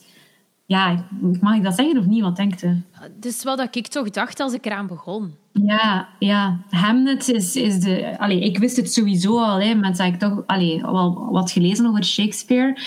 ja, 0.67 1.05
mag 1.41 1.57
ik 1.57 1.63
dat 1.63 1.75
zeggen 1.75 1.99
of 1.99 2.07
niet? 2.07 2.23
Wat 2.23 2.37
denkt 2.37 2.63
u? 2.63 2.83
Dus 3.11 3.43
wat 3.43 3.77
ik 3.77 3.87
toch 3.87 4.11
dacht 4.11 4.41
als 4.41 4.53
ik 4.53 4.67
eraan 4.67 4.87
begon. 4.87 5.35
Ja, 5.53 6.09
ja. 6.19 6.59
Hamlet 6.71 7.29
is, 7.29 7.57
is 7.57 7.81
de... 7.81 8.19
Allee, 8.19 8.41
ik 8.41 8.59
wist 8.59 8.77
het 8.77 8.93
sowieso 8.93 9.39
al, 9.39 9.61
hè, 9.61 9.75
met 9.75 9.97
dat 9.97 10.07
ik 10.07 10.19
toch 10.19 10.43
allee, 10.47 10.81
wel 10.83 11.29
wat 11.31 11.51
gelezen 11.51 11.87
over 11.87 12.05
Shakespeare. 12.05 12.79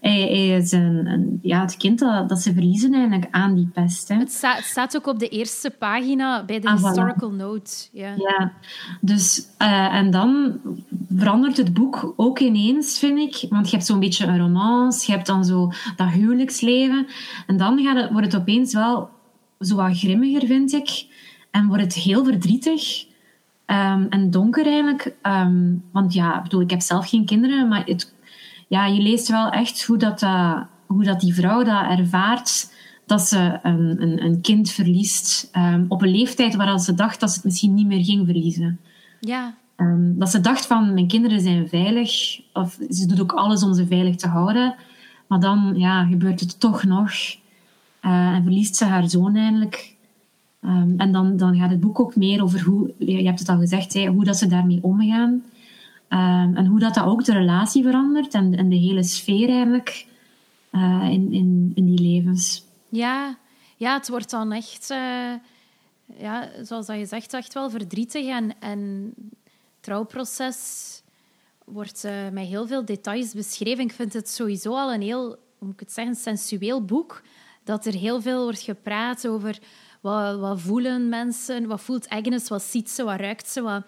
Hij, 0.00 0.48
is 0.48 0.72
een, 0.72 1.06
een, 1.06 1.38
ja, 1.42 1.60
het 1.60 1.76
kind 1.76 1.98
dat, 1.98 2.28
dat 2.28 2.40
ze 2.40 2.52
verliezen 2.52 2.92
eigenlijk 2.94 3.26
aan 3.30 3.54
die 3.54 3.70
pest. 3.72 4.08
Hè. 4.08 4.16
Het, 4.16 4.42
staat 4.62 4.96
ook 4.96 5.06
op 5.06 5.18
de 5.18 5.28
eerste 5.28 5.70
pagina 5.70 6.44
bij 6.44 6.60
de 6.60 6.68
ah, 6.68 6.74
historical 6.74 7.30
note. 7.30 7.88
Ja, 7.92 8.14
ja. 8.16 8.52
dus... 9.00 9.46
Uh, 9.58 9.94
en 9.94 10.10
dan 10.10 10.60
verandert 11.16 11.56
het 11.56 11.74
boek 11.74 12.12
ook 12.16 12.38
ineens, 12.38 12.98
vind 12.98 13.18
ik. 13.18 13.50
Want 13.50 13.70
je 13.70 13.76
hebt 13.76 13.88
zo'n 13.88 14.00
beetje 14.00 14.26
een 14.26 14.38
romance, 14.38 15.06
je 15.06 15.12
hebt 15.12 15.26
dan 15.26 15.44
zo 15.44 15.72
dat 15.96 16.08
huwelijksleven. 16.08 17.06
En 17.46 17.56
dan 17.56 17.82
gaat 17.82 17.96
het, 17.96 18.10
wordt 18.10 18.32
het 18.32 18.40
opeens 18.40 18.74
wel 18.74 19.10
zo 19.62 19.76
wat 19.76 19.98
grimmiger, 19.98 20.46
vind 20.46 20.72
ik. 20.72 21.06
En 21.50 21.66
wordt 21.66 21.82
het 21.82 21.94
heel 21.94 22.24
verdrietig 22.24 23.06
um, 23.66 24.06
en 24.08 24.30
donker 24.30 24.66
eigenlijk. 24.66 25.14
Um, 25.22 25.84
want 25.92 26.12
ja, 26.12 26.36
ik 26.36 26.42
bedoel, 26.42 26.60
ik 26.60 26.70
heb 26.70 26.80
zelf 26.80 27.08
geen 27.08 27.24
kinderen, 27.24 27.68
maar 27.68 27.84
het, 27.84 28.14
ja, 28.68 28.86
je 28.86 29.02
leest 29.02 29.28
wel 29.28 29.50
echt 29.50 29.84
hoe 29.84 29.98
dat, 29.98 30.22
uh, 30.22 30.60
hoe 30.86 31.04
dat 31.04 31.20
die 31.20 31.34
vrouw 31.34 31.62
dat 31.62 31.98
ervaart 31.98 32.70
dat 33.06 33.22
ze 33.22 33.58
een, 33.62 34.02
een, 34.02 34.24
een 34.24 34.40
kind 34.40 34.70
verliest 34.70 35.50
um, 35.56 35.84
op 35.88 36.02
een 36.02 36.10
leeftijd 36.10 36.54
waar 36.54 36.78
ze 36.78 36.94
dacht 36.94 37.20
dat 37.20 37.30
ze 37.30 37.34
het 37.34 37.44
misschien 37.44 37.74
niet 37.74 37.86
meer 37.86 38.04
ging 38.04 38.24
verliezen. 38.26 38.80
Ja. 39.20 39.54
dat 40.14 40.30
ze 40.30 40.40
dacht 40.40 40.66
van, 40.66 40.94
mijn 40.94 41.08
kinderen 41.08 41.40
zijn 41.40 41.68
veilig. 41.68 42.40
Of 42.52 42.78
ze 42.88 43.06
doet 43.06 43.20
ook 43.20 43.32
alles 43.32 43.62
om 43.62 43.74
ze 43.74 43.86
veilig 43.86 44.16
te 44.16 44.28
houden. 44.28 44.74
Maar 45.28 45.40
dan 45.40 45.72
ja, 45.76 46.04
gebeurt 46.04 46.40
het 46.40 46.60
toch 46.60 46.84
nog. 46.84 47.12
Uh, 48.02 48.10
en 48.10 48.42
verliest 48.42 48.76
ze 48.76 48.84
haar 48.84 49.08
zoon 49.08 49.36
eindelijk. 49.36 49.96
Um, 50.60 50.94
en 50.96 51.12
dan, 51.12 51.36
dan 51.36 51.56
gaat 51.56 51.70
het 51.70 51.80
boek 51.80 52.00
ook 52.00 52.16
meer 52.16 52.42
over 52.42 52.60
hoe, 52.60 52.94
je 52.98 53.22
hebt 53.22 53.38
het 53.38 53.48
al 53.48 53.58
gezegd, 53.58 53.92
hè, 53.92 54.06
hoe 54.06 54.24
dat 54.24 54.36
ze 54.36 54.46
daarmee 54.46 54.82
omgaan. 54.82 55.30
Um, 56.08 56.56
en 56.56 56.66
hoe 56.66 56.78
dat, 56.78 56.94
dat 56.94 57.04
ook 57.04 57.24
de 57.24 57.32
relatie 57.32 57.82
verandert 57.82 58.34
en, 58.34 58.56
en 58.56 58.68
de 58.68 58.76
hele 58.76 59.02
sfeer 59.02 59.48
eigenlijk 59.48 60.06
uh, 60.72 61.08
in, 61.10 61.32
in, 61.32 61.72
in 61.74 61.86
die 61.86 62.00
levens. 62.00 62.64
Ja, 62.88 63.36
ja 63.76 63.94
het 63.94 64.08
wordt 64.08 64.30
dan 64.30 64.52
echt, 64.52 64.90
uh, 64.90 65.32
ja, 66.18 66.48
zoals 66.62 66.86
dat 66.86 66.98
je 66.98 67.06
zegt, 67.06 67.32
echt 67.32 67.54
wel 67.54 67.70
verdrietig. 67.70 68.26
En, 68.26 68.60
en 68.60 69.12
trouwproces 69.80 71.02
wordt 71.64 72.08
met 72.32 72.46
heel 72.46 72.66
veel 72.66 72.84
details 72.84 73.32
beschreven. 73.32 73.84
Ik 73.84 73.92
vind 73.92 74.12
het 74.12 74.28
sowieso 74.28 74.72
al 74.72 74.92
een 74.92 75.02
heel, 75.02 75.26
hoe 75.26 75.36
moet 75.58 75.72
ik 75.72 75.80
het 75.80 75.92
zeggen, 75.92 76.14
sensueel 76.14 76.84
boek. 76.84 77.22
Dat 77.64 77.86
er 77.86 77.94
heel 77.94 78.20
veel 78.20 78.42
wordt 78.42 78.60
gepraat 78.60 79.28
over 79.28 79.58
wat, 80.02 80.38
wat, 80.38 80.60
voelen 80.60 81.08
mensen, 81.08 81.66
wat 81.66 81.80
voelt 81.80 82.08
Agnes, 82.08 82.48
wat 82.48 82.62
ziet 82.62 82.90
ze, 82.90 83.04
wat 83.04 83.20
ruikt 83.20 83.48
ze. 83.48 83.62
Wat, 83.62 83.82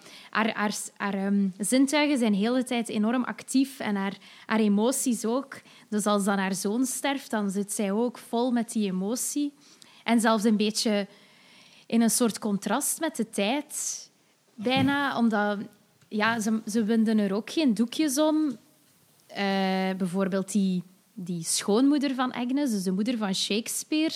haar 0.97 1.25
um, 1.25 1.53
zintuigen 1.57 2.17
zijn 2.17 2.31
de 2.31 2.37
hele 2.37 2.63
tijd 2.63 2.89
enorm 2.89 3.23
actief 3.23 3.79
en 3.79 3.95
haar, 3.95 4.17
emoties 4.47 5.25
ook. 5.25 5.61
Dus 5.89 6.05
als 6.05 6.23
dan 6.23 6.37
haar 6.37 6.55
zoon 6.55 6.85
sterft, 6.85 7.31
dan 7.31 7.49
zit 7.49 7.71
zij 7.71 7.91
ook 7.91 8.17
vol 8.17 8.51
met 8.51 8.71
die 8.71 8.91
emotie. 8.91 9.53
En 10.03 10.19
zelfs 10.19 10.43
een 10.43 10.57
beetje 10.57 11.07
in 11.85 12.01
een 12.01 12.09
soort 12.09 12.39
contrast 12.39 12.99
met 12.99 13.15
de 13.15 13.29
tijd, 13.29 14.11
bijna. 14.55 15.17
Omdat 15.17 15.59
ja, 16.07 16.39
ze, 16.39 16.61
ze 16.65 16.83
winden 16.83 17.17
er 17.17 17.33
ook 17.33 17.49
geen 17.49 17.73
doekjes 17.73 18.19
om. 18.19 18.57
Uh, 19.29 19.37
bijvoorbeeld 19.97 20.51
die, 20.51 20.83
die 21.15 21.43
schoonmoeder 21.43 22.15
van 22.15 22.31
Agnes, 22.31 22.71
dus 22.71 22.83
de 22.83 22.91
moeder 22.91 23.17
van 23.17 23.33
Shakespeare 23.35 24.13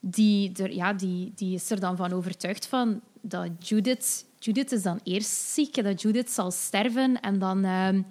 die, 0.00 0.52
er, 0.56 0.72
ja, 0.72 0.92
die, 0.92 1.32
die 1.34 1.54
is 1.54 1.70
er 1.70 1.80
dan 1.80 1.96
van 1.96 2.12
overtuigd 2.12 2.66
van 2.66 3.00
dat 3.20 3.68
Judith... 3.68 4.24
Judith 4.38 4.72
is 4.72 4.82
dan 4.82 5.00
eerst 5.02 5.30
ziek, 5.30 5.84
dat 5.84 6.02
Judith 6.02 6.30
zal 6.30 6.50
sterven. 6.50 7.20
En 7.20 7.38
dan 7.38 7.64
um, 7.64 8.06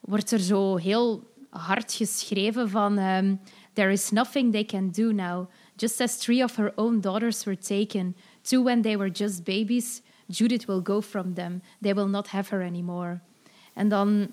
wordt 0.00 0.30
er 0.30 0.40
zo 0.40 0.76
heel 0.76 1.32
hard 1.50 1.92
geschreven 1.92 2.70
van... 2.70 2.98
Um, 2.98 3.40
There 3.74 3.90
is 3.90 4.12
nothing 4.12 4.52
they 4.52 4.64
can 4.64 4.90
do 4.90 5.12
now. 5.12 5.48
Just 5.76 6.00
as 6.00 6.16
three 6.16 6.42
of 6.42 6.56
her 6.56 6.72
own 6.76 7.00
daughters 7.00 7.44
were 7.44 7.56
taken, 7.56 8.14
two 8.42 8.62
when 8.62 8.82
they 8.82 8.96
were 8.96 9.10
just 9.10 9.44
babies, 9.44 10.00
Judith 10.28 10.66
will 10.66 10.80
go 10.80 11.00
from 11.00 11.34
them. 11.34 11.60
They 11.80 11.92
will 11.92 12.08
not 12.08 12.28
have 12.28 12.50
her 12.50 12.62
anymore. 12.62 13.20
En 13.74 13.88
dan, 13.88 14.30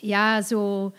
ja, 0.00 0.42
zo... 0.42 0.92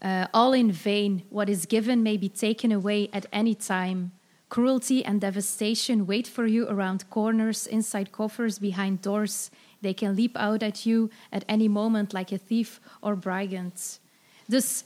Uh, 0.00 0.26
all 0.32 0.52
in 0.52 0.72
vain. 0.72 1.22
What 1.30 1.48
is 1.48 1.66
given 1.66 2.02
may 2.02 2.16
be 2.16 2.28
taken 2.28 2.72
away 2.72 3.08
at 3.12 3.26
any 3.32 3.54
time. 3.54 4.12
Cruelty 4.48 5.04
and 5.04 5.20
devastation 5.20 6.06
wait 6.06 6.26
for 6.26 6.46
you 6.46 6.66
around 6.68 7.04
corners, 7.10 7.66
inside 7.66 8.12
coffers, 8.12 8.58
behind 8.58 9.02
doors. 9.02 9.50
They 9.82 9.94
can 9.94 10.16
leap 10.16 10.36
out 10.36 10.62
at 10.62 10.86
you 10.86 11.10
at 11.32 11.44
any 11.48 11.68
moment 11.68 12.12
like 12.14 12.32
a 12.32 12.38
thief 12.38 12.80
or 13.02 13.16
brigand. 13.16 13.98
Dus, 14.46 14.84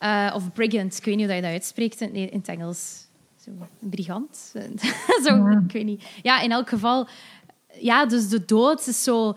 uh, 0.00 0.30
of 0.34 0.52
brigand, 0.54 0.96
ik 0.96 1.04
weet 1.04 1.16
niet 1.16 1.26
hoe 1.26 1.34
je 1.34 1.42
dat 1.42 1.50
uitspreekt 1.50 2.00
in, 2.00 2.14
in 2.14 2.38
het 2.38 2.48
Engels. 2.48 3.06
Zo, 3.36 3.50
brigand? 3.78 4.36
zo, 5.24 5.36
ja. 5.36 5.62
Ik 5.66 5.72
weet 5.72 5.84
niet. 5.84 6.04
Ja, 6.22 6.40
in 6.40 6.52
elk 6.52 6.68
geval. 6.68 7.08
Ja, 7.80 8.06
dus 8.06 8.28
de 8.28 8.44
dood 8.44 8.86
is 8.86 9.02
zo 9.02 9.34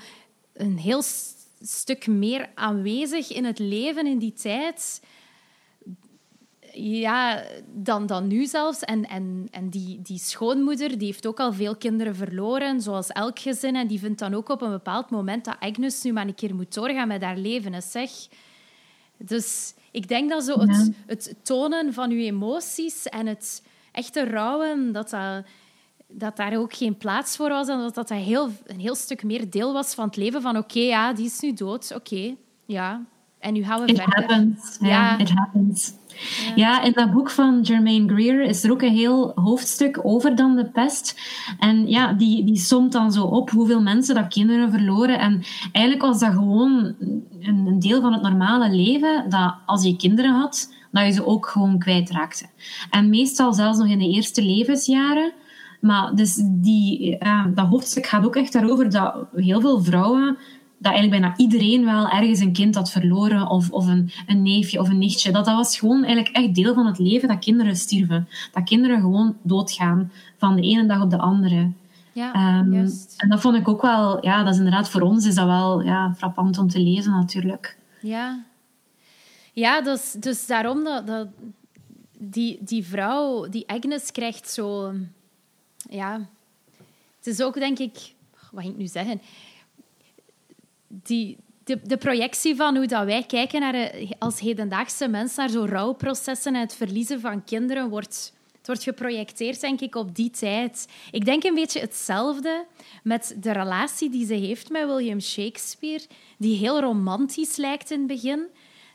een 0.54 0.78
heel 0.78 1.02
stuk 1.62 2.08
meer 2.08 2.50
aanwezig 2.56 3.32
in 3.32 3.46
het 3.46 3.60
leven 3.60 4.08
in 4.08 4.18
die 4.18 4.34
tijd. 4.34 5.02
Ja, 6.74 7.44
dan, 7.74 8.06
dan 8.06 8.28
nu 8.28 8.46
zelfs. 8.46 8.80
En, 8.80 9.10
en, 9.10 9.48
en 9.52 9.70
die, 9.70 10.02
die 10.02 10.20
schoonmoeder 10.20 10.98
die 10.98 11.08
heeft 11.08 11.28
ook 11.28 11.40
al 11.40 11.54
veel 11.54 11.76
kinderen 11.76 12.16
verloren, 12.16 12.82
zoals 12.82 13.08
elk 13.08 13.40
gezin. 13.40 13.76
En 13.76 13.88
die 13.88 14.00
vindt 14.00 14.20
dan 14.20 14.34
ook 14.34 14.50
op 14.50 14.62
een 14.62 14.72
bepaald 14.72 15.10
moment 15.10 15.46
dat 15.46 15.60
Agnes 15.60 16.04
nu 16.04 16.12
maar 16.12 16.28
een 16.28 16.36
keer 16.36 16.56
moet 16.56 16.74
doorgaan 16.74 17.08
met 17.08 17.24
haar 17.24 17.38
leven. 17.38 17.74
En 17.74 17.82
zeg. 17.82 18.12
Dus 19.18 19.74
ik 19.92 20.08
denk 20.08 20.30
dat 20.30 20.44
zo 20.44 20.60
het, 20.60 20.92
het 21.06 21.36
tonen 21.44 21.94
van 21.94 22.10
je 22.10 22.26
emoties 22.26 23.06
en 23.06 23.26
het 23.26 23.64
echte 23.92 24.30
rouwen, 24.30 24.92
dat, 24.92 25.10
dat, 25.10 25.46
dat 26.08 26.38
daar 26.38 26.58
ook 26.58 26.74
geen 26.74 26.98
plaats 26.98 27.36
voor 27.36 27.50
was. 27.50 27.68
En 27.68 27.80
dat 27.80 27.96
dat 27.96 28.10
heel, 28.10 28.50
een 28.66 28.80
heel 28.80 28.96
stuk 28.96 29.24
meer 29.24 29.50
deel 29.50 29.74
was 29.74 29.94
van 29.94 30.06
het 30.06 30.16
leven. 30.16 30.42
Van 30.42 30.58
oké, 30.58 30.80
ja, 30.80 31.14
die 31.14 31.26
is 31.26 31.40
nu 31.40 31.54
dood. 31.54 31.94
Oké, 31.96 32.36
ja. 32.66 33.06
En 33.40 33.54
nu 33.54 33.64
gaan 33.64 33.82
we 33.82 33.88
it 33.88 34.02
verder. 34.02 34.20
Happens. 34.20 34.78
Ja, 34.82 35.18
it 35.18 35.30
happens. 35.30 35.94
Ja. 36.56 36.82
in 36.82 36.92
dat 36.92 37.12
boek 37.12 37.30
van 37.30 37.66
Germaine 37.66 38.14
Greer 38.14 38.42
is 38.42 38.64
er 38.64 38.72
ook 38.72 38.82
een 38.82 38.94
heel 38.94 39.32
hoofdstuk 39.36 40.00
over 40.04 40.36
dan 40.36 40.56
de 40.56 40.66
pest. 40.66 41.20
En 41.60 41.88
ja, 41.90 42.14
die, 42.14 42.44
die 42.44 42.58
somt 42.58 42.92
dan 42.92 43.12
zo 43.12 43.24
op 43.24 43.50
hoeveel 43.50 43.82
mensen 43.82 44.16
dat 44.16 44.28
kinderen 44.28 44.72
verloren. 44.72 45.20
En 45.20 45.44
eigenlijk 45.72 46.06
was 46.06 46.20
dat 46.20 46.32
gewoon 46.32 46.96
een, 47.40 47.66
een 47.68 47.80
deel 47.80 48.02
van 48.02 48.14
het 48.14 48.22
normale 48.22 48.70
leven, 48.70 49.30
dat 49.30 49.56
als 49.66 49.84
je 49.84 49.96
kinderen 49.96 50.32
had, 50.32 50.74
dat 50.92 51.06
je 51.06 51.12
ze 51.12 51.26
ook 51.26 51.48
gewoon 51.48 51.80
kwijtraakte. 51.80 52.46
En 52.90 53.10
meestal 53.10 53.54
zelfs 53.54 53.78
nog 53.78 53.88
in 53.88 54.00
de 54.00 54.10
eerste 54.10 54.42
levensjaren. 54.42 55.34
Maar 55.82 56.16
dus 56.16 56.42
die, 56.46 57.16
ja, 57.20 57.52
dat 57.56 57.68
hoofdstuk 57.68 58.06
gaat 58.06 58.26
ook 58.26 58.36
echt 58.36 58.54
daarover 58.54 58.90
dat 58.90 59.28
heel 59.36 59.62
veel 59.62 59.84
vrouwen 59.84 60.38
dat 60.80 60.92
eigenlijk 60.92 61.22
bijna 61.22 61.38
iedereen 61.38 61.86
wel 61.86 62.10
ergens 62.10 62.40
een 62.40 62.54
kind 62.54 62.76
had 62.76 62.92
verloren, 62.92 63.50
of, 63.50 63.72
of 63.72 63.88
een, 63.88 64.12
een 64.28 64.42
neefje 64.42 64.80
of 64.80 64.90
een 64.90 64.98
nichtje. 64.98 65.32
Dat, 65.32 65.46
dat 65.46 65.56
was 65.56 65.78
gewoon 65.78 66.04
eigenlijk 66.04 66.36
echt 66.36 66.56
deel 66.56 66.74
van 66.74 66.86
het 66.86 67.00
leven, 67.00 67.28
dat 67.28 67.40
kinderen 67.40 67.76
stierven. 67.76 68.28
Dat 68.52 68.64
kinderen 68.64 69.02
gewoon 69.02 69.38
doodgaan 69.42 70.12
van 70.38 70.56
de 70.56 70.62
ene 70.62 70.86
dag 70.86 71.02
op 71.02 71.10
de 71.10 71.18
andere. 71.18 71.72
Ja, 72.14 72.60
um, 72.60 72.74
En 73.18 73.30
dat 73.30 73.40
vond 73.40 73.56
ik 73.56 73.68
ook 73.68 73.82
wel, 73.82 74.26
ja, 74.26 74.44
dat 74.44 74.54
is 74.54 74.58
inderdaad 74.58 74.90
voor 74.90 75.02
ons 75.02 75.26
is 75.26 75.36
dat 75.36 75.46
wel 75.46 75.82
ja, 75.82 76.14
frappant 76.18 76.58
om 76.58 76.68
te 76.68 76.80
lezen 76.80 77.12
natuurlijk. 77.12 77.78
Ja, 78.02 78.44
ja 79.54 79.82
dus, 79.82 80.16
dus 80.20 80.48
daarom 80.48 80.84
dat, 80.84 81.08
dat 81.08 81.28
die, 82.20 82.58
die 82.62 82.86
vrouw, 82.86 83.50
die 83.50 83.68
Agnes, 83.68 84.12
krijgt 84.12 84.50
zo... 84.50 84.94
Ja, 85.90 86.30
het 87.18 87.28
is 87.28 87.42
ook 87.42 87.54
denk 87.54 87.80
ik... 87.80 88.16
Wat 88.52 88.62
ging 88.62 88.74
ik 88.74 88.80
nu 88.80 88.88
zeggen? 88.88 89.22
die, 90.88 91.38
de, 91.64 91.98
projectie 91.98 92.56
van 92.56 92.76
hoe 92.76 92.88
dat 92.88 93.06
wij 93.06 93.24
kijken 93.24 93.60
naar, 93.60 93.74
eh, 93.74 94.12
als 94.20 94.40
hedendaagse 94.40 95.08
mensen 95.08 95.40
naar 95.40 95.50
zo'n 95.50 95.68
rouwprocessen 95.68 96.56
en 96.56 96.62
het 96.62 96.76
verliezen 96.76 97.20
van 97.20 97.44
kinderen 97.44 97.90
wordt, 97.90 98.34
het 98.58 98.68
wordt 98.68 98.84
geprojecteerd, 98.84 99.62
denk 99.62 99.82
ik, 99.82 99.96
op 99.96 100.16
die 100.16 100.30
tijd. 100.30 100.88
Ik 101.12 101.26
denk 101.26 101.44
een 101.44 101.54
beetje 101.54 101.80
hetzelfde 101.80 102.66
met 103.04 103.36
de 103.40 103.52
relatie 103.52 104.10
die 104.10 104.26
ze 104.26 104.34
heeft 104.34 104.70
met 104.70 104.86
William 104.86 105.20
Shakespeare, 105.20 106.06
die 106.38 106.58
heel 106.58 106.80
romantisch 106.80 107.56
lijkt 107.56 107.92
in 107.92 107.98
het 107.98 108.08
begin, 108.08 108.48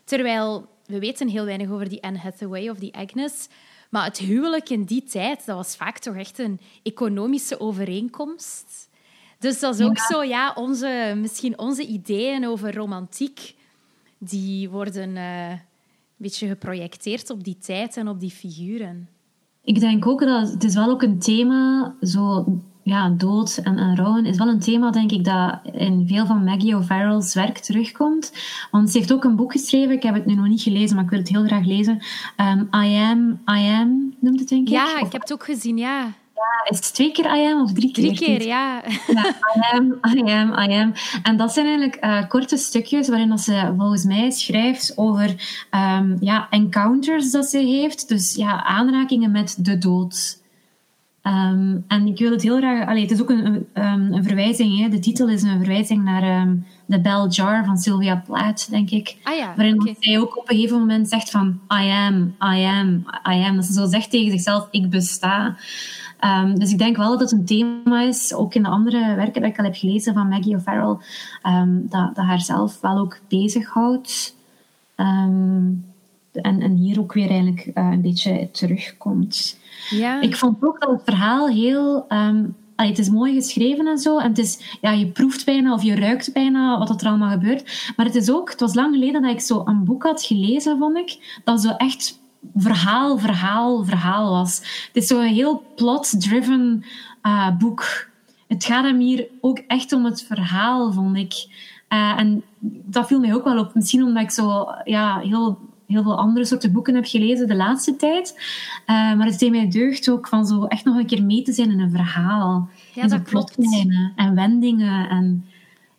terwijl 0.03 0.67
we 0.85 0.99
weten 0.99 1.27
heel 1.27 1.45
weinig 1.45 1.69
over 1.69 1.89
die 1.89 2.03
Anne 2.03 2.19
Hathaway 2.19 2.69
of 2.69 2.77
die 2.77 2.95
Agnes. 2.95 3.47
Maar 3.93 4.05
het 4.05 4.17
huwelijk 4.17 4.69
in 4.69 4.83
die 4.83 5.03
tijd, 5.03 5.45
dat 5.45 5.55
was 5.55 5.75
vaak 5.75 5.97
toch 5.97 6.15
echt 6.15 6.39
een 6.39 6.59
economische 6.83 7.59
overeenkomst. 7.59 8.89
Dus 9.39 9.59
dat 9.59 9.79
is 9.79 9.85
ook 9.85 9.97
zo, 9.97 10.23
ja, 10.23 10.53
onze, 10.55 11.13
misschien 11.17 11.59
onze 11.59 11.85
ideeën 11.85 12.47
over 12.47 12.75
romantiek, 12.75 13.55
die 14.17 14.69
worden 14.69 15.09
uh, 15.09 15.49
een 15.49 15.59
beetje 16.15 16.47
geprojecteerd 16.47 17.29
op 17.29 17.43
die 17.43 17.57
tijd 17.57 17.97
en 17.97 18.07
op 18.07 18.19
die 18.19 18.31
figuren. 18.31 19.09
Ik 19.63 19.79
denk 19.79 20.07
ook 20.07 20.19
dat 20.19 20.51
het 20.51 20.63
is 20.63 20.75
wel 20.75 20.89
ook 20.89 21.01
een 21.01 21.19
thema, 21.19 21.95
zo 22.01 22.45
ja, 22.83 23.09
dood 23.09 23.59
en, 23.63 23.77
en 23.77 23.95
rouwen 23.95 24.25
is 24.25 24.37
wel 24.37 24.47
een 24.47 24.59
thema, 24.59 24.91
denk 24.91 25.11
ik, 25.11 25.23
dat 25.23 25.59
in 25.71 26.07
veel 26.07 26.25
van 26.25 26.43
Maggie 26.43 26.75
O'Farrell's 26.75 27.33
werk 27.33 27.57
terugkomt. 27.57 28.33
Want 28.71 28.91
ze 28.91 28.97
heeft 28.97 29.13
ook 29.13 29.23
een 29.23 29.35
boek 29.35 29.51
geschreven, 29.51 29.95
ik 29.95 30.03
heb 30.03 30.13
het 30.13 30.25
nu 30.25 30.33
nog 30.33 30.47
niet 30.47 30.61
gelezen, 30.61 30.95
maar 30.95 31.03
ik 31.03 31.09
wil 31.09 31.19
het 31.19 31.29
heel 31.29 31.45
graag 31.45 31.65
lezen. 31.65 32.01
Um, 32.37 32.69
I 32.83 32.95
Am, 32.97 33.39
I 33.57 33.69
Am, 33.69 34.13
noemt 34.19 34.39
het 34.39 34.49
denk 34.49 34.67
ik? 34.67 34.73
Ja, 34.73 34.99
ik 34.99 35.11
heb 35.11 35.21
het 35.21 35.33
ook 35.33 35.43
gezien, 35.43 35.77
ja. 35.77 36.11
Ja, 36.35 36.69
is 36.69 36.77
het 36.77 36.93
twee 36.93 37.11
keer 37.11 37.25
I 37.25 37.51
am 37.51 37.61
of 37.61 37.73
drie 37.73 37.91
keer? 37.91 38.03
Drie 38.03 38.17
keer, 38.17 38.45
ja. 38.45 38.81
ja. 39.07 39.25
I 39.55 39.75
am, 39.75 39.99
I 40.17 40.31
am, 40.31 40.69
I 40.69 40.73
am. 40.73 40.93
En 41.23 41.37
dat 41.37 41.53
zijn 41.53 41.65
eigenlijk 41.65 42.05
uh, 42.05 42.27
korte 42.27 42.57
stukjes 42.57 43.07
waarin 43.07 43.29
dat 43.29 43.41
ze 43.41 43.73
volgens 43.77 44.03
mij 44.03 44.31
schrijft 44.31 44.97
over 44.97 45.29
um, 45.71 46.17
ja, 46.19 46.47
encounters 46.49 47.31
dat 47.31 47.45
ze 47.45 47.57
heeft. 47.57 48.07
Dus 48.07 48.35
ja, 48.35 48.63
aanrakingen 48.63 49.31
met 49.31 49.55
de 49.59 49.77
dood. 49.77 50.41
Um, 51.23 51.83
en 51.87 52.07
ik 52.07 52.17
wil 52.17 52.31
het 52.31 52.41
heel 52.41 52.57
graag... 52.57 52.87
Allee, 52.87 53.01
het 53.01 53.11
is 53.11 53.21
ook 53.21 53.29
een, 53.29 53.45
een, 53.45 53.67
ehm, 53.73 54.13
een 54.13 54.23
verwijzing. 54.23 54.79
Hè. 54.79 54.89
De 54.89 54.99
titel 54.99 55.29
is 55.29 55.43
een 55.43 55.57
verwijzing 55.57 56.03
naar 56.03 56.41
um, 56.41 56.65
The 56.87 57.01
Bell 57.01 57.27
Jar 57.27 57.65
van 57.65 57.77
Sylvia 57.77 58.23
Plath, 58.25 58.69
denk 58.69 58.89
ik. 58.89 59.17
Ah 59.23 59.37
ja, 59.37 59.53
waarin 59.55 59.81
okay. 59.81 59.95
zij 59.99 60.19
ook 60.19 60.37
op 60.37 60.49
een 60.49 60.55
gegeven 60.55 60.79
moment 60.79 61.09
zegt 61.09 61.29
van... 61.29 61.59
I 61.83 61.89
am, 61.89 62.35
I 62.55 62.65
am, 62.65 63.05
I 63.31 63.43
am. 63.43 63.55
Dat 63.55 63.65
ze 63.65 63.73
zo 63.73 63.85
zegt 63.85 64.09
tegen 64.09 64.31
zichzelf, 64.31 64.67
ik 64.71 64.89
besta. 64.89 65.55
Um, 66.21 66.59
dus 66.59 66.71
ik 66.71 66.77
denk 66.77 66.97
wel 66.97 67.09
dat 67.09 67.19
het 67.19 67.31
een 67.31 67.45
thema 67.45 68.01
is, 68.01 68.33
ook 68.33 68.53
in 68.53 68.63
de 68.63 68.69
andere 68.69 69.15
werken 69.15 69.41
dat 69.41 69.51
ik 69.51 69.57
al 69.57 69.65
heb 69.65 69.75
gelezen 69.75 70.13
van 70.13 70.27
Maggie 70.27 70.55
O'Farrell, 70.55 70.97
dat, 71.73 72.15
dat 72.15 72.25
haar 72.25 72.41
zelf 72.41 72.81
wel 72.81 72.97
ook 72.97 73.19
bezighoudt. 73.27 74.35
Um, 74.95 75.92
en, 76.33 76.61
en 76.61 76.75
hier 76.75 76.99
ook 76.99 77.13
weer 77.13 77.29
eigenlijk 77.29 77.65
uh, 77.65 77.89
een 77.91 78.01
beetje 78.01 78.49
terugkomt. 78.51 79.59
Ja. 79.89 80.21
Ik 80.21 80.35
vond 80.35 80.63
ook 80.63 80.81
dat 80.81 80.89
het 80.89 81.01
verhaal 81.05 81.47
heel... 81.47 82.05
Allee, 82.75 82.91
het 82.91 82.99
is 82.99 83.09
mooi 83.09 83.33
geschreven 83.33 83.87
en 83.87 83.97
zo. 83.97 84.17
En 84.17 84.29
het 84.29 84.37
is, 84.37 84.77
ja, 84.81 84.91
je 84.91 85.07
proeft 85.07 85.45
bijna 85.45 85.73
of 85.73 85.83
je 85.83 85.95
ruikt 85.95 86.33
bijna 86.33 86.77
wat 86.77 87.01
er 87.01 87.07
allemaal 87.07 87.31
gebeurt. 87.31 87.93
Maar 87.95 88.05
het 88.05 88.15
is 88.15 88.31
ook... 88.31 88.51
Het 88.51 88.59
was 88.59 88.73
lang 88.73 88.93
geleden 88.93 89.21
dat 89.21 89.31
ik 89.31 89.39
zo 89.39 89.61
een 89.65 89.83
boek 89.83 90.03
had 90.03 90.23
gelezen, 90.23 90.77
vond 90.77 90.97
ik. 90.97 91.39
Dat 91.43 91.61
zo 91.61 91.69
echt 91.69 92.19
verhaal, 92.55 93.17
verhaal, 93.17 93.83
verhaal 93.83 94.31
was. 94.31 94.57
Het 94.93 95.03
is 95.03 95.07
zo'n 95.07 95.21
heel 95.21 95.63
plot-driven 95.75 96.85
uh, 97.23 97.57
boek. 97.57 98.09
Het 98.47 98.63
gaat 98.63 98.83
hem 98.83 98.99
hier 98.99 99.27
ook 99.41 99.57
echt 99.67 99.91
om 99.91 100.05
het 100.05 100.23
verhaal, 100.23 100.91
vond 100.91 101.17
ik. 101.17 101.33
Uh, 101.89 102.19
en 102.19 102.43
dat 102.59 103.07
viel 103.07 103.19
mij 103.19 103.33
ook 103.33 103.43
wel 103.43 103.59
op. 103.59 103.73
Misschien 103.73 104.03
omdat 104.03 104.23
ik 104.23 104.31
zo 104.31 104.67
ja, 104.83 105.19
heel, 105.19 105.59
heel 105.93 106.03
veel 106.03 106.17
andere 106.17 106.45
soorten 106.45 106.71
boeken 106.71 106.95
heb 106.95 107.05
gelezen 107.05 107.47
de 107.47 107.55
laatste 107.55 107.95
tijd. 107.95 108.33
Uh, 108.87 109.15
maar 109.15 109.25
het 109.25 109.39
deed 109.39 109.51
mij 109.51 109.69
deugd 109.69 110.09
ook 110.09 110.27
van 110.27 110.45
zo 110.45 110.65
echt 110.65 110.85
nog 110.85 110.95
een 110.97 111.05
keer 111.05 111.23
mee 111.23 111.41
te 111.41 111.53
zijn 111.53 111.71
in 111.71 111.79
een 111.79 111.91
verhaal. 111.91 112.69
Ja, 112.93 113.01
in 113.03 113.09
dat 113.09 113.21
klopt. 113.23 113.57
en 114.15 114.35
wendingen 114.35 115.09
en... 115.09 115.45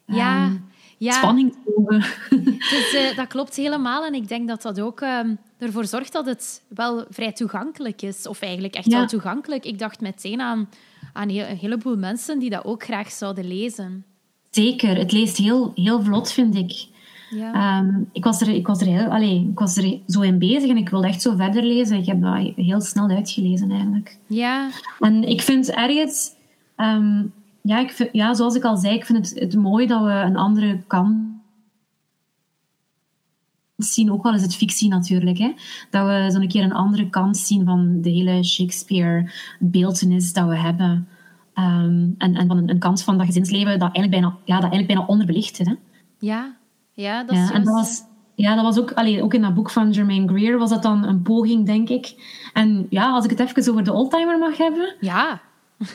Ja, 0.07 0.45
um, 0.47 0.65
ja. 0.99 1.13
Spanning 1.13 1.55
dus, 2.31 2.95
uh, 2.95 3.17
dat 3.17 3.27
klopt 3.27 3.57
helemaal. 3.57 4.07
En 4.07 4.15
ik 4.15 4.29
denk 4.29 4.49
dat 4.49 4.63
dat 4.63 4.81
ook 4.81 5.01
um, 5.01 5.39
ervoor 5.59 5.85
zorgt 5.87 6.13
dat 6.13 6.27
het 6.27 6.63
wel 6.69 7.05
vrij 7.11 7.33
toegankelijk 7.33 8.03
is. 8.03 8.27
Of 8.27 8.41
eigenlijk 8.41 8.75
echt 8.75 8.91
Ja. 8.91 8.99
wel 8.99 9.07
toegankelijk. 9.07 9.65
Ik 9.65 9.79
dacht 9.79 10.01
meteen 10.01 10.41
aan, 10.41 10.69
aan 11.13 11.29
heel- 11.29 11.47
een 11.49 11.57
heleboel 11.57 11.97
mensen 11.97 12.39
die 12.39 12.51
dat 12.51 12.65
ook 12.65 12.85
graag 12.85 13.11
zouden 13.11 13.47
lezen. 13.49 14.05
Zeker, 14.51 14.97
het 14.97 15.13
leest 15.13 15.37
heel, 15.37 15.73
heel 15.75 16.03
vlot, 16.03 16.33
vind 16.33 16.55
ik. 16.55 16.87
Ja. 17.31 17.53
Ehm, 17.53 18.03
ik, 18.13 18.25
was 18.25 18.41
er, 18.41 18.49
ik, 18.49 18.67
was 18.67 18.81
er 18.81 18.87
heel, 18.87 19.07
allee, 19.07 19.49
ik 19.51 19.59
was 19.59 19.77
er 19.77 19.99
zo 20.07 20.21
in 20.21 20.39
bezig 20.39 20.71
en 20.71 20.77
ik 20.77 20.89
wilde 20.89 21.07
echt 21.07 21.23
zo 21.23 21.37
verder 21.37 21.63
lezen. 21.63 21.99
Ik 21.99 22.07
heb 22.07 22.21
dat 22.21 22.53
heel 22.57 22.81
snel 22.81 23.09
uitgelezen 23.09 23.71
eigenlijk. 23.71 24.19
ja, 24.27 24.71
En 25.01 25.29
ik 25.29 25.43
vind 25.43 25.71
ergens, 25.71 26.31
ehm, 26.77 27.23
ja, 27.63 27.79
ik 27.79 27.91
vind, 27.91 28.09
ja, 28.13 28.35
zoals 28.35 28.55
ik 28.55 28.65
al 28.65 28.77
zei, 28.77 28.95
ik 28.95 29.07
vind 29.07 29.31
het, 29.31 29.41
het 29.41 29.57
mooi 29.57 29.87
dat 29.87 30.03
we 30.03 30.11
een 30.11 30.37
andere 30.37 30.83
kant 30.87 31.17
zien, 33.77 34.13
ook 34.13 34.25
al 34.25 34.35
is 34.35 34.43
het 34.43 34.57
fictie 34.57 34.89
natuurlijk, 34.89 35.39
hè, 35.39 35.53
dat 35.91 36.07
we 36.07 36.27
zo'n 36.31 36.49
keer 36.49 36.63
een 36.63 36.73
andere 36.73 37.11
kant 37.11 37.37
zien 37.37 37.65
van 37.65 38.01
de 38.01 38.11
hele 38.11 38.45
Shakespeare-beeltenis 38.45 40.33
dat 40.33 40.49
we 40.49 40.57
hebben. 40.57 41.09
Ehm, 41.55 42.09
en, 42.19 42.35
en 42.35 42.47
van 42.47 42.57
een, 42.57 42.71
een 42.71 42.79
kant 42.79 43.03
van 43.03 43.17
dat 43.17 43.27
gezinsleven 43.27 43.79
dat 43.79 43.95
eigenlijk 43.95 44.11
bijna, 44.11 44.37
ja, 44.45 44.55
dat 44.61 44.71
eigenlijk 44.71 44.87
bijna 44.87 45.07
onderbelicht 45.07 45.61
is. 45.61 45.67
Hè. 45.67 45.75
ja, 46.19 46.57
ja, 46.95 47.25
dat 47.25 47.37
is 47.37 47.49
Ja, 47.49 47.55
en 47.55 47.65
dat 47.65 47.75
was, 47.75 48.03
ja, 48.35 48.55
dat 48.55 48.65
was 48.65 48.79
ook, 48.79 48.93
allee, 48.93 49.23
ook 49.23 49.35
in 49.35 49.43
dat 49.43 49.55
boek 49.55 49.71
van 49.71 49.95
Germaine 49.95 50.29
Greer 50.29 50.59
was 50.59 50.71
dat 50.71 50.83
dan 50.83 51.05
een 51.05 51.23
poging, 51.23 51.67
denk 51.67 51.89
ik. 51.89 52.15
En 52.53 52.87
ja, 52.91 53.11
als 53.11 53.25
ik 53.25 53.31
het 53.31 53.41
even 53.41 53.71
over 53.71 53.85
de 53.85 53.93
oldtimer 53.93 54.39
mag 54.39 54.57
hebben. 54.57 54.95
Ja, 55.01 55.41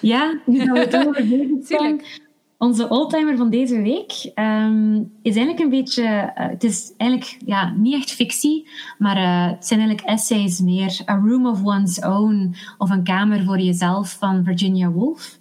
Ja, 0.01 0.39
nu 0.45 0.65
dat 0.65 0.77
we 0.77 0.79
het 0.79 0.95
over 1.07 1.27
bezig 1.27 2.19
onze 2.59 2.89
oldtimer 2.89 3.37
van 3.37 3.49
deze 3.49 3.81
week 3.81 4.31
ehm, 4.33 4.95
is 5.21 5.35
eigenlijk 5.35 5.59
een 5.59 5.69
beetje... 5.69 6.03
eh, 6.03 6.47
het 6.47 6.63
is 6.63 6.93
eigenlijk 6.97 7.37
ja, 7.45 7.73
niet 7.77 7.93
echt 7.93 8.11
fictie, 8.11 8.67
maar 8.97 9.17
eh, 9.17 9.55
het 9.55 9.65
zijn 9.65 9.79
eigenlijk 9.79 10.09
essays 10.09 10.59
meer. 10.59 10.99
A 11.09 11.15
Room 11.25 11.45
of 11.47 11.63
One's 11.63 12.05
Own 12.05 12.55
of 12.77 12.89
Een 12.89 13.03
Kamer 13.03 13.43
voor 13.43 13.59
Jezelf 13.59 14.17
van 14.19 14.43
Virginia 14.43 14.89
Woolf. 14.89 15.38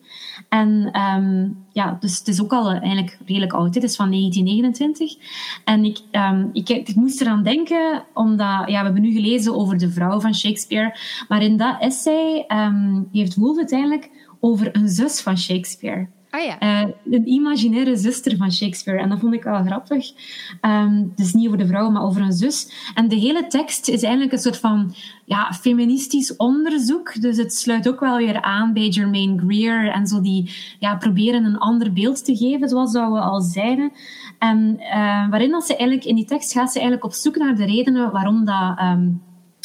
En 0.49 0.89
ehm, 0.93 1.49
ja, 1.73 1.97
dus 2.01 2.19
het 2.19 2.29
is 2.29 2.43
ook 2.43 2.53
al 2.53 2.71
eh, 2.71 2.81
eigenlijk 2.81 3.19
redelijk 3.27 3.53
oud. 3.53 3.75
Het 3.75 3.85
is 3.85 3.97
van 3.97 4.11
1929. 4.11 5.17
En 5.65 5.85
ik, 5.85 5.99
ehm, 6.11 6.47
ik, 6.53 6.69
ik 6.69 6.95
moest 6.95 7.21
eraan 7.21 7.43
denken, 7.43 8.05
omdat 8.15 8.63
ja, 8.67 8.79
we 8.79 8.85
hebben 8.85 9.03
nu 9.03 9.13
gelezen 9.13 9.55
over 9.55 9.79
de 9.79 9.91
vrouw 9.91 10.21
van 10.21 10.35
Shakespeare. 10.35 10.99
Maar 11.29 11.43
in 11.43 11.57
dat 11.57 11.77
essay 11.81 12.45
ehm, 12.47 13.03
heeft 13.13 13.37
Woolf 13.37 13.57
uiteindelijk 13.57 14.11
over 14.41 14.77
een 14.77 14.89
zus 14.89 15.21
van 15.21 15.39
Shakespeare. 15.39 16.09
Ah 16.39 16.45
ja. 16.45 16.59
Eh, 16.59 16.89
een 17.11 17.29
imaginaire 17.29 17.97
zuster 17.97 18.37
van 18.37 18.53
Shakespeare. 18.53 19.01
En 19.01 19.09
dat 19.09 19.19
vond 19.19 19.35
ik 19.35 19.43
wel 19.43 19.65
grappig. 19.65 20.13
Ehm, 20.61 21.05
dus 21.15 21.33
niet 21.33 21.47
over 21.47 21.59
de 21.59 21.67
vrouw, 21.67 21.91
maar 21.91 22.03
over 22.03 22.21
een 22.21 22.33
zus. 22.33 22.91
En 22.95 23.09
de 23.09 23.17
hele 23.17 23.47
tekst 23.47 23.89
is 23.89 24.03
eigenlijk 24.03 24.33
een 24.33 24.39
soort 24.39 24.57
van 24.57 24.95
ja, 25.25 25.53
feministisch 25.53 26.37
onderzoek. 26.37 27.21
Dus 27.21 27.37
het 27.37 27.55
sluit 27.55 27.89
ook 27.89 28.01
wel 28.01 28.17
weer 28.17 28.43
aan 28.43 28.73
bij 28.73 28.93
Germaine 28.93 29.39
Greer. 29.39 29.91
En 29.91 30.07
zo 30.07 30.21
die 30.21 30.51
ja, 30.79 30.97
proberen 30.97 31.45
een 31.45 31.59
ander 31.59 31.93
beeld 31.93 32.25
te 32.25 32.37
geven, 32.37 32.69
zoals 32.69 32.93
dat 32.93 33.13
we 33.13 33.21
al 33.21 33.41
zeiden. 33.41 33.93
En 34.39 34.77
eh, 34.79 35.29
waarin 35.31 35.51
dat 35.51 35.67
ze 35.67 35.77
eigenlijk, 35.77 36.09
in 36.09 36.17
die 36.17 36.25
tekst 36.25 36.53
gaat 36.53 36.73
ze 36.73 36.79
eigenlijk 36.79 37.05
op 37.05 37.13
zoek 37.13 37.37
naar 37.37 37.57
de 37.57 37.65
redenen 37.65 38.13
waarom 38.13 38.45
dat... 38.45 38.79
ehm, 38.79 39.09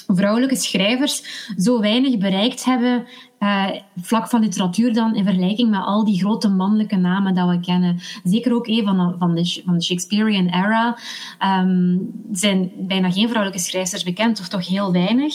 vrouwelijke 0.07 0.55
schrijvers 0.55 1.47
zo 1.57 1.79
weinig 1.79 2.17
bereikt 2.17 2.65
hebben, 2.65 3.05
eh, 3.43 3.65
vlak 4.01 4.29
van 4.29 4.41
literatuur 4.41 4.93
dan, 4.93 5.15
in 5.15 5.23
vergelijking 5.23 5.69
met 5.69 5.81
al 5.83 6.03
die 6.03 6.19
grote 6.19 6.49
mannelijke 6.49 6.95
namen 6.95 7.35
dat 7.35 7.49
we 7.49 7.59
kennen. 7.59 7.99
Zeker 8.23 8.53
ook 8.53 8.67
een 8.67 8.83
van, 8.85 8.97
de, 8.97 9.15
van, 9.17 9.35
de, 9.35 9.61
van 9.65 9.73
de 9.73 9.83
Shakespearean 9.83 10.47
era 10.47 10.97
ehm, 11.39 11.97
zijn 12.31 12.71
bijna 12.77 13.11
geen 13.11 13.27
vrouwelijke 13.27 13.63
schrijvers 13.63 14.03
bekend, 14.03 14.39
of 14.39 14.47
toch 14.47 14.67
heel 14.67 14.91
weinig. 14.91 15.33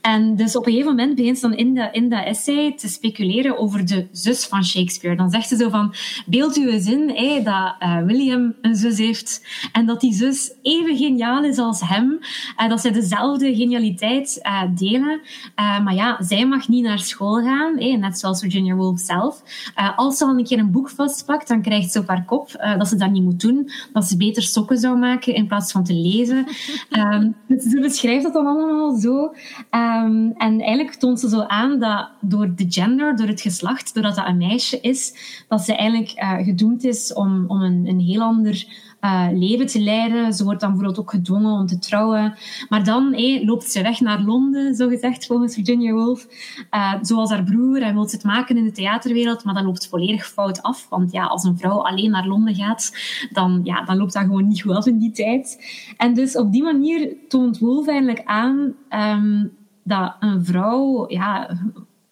En 0.00 0.36
dus 0.36 0.56
op 0.56 0.66
een 0.66 0.72
gegeven 0.72 0.94
moment 0.94 1.14
begint 1.14 1.38
ze 1.38 1.48
dan 1.48 1.56
in, 1.56 1.74
de, 1.74 1.88
in 1.92 2.08
dat 2.08 2.24
essay 2.24 2.72
te 2.76 2.88
speculeren 2.88 3.58
over 3.58 3.86
de 3.86 4.06
zus 4.12 4.46
van 4.46 4.64
Shakespeare. 4.64 5.16
Dan 5.16 5.30
zegt 5.30 5.48
ze 5.48 5.56
zo 5.56 5.68
van, 5.68 5.94
beeld 6.26 6.56
u 6.56 6.70
eens 6.70 6.86
in 6.86 7.06
dat 7.44 7.74
eh, 7.78 8.02
William 8.02 8.54
een 8.60 8.76
zus 8.76 8.98
heeft 8.98 9.46
en 9.72 9.86
dat 9.86 10.00
die 10.00 10.12
zus 10.12 10.52
even 10.62 10.96
geniaal 10.96 11.44
is 11.44 11.58
als 11.58 11.80
hem, 11.80 12.18
en 12.56 12.68
dat 12.68 12.80
zij 12.80 12.92
dezelfde 12.92 13.54
genialiteit 13.54 14.38
eh, 14.42 14.62
delen. 14.74 15.20
Eh, 15.54 15.80
maar 15.84 15.94
ja, 15.94 16.16
zij 16.20 16.46
mag 16.46 16.68
niet 16.68 16.84
naar 16.84 16.98
school 16.98 17.35
gaan, 17.42 18.00
net 18.00 18.18
zoals 18.18 18.40
Virginia 18.40 18.74
Woolf 18.74 19.00
zelf. 19.00 19.42
Eh, 19.74 19.98
als 19.98 20.16
ze 20.16 20.24
al 20.24 20.38
een 20.38 20.44
keer 20.44 20.58
een 20.58 20.70
boek 20.70 20.90
vastpakt, 20.90 21.48
dan 21.48 21.62
krijgt 21.62 21.92
ze 21.92 21.98
op 21.98 22.08
haar 22.08 22.24
kop 22.24 22.50
eh, 22.50 22.78
dat 22.78 22.88
ze 22.88 22.96
dat 22.96 23.10
niet 23.10 23.22
moet 23.22 23.40
doen, 23.40 23.70
dat 23.92 24.04
ze 24.04 24.16
beter 24.16 24.42
sokken 24.42 24.78
zou 24.78 24.98
maken 24.98 25.34
in 25.34 25.46
plaats 25.46 25.72
van 25.72 25.84
te 25.84 25.94
lezen. 25.94 26.46
Ehm, 26.90 27.30
dus 27.46 27.62
ze 27.62 27.80
beschrijft 27.80 28.22
dat 28.22 28.32
dan 28.32 28.46
allemaal 28.46 28.96
zo. 28.96 29.34
Ehm, 29.70 30.30
en 30.36 30.60
eigenlijk 30.60 30.94
toont 30.94 31.20
ze 31.20 31.28
zo 31.28 31.40
aan 31.40 31.78
dat 31.78 32.08
door 32.20 32.54
de 32.56 32.66
gender, 32.68 33.16
door 33.16 33.26
het 33.26 33.40
geslacht, 33.40 33.94
doordat 33.94 34.14
dat 34.14 34.26
een 34.26 34.36
meisje 34.36 34.80
is, 34.80 35.14
dat 35.48 35.60
ze 35.60 35.74
eigenlijk 35.76 36.10
eh, 36.10 36.36
gedoemd 36.36 36.84
is 36.84 37.12
om, 37.12 37.44
om 37.48 37.62
een, 37.62 37.86
een 37.86 38.00
heel 38.00 38.20
ander 38.20 38.66
eh, 39.06 39.28
leven 39.32 39.66
te 39.66 39.80
leiden. 39.80 40.32
Ze 40.32 40.44
wordt 40.44 40.60
dan 40.60 40.70
bijvoorbeeld 40.70 41.00
ook 41.00 41.10
gedwongen 41.10 41.52
om 41.52 41.66
te 41.66 41.78
trouwen. 41.78 42.34
Maar 42.68 42.84
dan 42.84 43.14
loopt 43.44 43.70
ze 43.70 43.82
weg 43.82 44.00
naar 44.00 44.20
Londen, 44.20 44.74
zo 44.74 44.88
gezegd, 44.88 45.26
volgens 45.26 45.54
Virginia 45.54 45.92
Woolf. 45.92 46.26
Eh, 46.70 46.94
zoals 47.00 47.30
haar 47.30 47.44
broer 47.44 47.82
en 47.82 47.94
wil 47.94 48.08
ze 48.08 48.16
het 48.16 48.24
maken 48.24 48.56
in 48.56 48.64
de 48.64 48.72
theaterwereld, 48.72 49.44
maar 49.44 49.54
dat 49.54 49.64
loopt 49.64 49.88
volledig 49.88 50.26
fout 50.26 50.62
af. 50.62 50.88
Want 50.88 51.12
ja, 51.12 51.24
als 51.24 51.44
een 51.44 51.58
vrouw 51.58 51.84
alleen 51.84 52.10
naar 52.10 52.26
Londen 52.26 52.54
gaat, 52.54 52.92
dan, 53.32 53.60
ja, 53.62 53.84
dan 53.84 53.96
loopt 53.96 54.12
dat 54.12 54.22
gewoon 54.22 54.48
niet 54.48 54.62
goed 54.62 54.74
af 54.74 54.86
in 54.86 54.98
die 54.98 55.12
tijd. 55.12 55.64
En 55.96 56.14
dus 56.14 56.36
op 56.36 56.52
die 56.52 56.62
manier 56.62 57.16
toont 57.28 57.58
Woolf 57.58 57.86
eigenlijk 57.88 58.22
aan 58.24 58.74
ehm, 58.88 59.44
dat 59.84 60.16
een 60.20 60.44
vrouw... 60.44 61.04
Ja, 61.08 61.58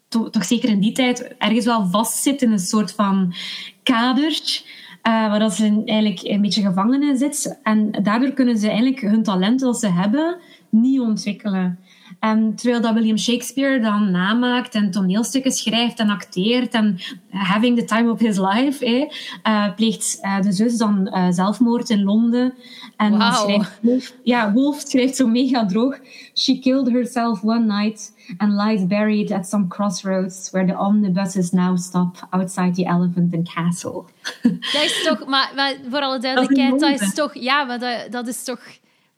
to- 0.09 0.31
toch 0.31 0.45
zeker 0.45 0.69
in 0.69 0.81
die 0.81 0.93
tijd 0.93 1.35
ergens 1.39 1.65
wel 1.65 1.87
vastzit 1.87 2.43
in 2.43 2.53
een 2.53 2.59
soort 2.59 2.93
van 2.93 3.35
kader 3.83 4.63
eh, 5.05 5.13
waar 5.13 5.39
dat 5.39 5.55
ze 5.55 5.83
eigenlijk 5.85 6.21
een 6.23 6.41
beetje 6.41 6.63
gevangen 6.63 7.03
in 7.03 7.17
zit. 7.17 7.59
En 7.63 7.91
daardoor 8.03 8.33
kunnen 8.33 8.59
ze 8.59 8.69
eigenlijk 8.69 9.01
hun 9.01 9.23
talent 9.23 9.61
dat 9.61 9.79
ze 9.79 9.93
hebben 9.93 10.37
niet 10.69 11.01
ontwikkelen. 11.01 11.79
En 12.21 12.55
terwijl 12.55 12.81
dat 12.81 12.95
William 12.95 13.19
Shakespeare 13.19 13.81
dan 13.81 14.11
namaakt 14.11 14.75
en 14.75 14.91
toneelstukken 14.91 15.53
schrijft 15.53 15.99
en 15.99 16.11
acteert 16.11 16.73
en 16.73 16.99
having 17.31 17.79
the 17.79 17.85
time 17.85 18.11
of 18.11 18.19
his 18.19 18.39
life, 18.39 18.85
eh, 18.85 19.05
eh, 19.43 19.75
pleegt 19.75 20.19
eh, 20.21 20.41
de 20.41 20.53
zus 20.53 20.77
dan 20.77 21.09
eh, 21.09 21.27
zelfmoord 21.31 21.91
in 21.91 22.03
Londen. 22.03 22.55
En 22.97 23.33
schrijft 23.33 23.79
Wolf, 23.81 24.13
ja, 24.23 24.53
Wolf 24.53 24.81
schrijft 24.87 25.17
zo 25.17 25.27
mega 25.27 25.67
droog. 25.67 25.99
She 26.35 26.59
killed 26.59 26.93
herself 26.93 27.43
one 27.43 27.65
night 27.65 28.13
and 28.37 28.53
lies 28.53 28.87
buried 28.87 29.33
at 29.33 29.49
some 29.49 29.69
crossroads 29.69 30.51
where 30.51 30.67
the 30.67 30.79
omnibuses 30.79 31.51
now 31.51 31.77
stop 31.77 32.27
outside 32.31 32.75
the 32.75 32.85
Elephant 32.85 33.35
and 33.35 33.49
Castle. 33.55 34.05
Dat 34.43 34.83
is 34.83 35.03
toch, 35.05 35.27
maar, 35.27 35.53
maar 35.55 35.75
voor 35.91 36.01
alle 36.01 36.19
duidelijkheid, 36.19 36.81
dat, 36.81 37.01
is 37.01 37.15
toch, 37.15 37.35
ja, 37.35 37.65
maar 37.65 37.79
dat, 37.79 38.13
dat 38.13 38.27
is 38.27 38.45
toch, 38.45 38.61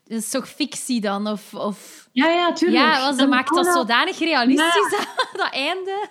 dat 0.08 0.18
is 0.18 0.28
toch 0.28 0.48
fictie 0.48 1.00
dan? 1.00 1.26
Of, 1.26 1.54
of... 1.54 2.08
Ja, 2.12 2.28
ja, 2.28 2.52
tuurlijk. 2.52 2.82
Ja, 2.82 3.12
ze 3.12 3.26
maakt 3.26 3.54
dat 3.54 3.66
zodanig 3.66 4.18
realistisch, 4.18 4.90
dat, 4.90 5.08
dat 5.42 5.52
einde. 5.52 6.08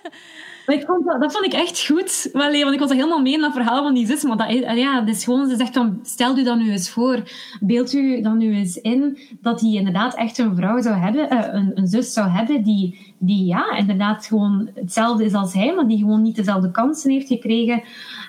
Ik 0.66 0.84
vond 0.86 1.04
dat, 1.20 1.32
vond 1.32 1.44
ik 1.44 1.52
echt 1.52 1.86
goed. 1.86 2.28
Want 2.32 2.54
ik 2.54 2.78
was 2.80 2.90
er 2.90 2.96
helemaal 2.96 3.20
mee 3.20 3.32
in 3.32 3.40
dat 3.40 3.52
verhaal 3.52 3.82
van 3.82 3.94
die 3.94 4.06
zus. 4.06 4.22
Maar 4.22 4.36
dat, 4.36 4.48
is- 4.50 4.74
ja, 4.78 5.00
dat 5.00 5.08
is 5.14 5.24
gewoon, 5.24 5.48
ze 5.48 5.56
zegt 5.56 5.74
dan, 5.74 5.98
stel 6.02 6.38
u 6.38 6.42
dan 6.42 6.58
nu 6.58 6.70
eens 6.70 6.90
voor, 6.90 7.22
beeld 7.60 7.92
u 7.92 8.20
dan 8.20 8.38
nu 8.38 8.54
eens 8.54 8.76
in, 8.80 9.18
dat 9.40 9.60
hij 9.60 9.70
inderdaad 9.70 10.14
echt 10.16 10.38
een 10.38 10.56
vrouw 10.56 10.80
zou 10.80 10.96
hebben, 10.96 11.30
eh, 11.30 11.54
een, 11.54 11.70
een 11.74 11.86
zus 11.86 12.12
zou 12.12 12.28
hebben, 12.28 12.62
die, 12.62 13.14
die 13.18 13.44
ja, 13.44 13.76
inderdaad 13.76 14.26
gewoon 14.26 14.68
hetzelfde 14.74 15.24
is 15.24 15.32
als 15.34 15.52
hij, 15.54 15.74
maar 15.74 15.86
die 15.88 15.98
gewoon 15.98 16.22
niet 16.22 16.36
dezelfde 16.36 16.70
kansen 16.70 17.10
heeft 17.10 17.28
gekregen. 17.28 17.82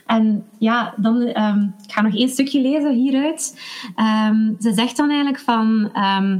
En 0.05 0.45
ja, 0.57 0.93
dan, 0.97 1.21
ehm, 1.21 1.61
ik 1.61 1.91
ga 1.91 2.01
nog 2.01 2.15
één 2.15 2.29
stukje 2.29 2.61
lezen 2.61 2.93
hieruit. 2.93 3.59
Ehm, 3.95 4.51
ze 4.59 4.73
zegt 4.73 4.97
dan 4.97 5.09
eigenlijk 5.09 5.39
van... 5.39 5.89
ehm, 5.93 6.37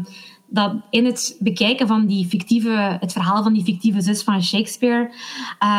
dat 0.48 0.76
in 0.90 1.06
het 1.06 1.36
bekijken 1.40 1.88
van 1.88 2.06
die 2.06 2.28
fictieve, 2.28 2.98
het 3.00 3.12
verhaal 3.12 3.44
van 3.44 3.54
die 3.54 3.64
fictieve 3.64 4.02
zus 4.02 4.24
van 4.24 4.44
Shakespeare, 4.44 5.12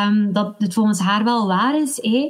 um, 0.06 0.32
dat 0.32 0.54
het 0.58 0.74
volgens 0.74 1.00
haar 1.00 1.24
wel 1.24 1.46
waar 1.46 1.80
is, 1.80 2.00
eh, 2.00 2.24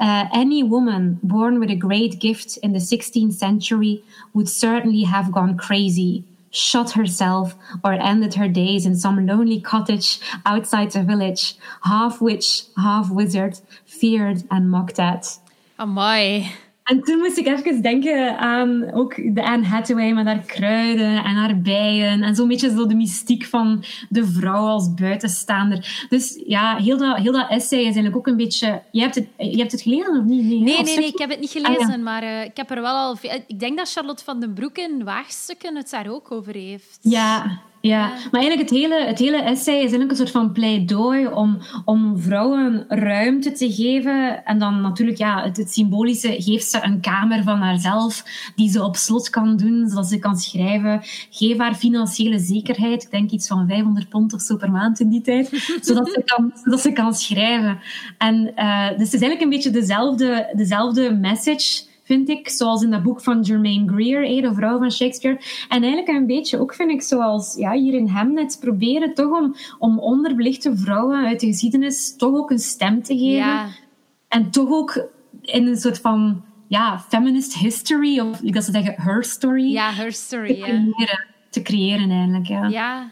uh, 0.00 0.32
any 0.32 0.64
woman 0.64 1.18
born 1.20 1.58
with 1.58 1.70
a 1.70 1.86
great 1.86 2.14
gift 2.18 2.56
in 2.56 2.72
the 2.72 2.96
16th 2.96 3.38
century 3.38 4.02
would 4.32 4.48
certainly 4.48 5.04
have 5.04 5.32
gone 5.32 5.54
crazy, 5.54 6.22
shot 6.50 6.92
herself, 6.92 7.56
or 7.82 7.92
ended 7.92 8.34
her 8.34 8.52
days 8.52 8.84
in 8.84 8.96
some 8.96 9.24
lonely 9.24 9.60
cottage 9.60 10.20
outside 10.42 10.90
the 10.90 11.04
village, 11.04 11.54
half 11.80 12.20
witch, 12.20 12.64
half 12.76 13.10
wizard, 13.10 13.60
feared 13.84 14.42
and 14.48 14.70
mocked 14.70 14.98
at. 14.98 15.38
Amai. 15.78 16.50
En 16.90 17.02
toen 17.02 17.18
moest 17.18 17.36
ik 17.36 17.46
even 17.46 17.82
denken 17.82 18.38
aan 18.38 18.92
ook 18.92 19.34
de 19.34 19.42
Anne 19.44 19.66
Hathaway 19.66 20.12
met 20.12 20.26
haar 20.26 20.38
kruiden 20.46 21.24
en 21.24 21.34
haar 21.34 21.60
bijen. 21.60 22.22
En 22.22 22.34
zo'n 22.34 22.48
beetje 22.48 22.70
zo 22.70 22.86
de 22.86 22.94
mystiek 22.94 23.44
van 23.44 23.84
de 24.08 24.26
vrouw 24.26 24.66
als 24.66 24.94
buitenstaander. 24.94 26.06
Dus 26.08 26.42
ja, 26.46 26.76
heel 26.76 26.96
dat, 26.98 27.16
heel 27.16 27.32
dat 27.32 27.48
essay 27.50 27.78
is 27.78 27.84
eigenlijk 27.84 28.16
ook 28.16 28.26
een 28.26 28.36
beetje... 28.36 28.82
Je 28.90 29.00
hebt 29.00 29.14
het, 29.14 29.26
je 29.36 29.56
hebt 29.58 29.72
het 29.72 29.80
gelezen 29.82 30.18
of 30.18 30.24
niet? 30.24 30.44
Nee, 30.44 30.60
Nee, 30.60 30.82
nee, 30.82 31.06
ik 31.06 31.18
heb 31.18 31.30
het 31.30 31.40
niet 31.40 31.56
Ah, 31.56 31.62
ja. 31.62 31.72
gelezen, 31.74 32.02
maar 32.02 32.22
eh, 32.22 32.44
ik 32.44 32.56
heb 32.56 32.70
er 32.70 32.80
wel 32.80 32.94
al... 32.96 33.16
veel- 33.16 33.42
Ik 33.46 33.60
denk 33.60 33.76
dat 33.78 33.92
Charlotte 33.92 34.24
van 34.24 34.40
den 34.40 34.52
Broek 34.52 34.76
in 34.78 35.04
Waagstukken 35.04 35.76
het 35.76 35.90
daar 35.90 36.08
ook 36.10 36.32
over 36.32 36.54
heeft. 36.54 36.98
Ja, 37.00 37.60
ja, 37.82 38.08
maar 38.30 38.40
eigenlijk 38.40 38.70
het 38.70 38.78
hele, 38.78 39.04
het 39.04 39.18
hele 39.18 39.42
essay 39.42 39.74
is 39.74 39.80
eigenlijk 39.80 40.10
een 40.10 40.16
soort 40.16 40.30
van 40.30 40.52
pleidooi 40.52 41.26
om, 41.26 41.58
om 41.84 42.18
vrouwen 42.18 42.84
ruimte 42.88 43.52
te 43.52 43.72
geven. 43.72 44.44
En 44.44 44.58
dan 44.58 44.80
natuurlijk, 44.80 45.18
ja, 45.18 45.42
het, 45.42 45.56
het 45.56 45.72
symbolische 45.72 46.42
geeft 46.42 46.70
ze 46.70 46.82
een 46.82 47.00
kamer 47.00 47.42
van 47.42 47.58
haarzelf 47.58 48.24
die 48.56 48.70
ze 48.70 48.84
op 48.84 48.96
slot 48.96 49.30
kan 49.30 49.56
doen, 49.56 49.88
zodat 49.88 50.08
ze 50.08 50.18
kan 50.18 50.36
schrijven. 50.36 51.00
Geef 51.30 51.58
haar 51.58 51.74
financiële 51.74 52.38
zekerheid. 52.38 53.02
Ik 53.02 53.10
denk 53.10 53.30
iets 53.30 53.46
van 53.46 53.68
500 53.68 54.08
pond 54.08 54.32
of 54.32 54.40
zo 54.40 54.56
per 54.56 54.70
maand 54.70 55.00
in 55.00 55.08
die 55.08 55.22
tijd, 55.22 55.48
zodat 55.80 56.08
ze 56.08 56.22
kan, 56.24 56.52
zodat 56.64 56.80
ze 56.80 56.92
kan 56.92 57.14
schrijven. 57.14 57.80
En 58.18 58.54
eh, 58.54 58.88
dus 58.88 59.12
het 59.12 59.14
is 59.14 59.20
eigenlijk 59.20 59.42
een 59.42 59.48
beetje 59.48 59.70
dezelfde, 59.70 60.52
dezelfde 60.56 61.12
message 61.12 61.88
vind 62.10 62.28
ik. 62.28 62.48
Zoals 62.48 62.82
in 62.82 62.90
dat 62.90 63.02
boek 63.02 63.20
van 63.20 63.44
Germaine 63.44 63.92
Greer, 63.92 64.24
eh, 64.24 64.42
de 64.42 64.54
vrouw 64.54 64.78
van 64.78 64.92
Shakespeare. 64.92 65.36
En 65.68 65.82
eigenlijk 65.82 66.08
een 66.08 66.26
beetje 66.26 66.58
ook, 66.58 66.74
vind 66.74 66.90
ik, 66.90 67.02
zoals 67.02 67.54
ja, 67.56 67.72
hier 67.72 67.94
in 67.94 68.06
Hamlet, 68.06 68.56
proberen 68.60 69.14
toch 69.14 69.38
om, 69.40 69.54
om 69.78 69.98
onderbelichte 69.98 70.76
vrouwen 70.76 71.26
uit 71.26 71.40
de 71.40 71.46
geschiedenis 71.46 72.16
toch 72.16 72.34
ook 72.34 72.50
een 72.50 72.58
stem 72.58 73.02
te 73.02 73.14
geven. 73.14 73.36
Ja, 73.36 73.68
En 74.28 74.50
toch 74.50 74.70
ook 74.70 75.08
in 75.42 75.66
een 75.66 75.76
soort 75.76 75.98
van 76.00 76.44
ja, 76.68 76.98
feminist 76.98 77.54
history, 77.54 78.20
of 78.20 78.40
ik 78.42 78.54
dat 78.54 78.64
ze 78.64 78.70
zeggen, 78.72 78.94
her 78.96 79.24
story, 79.24 79.72
ja 79.72 79.92
her 79.92 80.10
te, 80.10 80.16
story. 80.16 80.56
Ja. 80.56 80.64
creëren, 80.64 81.26
te 81.50 81.62
creëren 81.62 82.10
eigenlijk. 82.10 82.46
Ja. 82.46 82.68
Ja. 82.68 83.10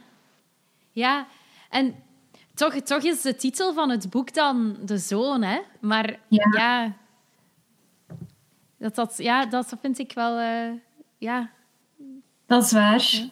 Ja. 0.93 1.27
En 1.71 1.95
toch, 2.55 2.75
toch 2.75 3.03
is 3.03 3.23
de 3.23 3.37
titel 3.37 3.75
van 3.75 3.91
het 3.91 4.11
boek 4.11 4.35
dan 4.35 4.77
De 4.85 4.99
Zoon, 4.99 5.43
hè? 5.43 5.59
Maar 5.81 6.19
Ja. 6.29 6.51
ja, 6.57 6.97
Dat, 8.79 8.95
dat, 8.95 9.15
ja, 9.19 9.47
dat 9.47 9.77
vind 9.81 9.99
ik 9.99 10.13
wel... 10.13 10.39
eh, 10.39 10.71
ja. 11.19 11.51
Dat 12.47 12.65
is 12.65 12.73
waar. 12.73 13.01
Ze 13.01 13.31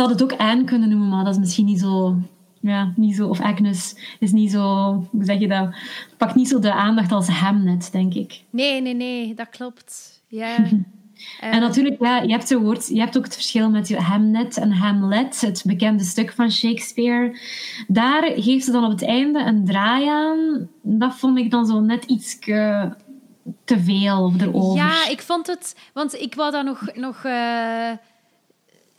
hadden 0.00 0.16
het 0.16 0.22
ook 0.32 0.38
Anne 0.38 0.64
kunnen 0.64 0.88
noemen, 0.88 1.08
maar 1.08 1.24
dat 1.24 1.32
is 1.34 1.40
misschien 1.40 1.64
niet 1.66 1.80
zo... 1.80 2.16
Ja, 2.60 2.92
niet 2.96 3.16
zo... 3.16 3.28
Of 3.28 3.40
Agnes 3.40 3.96
is 4.18 4.32
niet 4.32 4.50
zo... 4.50 4.92
Hoe 5.10 5.24
zeg 5.24 5.38
je 5.38 5.48
dat? 5.48 5.74
Pakt 6.16 6.34
niet 6.34 6.48
zo 6.48 6.58
de 6.58 6.72
aandacht 6.72 7.12
als 7.12 7.28
Hamnet, 7.28 7.88
denk 7.92 8.14
ik. 8.14 8.42
Nee, 8.50 8.80
nee, 8.82 8.94
nee, 8.94 9.34
dat 9.34 9.48
klopt. 9.48 10.22
Ja. 10.26 10.56
Eh, 11.40 11.54
En 11.54 11.60
natuurlijk, 11.60 12.00
ja, 12.02 12.20
je 12.22 12.30
hebt, 12.30 12.48
zo 12.48 12.60
woord, 12.60 12.88
je 12.88 12.98
hebt 13.00 13.16
ook 13.18 13.24
het 13.24 13.34
verschil 13.34 13.70
met 13.70 13.96
Hamnet 13.96 14.56
en 14.56 14.70
Hamlet, 14.72 15.40
het 15.40 15.62
bekende 15.66 16.04
stuk 16.04 16.32
van 16.32 16.50
Shakespeare. 16.50 17.38
Daar 17.88 18.22
geeft 18.36 18.64
ze 18.64 18.72
dan 18.72 18.84
op 18.84 18.90
het 18.90 19.04
einde 19.04 19.38
een 19.40 19.64
draai 19.64 20.06
aan. 20.08 20.68
Dat 20.82 21.14
vond 21.14 21.38
ik 21.38 21.50
dan 21.50 21.66
zo 21.66 21.80
net 21.80 22.04
iets 22.04 22.38
te 23.64 23.80
veel 23.80 24.24
of 24.24 24.40
erover. 24.40 24.76
Ja, 24.76 25.08
ik 25.08 25.22
vond 25.22 25.46
het... 25.46 25.76
Want 25.92 26.14
ik 26.14 26.34
wou 26.34 26.50
dat 26.50 26.64
nog, 26.64 26.94
nog 26.94 27.24
eh, 27.24 27.90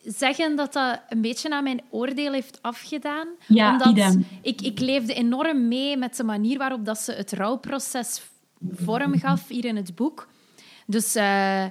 zeggen 0.04 0.56
dat 0.56 0.74
dat 0.74 1.02
een 1.10 1.22
beetje 1.22 1.50
naar 1.50 1.64
mijn 1.64 1.82
oordeel 1.90 2.34
heeft 2.34 2.60
afgedaan. 2.62 3.28
Ja, 3.48 3.72
omdat 3.72 3.88
idem. 3.88 4.26
ik, 4.42 4.62
ik 4.62 4.80
leefde 4.80 5.14
enorm 5.14 5.68
mee 5.68 5.98
met 5.98 6.16
de 6.18 6.24
manier 6.24 6.58
waarop 6.58 6.86
dat 6.86 7.00
ze 7.00 7.12
het 7.12 7.32
rouwproces 7.32 8.22
vorm 8.74 9.20
gaf 9.20 9.48
hier 9.48 9.66
in 9.66 9.76
het 9.76 9.96
boek. 9.96 10.28
Dus 10.86 11.16
eh, 11.16 11.66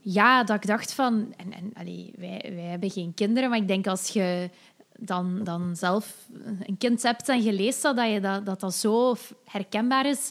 ja, 0.00 0.44
dat 0.44 0.56
ik 0.56 0.66
dacht 0.66 0.92
van... 0.92 1.34
En, 1.36 1.52
en, 1.52 1.70
allee, 1.74 2.12
wij, 2.16 2.52
wij 2.54 2.64
hebben 2.64 2.90
geen 2.90 3.14
kinderen, 3.14 3.50
maar 3.50 3.58
ik 3.58 3.68
denk 3.68 3.86
als 3.86 4.08
je 4.08 4.50
dan, 4.98 5.40
dan 5.44 5.76
zelf 5.76 6.28
een 6.66 6.78
kind 6.78 7.02
hebt 7.02 7.28
en 7.28 7.42
je 7.42 7.52
leest 7.52 7.82
dat, 7.82 7.96
dat 7.96 8.10
je 8.10 8.20
dat, 8.20 8.46
dat, 8.46 8.60
dat 8.60 8.74
zo 8.74 9.16
herkenbaar 9.44 10.06
is. 10.06 10.30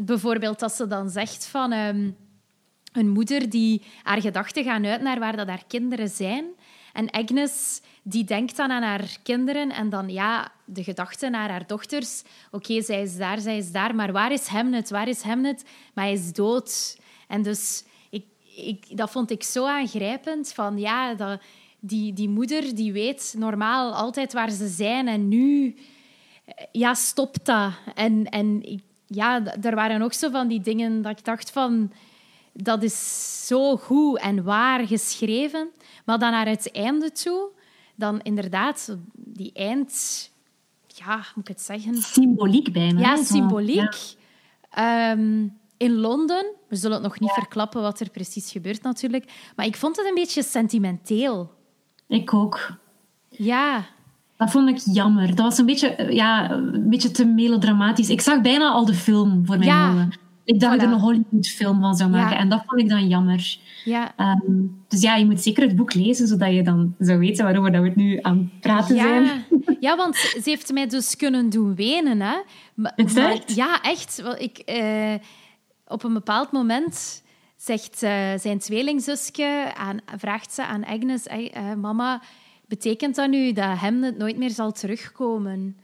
Bijvoorbeeld 0.00 0.62
als 0.62 0.76
ze 0.76 0.86
dan 0.86 1.10
zegt 1.10 1.46
van... 1.46 1.72
ehm, 1.72 2.10
een 2.94 3.08
moeder 3.08 3.50
die 3.50 3.82
haar 4.02 4.20
gedachten 4.20 4.64
gaan 4.64 4.86
uit 4.86 5.02
naar 5.02 5.18
waar 5.18 5.36
dat 5.36 5.48
haar 5.48 5.64
kinderen 5.66 6.08
zijn. 6.08 6.44
En 6.92 7.10
Agnes 7.10 7.80
die 8.02 8.24
denkt 8.24 8.56
dan 8.56 8.70
aan 8.70 8.82
haar 8.82 9.16
kinderen 9.22 9.70
en 9.70 9.88
dan 9.88 10.08
ja, 10.08 10.52
de 10.64 10.84
gedachten 10.84 11.30
naar 11.30 11.50
haar 11.50 11.66
dochters. 11.66 12.22
Oké, 12.50 12.82
zij 12.82 13.02
is 13.02 13.16
daar, 13.16 13.40
zij 13.40 13.56
is 13.56 13.72
daar, 13.72 13.94
maar 13.94 14.12
waar 14.12 14.32
is 14.32 14.46
Hamnet? 14.46 14.90
Waar 14.90 15.08
is 15.08 15.22
Hamnet? 15.22 15.64
Maar 15.94 16.04
hij 16.04 16.12
is 16.12 16.32
dood. 16.32 16.98
En 17.28 17.42
dus 17.42 17.84
ik, 18.10 18.24
ik, 18.56 18.96
dat 18.96 19.10
vond 19.10 19.30
ik 19.30 19.42
zo 19.42 19.66
aangrijpend 19.66 20.52
van 20.52 20.78
ja, 20.78 21.14
dat, 21.14 21.40
die, 21.80 22.12
die 22.12 22.28
moeder 22.28 22.74
die 22.74 22.92
weet 22.92 23.34
normaal 23.38 23.94
altijd 23.94 24.32
waar 24.32 24.50
ze 24.50 24.68
zijn 24.68 25.08
en 25.08 25.28
nu 25.28 25.76
ja, 26.72 26.94
stopt 26.94 27.46
dat. 27.46 27.72
En, 27.94 28.24
en 28.24 28.62
ik, 28.62 28.82
ja, 29.14 29.56
er 29.62 29.74
waren 29.74 30.02
ook 30.02 30.12
zo 30.12 30.30
van 30.30 30.48
die 30.48 30.60
dingen 30.60 31.02
dat 31.02 31.18
ik 31.18 31.24
dacht 31.24 31.50
van 31.50 31.92
dat 32.52 32.82
is 32.82 33.46
zo 33.46 33.76
goed 33.76 34.18
en 34.18 34.44
waar 34.44 34.86
geschreven. 34.86 35.70
Maar 36.04 36.18
dan 36.18 36.30
naar 36.30 36.48
het 36.48 36.72
einde 36.72 37.12
toe, 37.12 37.48
dan 37.94 38.20
inderdaad, 38.20 38.96
die 39.14 39.52
eind... 39.52 40.32
Ja, 40.86 41.14
hoe 41.14 41.32
moet 41.34 41.48
ik 41.48 41.54
het 41.56 41.64
zeggen? 41.64 41.94
Symboliek 41.94 42.72
bijna. 42.72 43.00
Ja, 43.00 43.24
symboliek. 43.24 43.94
Ja. 44.70 45.10
Ehm, 45.10 45.48
in 45.76 45.94
Londen, 45.94 46.46
we 46.68 46.76
zullen 46.76 46.96
het 46.96 47.06
nog 47.06 47.20
niet 47.20 47.30
verklappen 47.30 47.82
wat 47.82 48.00
er 48.00 48.10
precies 48.10 48.50
gebeurt 48.50 48.82
natuurlijk, 48.82 49.32
maar 49.56 49.66
ik 49.66 49.76
vond 49.76 49.96
het 49.96 50.06
een 50.06 50.14
beetje 50.14 50.42
sentimenteel. 50.42 51.52
Ik 52.08 52.34
ook. 52.34 52.76
Ja, 53.28 53.86
Dat 54.36 54.50
vond 54.50 54.68
ik 54.68 54.94
jammer. 54.94 55.26
Dat 55.28 55.38
was 55.38 55.58
een 55.58 55.66
beetje, 55.66 55.88
eh, 55.88 56.10
ja, 56.10 56.50
een 56.50 56.88
beetje 56.88 57.10
te 57.10 57.24
melodramatisch. 57.24 58.08
Ik 58.08 58.20
zag 58.20 58.40
bijna 58.40 58.70
al 58.70 58.84
de 58.84 58.94
film 58.94 59.46
voor 59.46 59.58
mijn 59.58 59.70
Ja. 59.70 59.90
ogen. 59.90 60.12
Ik 60.44 60.60
dacht 60.60 60.72
dat 60.72 60.80
Voilà. 60.88 60.90
er 60.90 60.94
een 60.96 61.00
Hollywood-film 61.00 61.80
van 61.80 61.94
zou 61.94 62.10
maken. 62.10 62.34
Ja. 62.36 62.42
En 62.42 62.48
dat 62.48 62.62
vond 62.66 62.80
ik 62.80 62.88
dan 62.88 63.08
jammer. 63.08 63.58
ja. 63.84 64.12
Ehm, 64.16 64.38
dus 64.88 65.00
ja, 65.00 65.16
je 65.16 65.24
moet 65.24 65.40
zeker 65.40 65.62
het 65.62 65.76
boek 65.76 65.94
lezen, 65.94 66.26
zodat 66.26 66.52
je 66.54 66.62
dan 66.62 66.94
zou 66.98 67.18
weten 67.18 67.44
waarover 67.44 67.72
dat 67.72 67.82
we 67.82 67.86
het 67.88 67.96
nu 67.96 68.18
aan 68.22 68.38
het 68.38 68.60
praten 68.60 68.96
zijn. 68.96 69.28
Ja, 69.80 69.96
want 69.96 70.16
ze 70.16 70.40
heeft 70.44 70.72
mij 70.72 70.86
dus 70.86 71.16
kunnen 71.16 71.50
doen 71.50 71.74
wenen. 71.74 72.20
Hè. 72.20 72.34
Maar, 72.74 72.92
het 72.96 73.52
ja, 73.54 73.80
echt. 73.82 74.22
Ik, 74.38 74.58
eh, 74.58 75.14
op 75.86 76.04
een 76.04 76.12
bepaald 76.12 76.52
moment 76.52 77.22
zegt 77.56 78.02
eh, 78.02 78.12
zijn 78.38 78.58
tweelingzusje 78.58 79.64
aan, 79.76 79.98
vraagt 80.16 80.52
ze 80.52 80.64
aan 80.66 80.84
Agnes... 80.84 81.28
"Ag- 81.28 81.38
eh, 81.40 81.74
mama, 81.74 82.22
betekent 82.74 83.14
dat 83.14 83.28
nu 83.28 83.52
dat 83.52 83.78
Hamlet 83.78 84.18
nooit 84.18 84.36
meer 84.36 84.50
zal 84.50 84.72
terugkomen? 84.72 85.76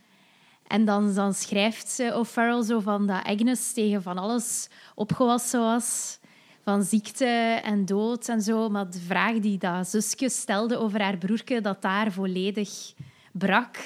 En 0.66 0.84
dan, 0.84 1.14
dan 1.14 1.34
schrijft 1.34 2.02
O'Farrell 2.12 2.62
zo 2.62 2.80
van 2.80 3.06
dat 3.06 3.24
Agnes 3.24 3.72
tegen 3.72 4.02
van 4.02 4.18
alles 4.18 4.68
opgewassen 4.94 5.60
was. 5.60 6.18
Van 6.64 6.82
ziekte 6.82 7.60
en 7.64 7.84
dood 7.84 8.28
en 8.28 8.42
zo. 8.42 8.68
Maar 8.68 8.90
de 8.90 9.00
vraag 9.00 9.38
die 9.38 9.58
dat 9.58 9.88
zusje 9.88 10.28
stelde 10.28 10.76
over 10.76 11.02
haar 11.02 11.18
broertje, 11.18 11.60
dat 11.60 11.82
daar 11.82 12.12
volledig 12.12 12.92
brak. 13.32 13.76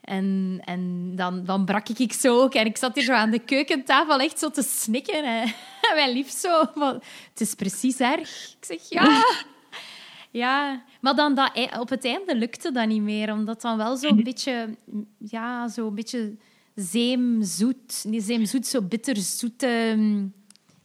En, 0.00 0.60
en 0.64 1.12
dan, 1.14 1.44
dan 1.44 1.64
brak 1.64 1.88
ik 1.88 2.12
zo 2.12 2.42
ook. 2.42 2.54
En 2.54 2.66
ik 2.66 2.76
zat 2.76 2.94
hier 2.94 3.12
aan 3.12 3.30
de 3.30 3.38
keukentafel 3.38 4.18
echt 4.18 4.38
zo 4.38 4.50
te 4.50 4.62
snikken. 4.62 5.24
En, 5.24 5.54
mijn 5.94 6.12
lief 6.12 6.30
zo. 6.30 6.60
Het 7.30 7.40
is 7.40 7.54
precies 7.54 8.00
erg. 8.00 8.54
Ik 8.60 8.64
zeg, 8.64 8.88
ja... 8.88 9.24
Ja, 10.36 10.82
maar 11.00 11.14
dan 11.14 11.34
dat, 11.34 11.50
op 11.80 11.88
het 11.88 12.04
einde 12.04 12.36
lukte 12.36 12.72
dat 12.72 12.86
niet 12.88 13.02
meer, 13.02 13.32
omdat 13.32 13.62
dan 13.62 13.76
wel 13.76 13.96
zo'n 13.96 14.22
beetje, 14.22 14.68
ja, 15.18 15.68
zo'n 15.68 15.94
beetje 15.94 16.36
zeemzoet, 16.74 18.04
niet 18.08 18.22
zeemzoet, 18.22 18.66
zo 18.66 18.82
bitterzoete, 18.82 19.94
mm, 19.96 20.32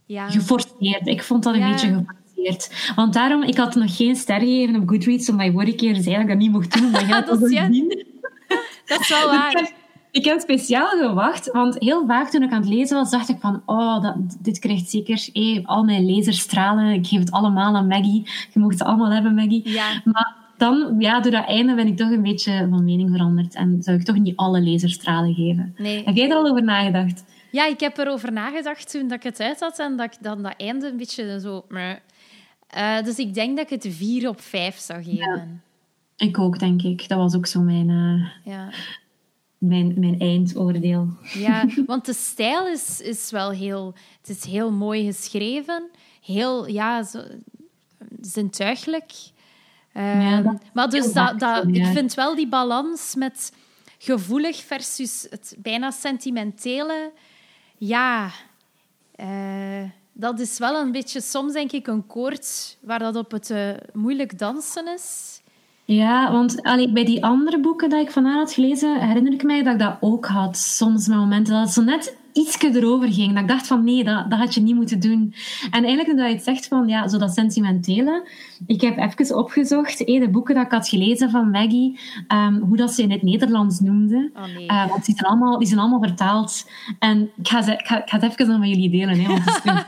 ja. 0.05 0.29
Geforceerd. 0.29 1.07
Ik 1.07 1.23
vond 1.23 1.43
dat 1.43 1.53
een 1.53 1.59
Ja. 1.59 1.69
beetje 1.71 1.87
geforceerd. 1.87 2.93
Want 2.95 3.13
daarom, 3.13 3.43
ik 3.43 3.57
had 3.57 3.75
nog 3.75 3.95
geen 3.95 4.15
ster 4.15 4.39
gegeven 4.39 4.75
op 4.81 4.89
Goodreads, 4.89 5.29
omdat 5.29 5.45
je 5.45 5.51
vorige 5.51 5.75
keer 5.75 5.95
zei 5.95 6.11
dat 6.13 6.21
ik 6.21 6.27
dat 6.27 6.37
niet 6.37 6.51
mocht 6.51 6.77
doen. 6.79 6.91
Maar 6.91 7.07
Dat 7.27 7.27
dat 7.27 7.41
is 7.41 7.51
ja. 7.51 7.69
Dat 8.85 8.99
is 8.99 9.09
wel 9.09 9.23
ik, 9.33 9.39
waar. 9.39 9.71
Ik 10.12 10.26
heb 10.26 10.39
speciaal 10.39 10.88
gewacht, 10.88 11.51
want 11.51 11.76
heel 11.80 12.05
vaak 12.07 12.30
toen 12.30 12.43
ik 12.43 12.51
aan 12.51 12.62
het 12.62 12.70
lezen 12.70 12.97
was, 12.97 13.12
dacht 13.12 13.30
ik 13.30 13.39
van, 13.39 13.62
oh, 13.66 14.01
dat, 14.01 14.16
dit 14.39 14.59
krijgt 14.59 14.89
zeker 14.89 15.30
eh, 15.34 15.66
al 15.66 15.84
mijn 15.84 16.05
lezers 16.05 16.39
stralen. 16.39 16.93
Ik 16.93 17.07
geef 17.07 17.20
het 17.20 17.32
allemaal 17.32 17.76
aan 17.76 17.88
Maggie. 17.88 18.30
Je 18.53 18.59
mocht 18.59 18.80
het 18.80 18.88
allemaal 18.88 19.12
hebben, 19.12 19.36
Maggie. 19.36 19.70
Ja. 19.70 20.01
Maar 20.03 20.36
dan, 20.57 20.95
ja, 20.99 21.20
door 21.20 21.32
dat 21.32 21.47
einde 21.47 21.76
ben 21.76 21.88
ik 21.88 21.97
toch 21.97 22.12
een 22.12 22.22
beetje 22.22 22.68
van 22.70 22.84
mening 22.84 23.09
veranderd. 23.12 23.55
En 23.55 23.84
zou 23.84 23.97
ik 23.97 24.03
toch 24.03 24.18
niet 24.18 24.36
alle 24.36 24.62
lezers 24.62 24.93
stralen 24.93 25.34
geven. 25.34 25.76
Nee. 25.78 26.03
Heb 26.03 26.16
jij 26.16 26.30
er 26.30 26.36
al 26.36 26.47
over 26.47 26.64
nagedacht? 26.64 27.24
Ja, 27.51 27.68
ik 27.68 27.80
heb 27.80 27.97
erover 27.97 28.32
nagedacht 28.32 28.91
toen 28.91 29.07
dat 29.07 29.18
ik 29.18 29.24
het 29.24 29.39
uit 29.39 29.59
had 29.59 29.80
en 29.80 29.97
dat 29.97 30.14
ik 30.14 30.24
dan 30.24 30.41
dat 30.41 30.53
einde 30.57 30.88
een 30.88 30.97
beetje 30.97 31.39
zo... 31.39 31.66
Eh, 32.68 33.03
dus 33.03 33.18
ik 33.18 33.34
denk 33.34 33.57
dat 33.57 33.72
ik 33.72 33.84
het 33.84 33.93
vier 33.95 34.30
op 34.30 34.41
vijf 34.41 34.78
zou 34.78 35.03
geven. 35.03 35.62
Ik 36.18 36.39
ook, 36.39 36.59
denk 36.59 36.82
ik. 36.82 37.07
Dat 37.07 37.18
was 37.18 37.36
ook 37.36 37.45
zo 37.45 37.62
mijn, 37.62 37.89
eh, 37.89 38.53
Ja. 38.53 38.70
Mijn, 39.62 39.99
mijn 39.99 40.20
eindoordeel. 40.20 41.07
Ja, 41.34 41.66
want 41.86 42.05
de 42.05 42.14
stijl 42.14 42.68
is, 42.68 43.01
is 43.01 43.32
wel 43.32 43.51
heel... 43.51 43.93
Het 44.22 44.30
is 44.30 44.43
heel 44.43 44.72
mooi 44.72 45.05
geschreven. 45.05 45.89
Heel, 46.22 46.68
ja, 46.68 47.03
zo, 47.03 47.22
zintuigelijk. 48.22 49.12
Ehm, 49.93 50.22
Ja, 50.22 50.41
dat 50.41 50.53
is 50.53 50.70
maar 50.74 50.89
dus 50.89 51.14
dat, 51.14 51.39
dat, 51.39 51.68
ik 51.68 51.86
vind 51.86 52.14
wel 52.14 52.36
die 52.36 52.47
balans 52.47 53.16
met 53.16 53.53
gevoelig 53.97 54.64
versus 54.64 55.28
het 55.30 55.55
bijna 55.59 55.91
sentimentele... 55.91 57.12
Ja, 57.78 58.32
eh, 59.16 59.84
dat 60.14 60.39
is 60.39 60.57
wel 60.57 60.76
een 60.76 60.91
beetje 60.91 61.22
soms, 61.22 61.53
denk 61.53 61.72
ik, 61.72 61.88
een 61.88 62.07
koord 62.07 62.78
waar 62.82 62.99
dat 62.99 63.16
op 63.16 63.32
het 63.32 63.49
eh, 63.49 63.70
moeilijk 63.93 64.39
dansen 64.39 64.88
is. 64.88 65.40
Ja, 65.93 66.31
want 66.31 66.63
allee, 66.63 66.91
bij 66.91 67.05
die 67.05 67.23
andere 67.23 67.59
boeken 67.59 67.89
die 67.89 67.99
ik 67.99 68.11
van 68.11 68.25
haar 68.25 68.37
had 68.37 68.53
gelezen, 68.53 69.07
herinner 69.07 69.33
ik 69.33 69.43
mij 69.43 69.63
dat 69.63 69.73
ik 69.73 69.79
dat 69.79 69.97
ook 69.99 70.25
had. 70.25 70.57
Soms 70.57 71.07
met 71.07 71.17
momenten 71.17 71.53
dat 71.53 71.63
het 71.63 71.73
zo 71.73 71.81
net 71.81 72.17
ietsje 72.33 72.71
erover 72.73 73.11
ging. 73.11 73.33
Dat 73.33 73.41
ik 73.41 73.47
dacht 73.47 73.67
van 73.67 73.83
nee, 73.83 74.03
dat, 74.03 74.29
dat 74.29 74.39
had 74.39 74.53
je 74.53 74.61
niet 74.61 74.75
moeten 74.75 74.99
doen. 74.99 75.33
En 75.71 75.83
eigenlijk 75.83 76.17
dat 76.17 76.27
je 76.27 76.33
het 76.33 76.43
zegt 76.43 76.67
van 76.67 76.87
ja, 76.87 77.07
zo 77.07 77.17
dat 77.17 77.33
sentimentele. 77.33 78.27
Ik 78.67 78.81
heb 78.81 78.97
even 78.97 79.37
opgezocht, 79.37 80.03
eh, 80.03 80.19
de 80.19 80.29
boeken 80.29 80.55
dat 80.55 80.65
ik 80.65 80.71
had 80.71 80.89
gelezen 80.89 81.29
van 81.29 81.49
Maggie, 81.49 81.99
ehm, 82.27 82.59
hoe 82.59 82.77
dat 82.77 82.91
ze 82.91 83.01
in 83.01 83.11
het 83.11 83.21
Nederlands 83.21 83.79
noemde. 83.79 84.31
Oh 84.35 84.43
nee. 84.55 84.67
Eh, 84.67 84.87
want 84.87 85.05
die 85.05 85.15
zijn, 85.15 85.29
allemaal, 85.29 85.57
die 85.57 85.67
zijn 85.67 85.79
allemaal 85.79 86.01
vertaald. 86.01 86.69
En 86.99 87.29
ik 87.37 87.47
ga, 87.47 87.61
ze, 87.61 87.71
ik 87.71 87.85
ga, 87.85 88.01
ik 88.01 88.09
ga 88.09 88.19
het 88.19 88.31
even 88.31 88.47
dan 88.47 88.59
met 88.59 88.69
jullie 88.69 88.89
delen. 88.89 89.19
Hè, 89.19 89.27
want 89.27 89.45
het 89.45 89.65
is 89.65 89.71
goed. 89.71 89.85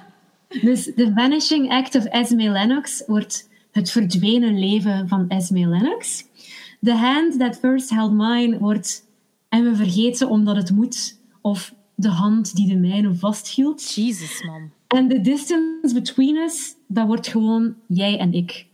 Dus 0.62 0.84
The 0.84 1.12
Vanishing 1.16 1.72
Act 1.72 1.96
of 1.96 2.06
Esme 2.06 2.50
Lennox 2.50 3.04
wordt 3.08 3.52
het 3.74 3.92
verdwenen 3.92 4.60
leven 4.60 5.08
van 5.08 5.26
Esme 5.28 5.68
Lennox. 5.68 6.24
The 6.82 6.94
Hand 6.94 7.40
That 7.40 7.58
First 7.58 7.90
Held 7.90 8.12
Mine 8.14 8.58
wordt 8.60 9.06
en 9.50 9.64
we 9.64 9.76
vergeten 9.76 10.30
omdat 10.30 10.56
het 10.56 10.72
moet, 10.72 11.20
of 11.42 11.74
de 11.96 12.10
hand 12.10 12.56
die 12.56 12.68
de 12.68 12.76
mijne 12.76 13.14
vasthield. 13.16 13.94
Jesus, 13.94 14.44
man. 14.44 14.72
En 14.88 15.08
The 15.08 15.22
Distance 15.22 15.94
Between 15.94 16.36
Us, 16.36 16.76
dat 16.88 17.08
wordt 17.08 17.28
gewoon 17.28 17.76
jij 17.88 18.20
en 18.20 18.34
ik. 18.34 18.66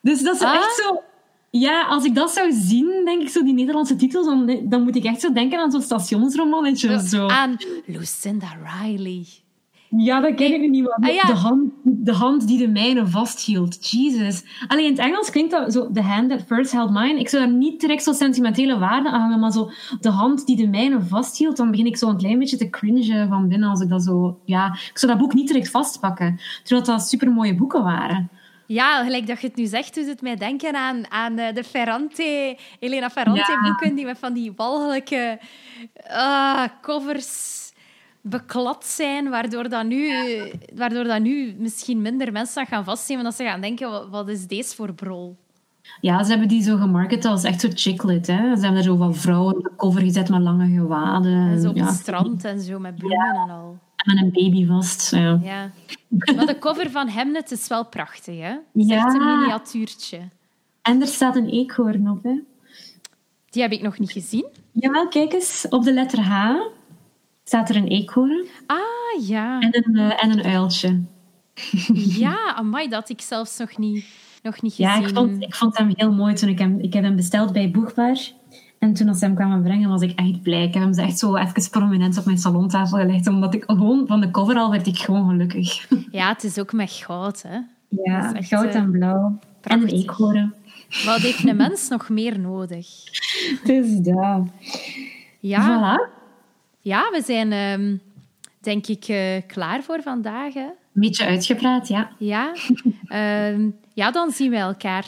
Dus 0.00 0.22
dat 0.22 0.34
is 0.34 0.40
Ah. 0.42 0.54
echt 0.54 0.74
zo... 0.76 1.02
Ja, 1.50 1.86
als 1.86 2.04
ik 2.04 2.14
dat 2.14 2.30
zou 2.30 2.52
zien, 2.52 3.02
denk 3.04 3.22
ik 3.22 3.28
zo, 3.28 3.44
die 3.44 3.52
Nederlandse 3.54 3.96
titels, 3.96 4.26
dan, 4.26 4.60
dan 4.64 4.82
moet 4.82 4.96
ik 4.96 5.04
echt 5.04 5.20
zo 5.20 5.32
denken 5.32 5.58
aan 5.58 5.70
zo'n 5.70 5.82
stationsromannetje 5.82 6.94
of 6.94 7.02
zo. 7.02 7.26
Aan 7.26 7.56
Lucinda 7.86 8.46
Riley. 8.64 9.26
Ja, 9.96 10.20
dat 10.20 10.34
ken 10.34 10.52
ik 10.52 10.60
nu 10.60 10.68
niet. 10.68 10.88
Ah, 10.88 11.14
ja. 11.14 11.24
de, 11.24 11.32
hand, 11.32 11.72
de 11.82 12.12
hand 12.12 12.46
die 12.46 12.58
de 12.58 12.68
mijne 12.68 13.06
vasthield. 13.06 13.90
Jesus. 13.90 14.42
Alleen 14.68 14.84
in 14.84 14.90
het 14.90 15.00
Engels 15.00 15.30
klinkt 15.30 15.50
dat 15.50 15.72
zo... 15.72 15.90
The 15.90 16.02
hand 16.02 16.30
that 16.30 16.44
first 16.46 16.72
held 16.72 16.90
mine. 16.90 17.18
Ik 17.18 17.28
zou 17.28 17.44
daar 17.44 17.52
niet 17.52 17.80
direct 17.80 18.02
zo 18.02 18.12
sentimentele 18.12 18.78
waarde 18.78 19.10
aan 19.10 19.20
hangen, 19.20 19.40
maar 19.40 19.52
zo 19.52 19.70
de 20.00 20.08
hand 20.08 20.46
die 20.46 20.56
de 20.56 20.68
mijne 20.68 21.00
vasthield, 21.00 21.56
dan 21.56 21.70
begin 21.70 21.86
ik 21.86 21.96
zo 21.96 22.08
een 22.08 22.16
klein 22.16 22.38
beetje 22.38 22.56
te 22.56 22.70
cringen 22.70 23.28
van 23.28 23.48
binnen 23.48 23.68
als 23.68 23.80
ik 23.80 23.88
dat 23.88 24.02
zo... 24.02 24.38
Ja, 24.44 24.72
ik 24.72 24.98
zou 24.98 25.12
dat 25.12 25.20
boek 25.20 25.34
niet 25.34 25.46
direct 25.46 25.70
vastpakken. 25.70 26.40
Terwijl 26.62 26.86
dat 26.86 27.08
supermooie 27.08 27.54
boeken 27.54 27.82
waren. 27.82 28.30
Ja, 28.66 29.04
gelijk 29.04 29.26
dat 29.26 29.40
je 29.40 29.46
het 29.46 29.56
nu 29.56 29.66
zegt, 29.66 29.94
doet 29.94 30.06
het 30.06 30.22
mij 30.22 30.36
denken 30.36 30.74
aan, 30.74 31.10
aan 31.10 31.38
eh, 31.38 31.54
de 31.54 31.64
Ferrante, 31.64 32.56
Elena 32.78 33.10
Ferrante-boeken, 33.10 33.94
die 33.94 34.04
met 34.04 34.18
van 34.18 34.32
die 34.32 34.52
walgelijke 34.56 35.38
ah, 36.10 36.64
covers 36.80 37.60
beklad 38.22 38.84
zijn, 38.84 39.30
waardoor 39.30 39.68
dat, 39.68 39.86
nu, 39.86 40.10
waardoor 40.74 41.04
dat 41.04 41.20
nu 41.20 41.54
misschien 41.58 42.02
minder 42.02 42.32
mensen 42.32 42.60
dat 42.60 42.68
gaan 42.68 42.84
vastnemen, 42.84 43.24
dat 43.24 43.34
ze 43.34 43.44
gaan 43.44 43.60
denken, 43.60 43.90
wat, 43.90 44.08
wat 44.08 44.28
is 44.28 44.46
deze 44.46 44.74
voor 44.74 44.92
brol? 44.94 45.36
Ja, 46.00 46.22
ze 46.22 46.30
hebben 46.30 46.48
die 46.48 46.62
zo 46.62 46.76
gemarket 46.76 47.24
als 47.24 47.44
echt 47.44 47.60
zo 47.60 47.68
chicklit. 47.74 48.26
Hè? 48.26 48.36
Ze 48.56 48.60
hebben 48.62 48.76
er 48.76 48.82
zo 48.82 48.96
van 48.96 49.14
vrouwen 49.14 49.56
op 49.56 49.62
de 49.62 49.70
cover 49.76 50.00
gezet 50.00 50.28
met 50.28 50.40
lange 50.40 50.74
gewaden. 50.74 51.32
En 51.32 51.60
zo 51.60 51.68
op 51.68 51.76
ja. 51.76 51.84
het 51.86 51.94
strand 51.94 52.44
en 52.44 52.60
zo, 52.60 52.78
met 52.78 52.94
bloemen 52.94 53.34
en 53.34 53.50
al. 53.50 53.78
En 53.96 54.14
met 54.14 54.22
een 54.24 54.30
baby 54.32 54.66
vast. 54.66 55.10
Ja. 55.10 55.38
Ja. 55.42 55.70
Maar 56.36 56.46
de 56.46 56.58
cover 56.58 56.90
van 56.90 57.08
Hemnet 57.08 57.50
is 57.50 57.68
wel 57.68 57.86
prachtig, 57.86 58.40
hè? 58.40 58.48
Het 58.50 58.60
is 58.72 58.86
Ja. 58.86 58.96
echt 58.96 59.14
een 59.14 59.26
miniatuurtje. 59.38 60.18
En 60.82 61.00
er 61.00 61.06
staat 61.06 61.36
een 61.36 61.48
eekhoorn 61.48 62.10
op. 62.10 62.22
Hè? 62.22 62.38
Die 63.50 63.62
heb 63.62 63.72
ik 63.72 63.82
nog 63.82 63.98
niet 63.98 64.12
gezien. 64.12 64.46
Jawel, 64.72 65.08
kijk 65.08 65.32
eens. 65.32 65.66
Op 65.68 65.82
de 65.84 65.92
letter 65.92 66.20
H 66.20 66.54
staat 67.52 67.68
er 67.68 67.76
een 67.76 67.88
eekhoorn 67.88 68.46
Ah, 68.66 69.26
ja. 69.26 69.60
en 69.60 69.70
een, 69.72 69.96
eh, 69.96 70.24
en 70.24 70.30
een 70.30 70.44
uiltje. 70.44 71.00
Ja, 71.94 72.54
amai, 72.54 72.88
dat 72.88 73.08
ik 73.08 73.20
zelfs 73.20 73.58
nog 73.58 73.78
niet, 73.78 74.04
nog 74.42 74.62
niet 74.62 74.74
gezien. 74.74 74.90
Ja, 74.90 75.06
ik 75.08 75.14
vond, 75.14 75.42
ik 75.42 75.54
vond 75.54 75.78
hem 75.78 75.92
heel 75.94 76.12
mooi 76.12 76.34
toen 76.34 76.48
ik 76.48 76.58
hem... 76.58 76.78
Ik 76.80 76.92
heb 76.92 77.02
hem 77.02 77.16
besteld 77.16 77.52
bij 77.52 77.70
Boegbaar. 77.70 78.30
En 78.78 78.92
toen 78.92 79.08
als 79.08 79.18
ze 79.18 79.24
hem 79.24 79.34
kwamen 79.34 79.62
brengen, 79.62 79.88
was 79.88 80.02
ik 80.02 80.18
echt 80.18 80.42
blij. 80.42 80.64
Ik 80.64 80.74
heb 80.74 80.82
hem 80.82 80.92
echt 80.92 81.18
zo 81.18 81.36
even 81.36 81.70
prominent 81.70 82.18
op 82.18 82.24
mijn 82.24 82.38
salontafel 82.38 82.98
gelegd. 82.98 83.26
Omdat 83.26 83.54
ik 83.54 83.64
gewoon... 83.66 84.06
Van 84.06 84.20
de 84.20 84.30
cover 84.30 84.56
al 84.56 84.70
werd 84.70 84.86
ik 84.86 84.98
gewoon 84.98 85.28
gelukkig. 85.28 85.88
Ja, 86.10 86.28
het 86.28 86.44
is 86.44 86.58
ook 86.58 86.72
met 86.72 86.90
goud, 86.90 87.42
hè. 87.42 87.58
Ja, 87.88 88.30
is 88.30 88.32
echt, 88.32 88.48
goud 88.48 88.74
eh, 88.74 88.74
en 88.74 88.90
blauw. 88.90 89.38
En 89.60 89.82
een 89.82 89.88
eekhoorn. 89.88 90.54
Wat 91.04 91.18
heeft 91.18 91.48
een 91.48 91.56
mens 91.56 91.88
nog 91.88 92.08
meer 92.08 92.40
nodig? 92.40 92.86
Dus 93.64 93.98
dat. 93.98 94.46
Ja, 95.40 95.60
Voilà. 95.60 96.21
Ja 96.82 97.10
we 97.10 97.22
zijn 97.24 97.52
ehm, 97.52 97.96
denk 98.60 98.86
ik 98.86 99.04
eh, 99.08 99.42
klaar 99.46 99.82
voor 99.82 100.02
vandaag. 100.02 100.54
Hè? 100.54 100.60
Een 100.60 101.00
beetje 101.00 101.24
uitgepraat, 101.24 101.88
ja. 101.88 102.10
Ja. 102.18 102.52
Ehm, 103.08 103.70
ja, 103.94 104.10
dan 104.10 104.30
zien 104.30 104.50
we 104.50 104.56
elkaar 104.56 105.06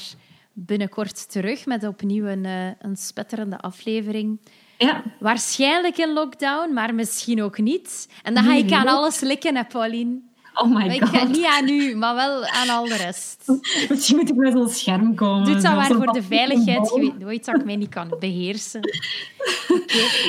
binnenkort 0.53 1.31
terug 1.31 1.67
met 1.67 1.85
opnieuw 1.85 2.27
een, 2.27 2.45
eh, 2.45 2.67
een 2.79 2.97
spetterende 2.97 3.59
aflevering. 3.59 4.41
Ja, 4.79 5.03
Waarschijnlijk 5.19 5.99
in 5.99 6.13
lockdown, 6.13 6.73
maar 6.73 6.95
misschien 6.95 7.43
ook 7.43 7.59
niet. 7.59 8.09
En 8.23 8.35
dan 8.35 8.45
ga 8.45 8.55
ik 8.55 8.73
aan 8.73 8.89
alles 8.89 9.21
likken, 9.21 9.57
hè, 9.57 9.65
Pauline. 9.65 10.19
Oh 10.55 10.75
my 10.75 10.87
ik 10.95 11.05
god. 11.05 11.29
niet 11.29 11.45
aan 11.45 11.69
u, 11.69 11.95
maar 11.97 12.15
wel 12.15 12.47
aan 12.47 12.69
al 12.69 12.85
de 12.85 12.97
rest. 12.97 13.45
Misschien 13.89 14.17
moet 14.17 14.29
ik 14.29 14.35
met 14.37 14.53
zo'n 14.53 14.69
scherm 14.69 15.15
komen. 15.15 15.45
Doe 15.45 15.55
het 15.55 15.63
dan 15.63 15.73
Zo- 15.73 15.77
maar 15.79 16.05
voor 16.05 16.13
de 16.13 16.23
veiligheid. 16.23 16.91
Je 16.95 17.01
weet 17.01 17.19
nooit 17.19 17.45
dat 17.45 17.55
ik 17.55 17.65
mij 17.65 17.77
niet 17.77 17.89
kan 17.89 18.17
beheersen. 18.21 18.81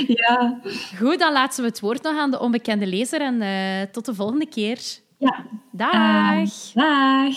Ja. 0.07 0.59
Goed, 0.99 1.19
dan 1.19 1.31
laten 1.33 1.63
we 1.63 1.69
het 1.69 1.79
woord 1.79 2.03
nog 2.03 2.17
aan 2.17 2.31
de 2.31 2.39
onbekende 2.39 2.87
lezer 2.87 3.21
en 3.21 3.41
eh, 3.41 3.91
tot 3.91 4.05
de 4.05 4.13
volgende 4.15 4.45
keer. 4.47 4.79
Ja. 5.17 5.45
Dag! 5.71 5.93
Eh, 5.93 6.45
dag. 6.73 7.35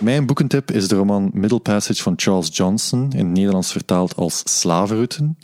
Mijn 0.00 0.26
boekentip 0.26 0.70
is 0.70 0.88
de 0.88 0.94
roman 0.94 1.30
Middle 1.32 1.58
Passage 1.58 2.02
van 2.02 2.12
Charles 2.16 2.48
Johnson, 2.52 3.02
in 3.12 3.18
het 3.18 3.26
Nederlands 3.26 3.72
vertaald 3.72 4.16
als 4.16 4.42
Slavenrouten. 4.44 5.38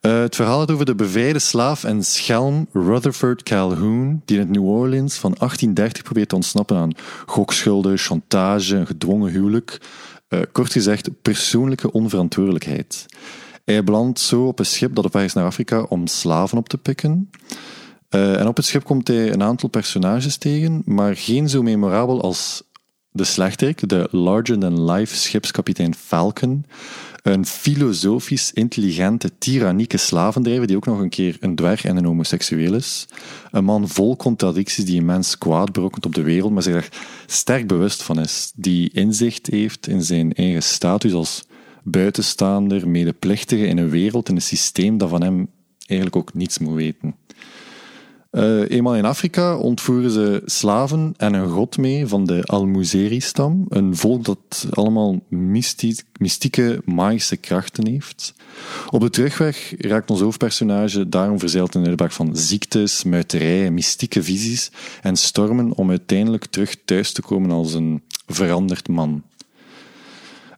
Eh, 0.00 0.20
het 0.20 0.36
verhaal 0.36 0.58
gaat 0.58 0.70
over 0.70 0.84
de 0.84 0.94
bevrijde 0.94 1.38
slaaf 1.38 1.84
en 1.84 2.04
schelm 2.04 2.66
Rutherford 2.72 3.42
Calhoun, 3.42 4.22
die 4.24 4.36
in 4.36 4.42
het 4.42 4.52
New 4.52 4.64
Orleans 4.64 5.18
van 5.18 5.34
1830 5.38 6.02
probeert 6.02 6.28
te 6.28 6.34
ontsnappen 6.34 6.76
aan 6.76 6.92
gokschulden, 7.26 7.98
chantage, 7.98 8.76
een 8.76 8.86
gedwongen 8.86 9.30
huwelijk. 9.30 9.80
Eh, 10.28 10.40
kort 10.52 10.72
gezegd, 10.72 11.22
persoonlijke 11.22 11.92
onverantwoordelijkheid. 11.92 13.06
Hij 13.64 13.84
belandt 13.84 14.20
zo 14.20 14.46
op 14.46 14.58
een 14.58 14.66
schip 14.66 14.94
dat 14.94 15.04
op 15.04 15.12
weg 15.12 15.24
is 15.24 15.32
naar 15.32 15.46
Afrika 15.46 15.82
om 15.82 16.06
slaven 16.06 16.58
op 16.58 16.68
te 16.68 16.78
pikken. 16.78 17.30
Eh, 18.08 18.40
en 18.40 18.46
op 18.46 18.56
het 18.56 18.66
schip 18.66 18.84
komt 18.84 19.08
hij 19.08 19.32
een 19.32 19.42
aantal 19.42 19.68
personages 19.68 20.36
tegen, 20.36 20.82
maar 20.84 21.16
geen 21.16 21.48
zo 21.48 21.62
memorabel 21.62 22.22
als 22.22 22.62
de 23.16 23.24
slechterik, 23.24 23.88
de 23.88 24.08
larger-than-life 24.10 25.16
schipskapitein 25.16 25.94
Falcon. 25.94 26.64
Een 27.22 27.46
filosofisch, 27.46 28.52
intelligente, 28.52 29.30
tyrannieke 29.38 29.96
slavendrijver 29.96 30.66
die 30.66 30.76
ook 30.76 30.86
nog 30.86 30.98
een 30.98 31.08
keer 31.08 31.36
een 31.40 31.54
dwerg 31.54 31.84
en 31.84 31.96
een 31.96 32.04
homoseksueel 32.04 32.74
is. 32.74 33.06
Een 33.50 33.64
man 33.64 33.88
vol 33.88 34.16
contradicties 34.16 34.84
die 34.84 34.94
immens 34.94 35.38
kwaad 35.38 35.72
berokkent 35.72 36.06
op 36.06 36.14
de 36.14 36.22
wereld, 36.22 36.52
maar 36.52 36.62
zich 36.62 36.74
er 36.74 36.88
sterk 37.26 37.66
bewust 37.66 38.02
van 38.02 38.20
is. 38.20 38.52
Die 38.54 38.90
inzicht 38.92 39.46
heeft 39.46 39.86
in 39.86 40.02
zijn 40.02 40.32
eigen 40.32 40.62
status 40.62 41.12
als 41.12 41.44
buitenstaander, 41.82 42.88
medeplichtige 42.88 43.66
in 43.66 43.78
een 43.78 43.90
wereld, 43.90 44.28
in 44.28 44.34
een 44.34 44.42
systeem 44.42 44.98
dat 44.98 45.08
van 45.08 45.22
hem 45.22 45.48
eigenlijk 45.86 46.16
ook 46.16 46.34
niets 46.34 46.58
moet 46.58 46.74
weten. 46.74 47.14
Eh, 48.34 48.70
eenmaal 48.70 48.96
in 48.96 49.04
Afrika 49.04 49.56
ontvoeren 49.56 50.10
ze 50.10 50.42
slaven 50.44 51.14
en 51.16 51.34
een 51.34 51.48
god 51.48 51.78
mee 51.78 52.06
van 52.06 52.24
de 52.24 52.42
Almuzeri-stam. 52.44 53.66
Een 53.68 53.96
volk 53.96 54.24
dat 54.24 54.66
allemaal 54.70 55.20
mystie- 55.28 56.02
mystieke, 56.18 56.82
magische 56.84 57.36
krachten 57.36 57.86
heeft. 57.86 58.34
Op 58.90 59.00
de 59.00 59.10
terugweg 59.10 59.74
raakt 59.78 60.10
ons 60.10 60.20
hoofdpersonage 60.20 61.08
daarom 61.08 61.38
verzeild 61.38 61.74
in 61.74 61.80
een 61.80 61.86
uitbraak 61.86 62.12
van 62.12 62.36
ziektes, 62.36 63.04
muiterij, 63.04 63.70
mystieke 63.70 64.22
visies 64.22 64.70
en 65.02 65.16
stormen 65.16 65.72
om 65.72 65.90
uiteindelijk 65.90 66.44
terug 66.44 66.76
thuis 66.84 67.12
te 67.12 67.22
komen 67.22 67.50
als 67.50 67.74
een 67.74 68.02
veranderd 68.26 68.88
man. 68.88 69.22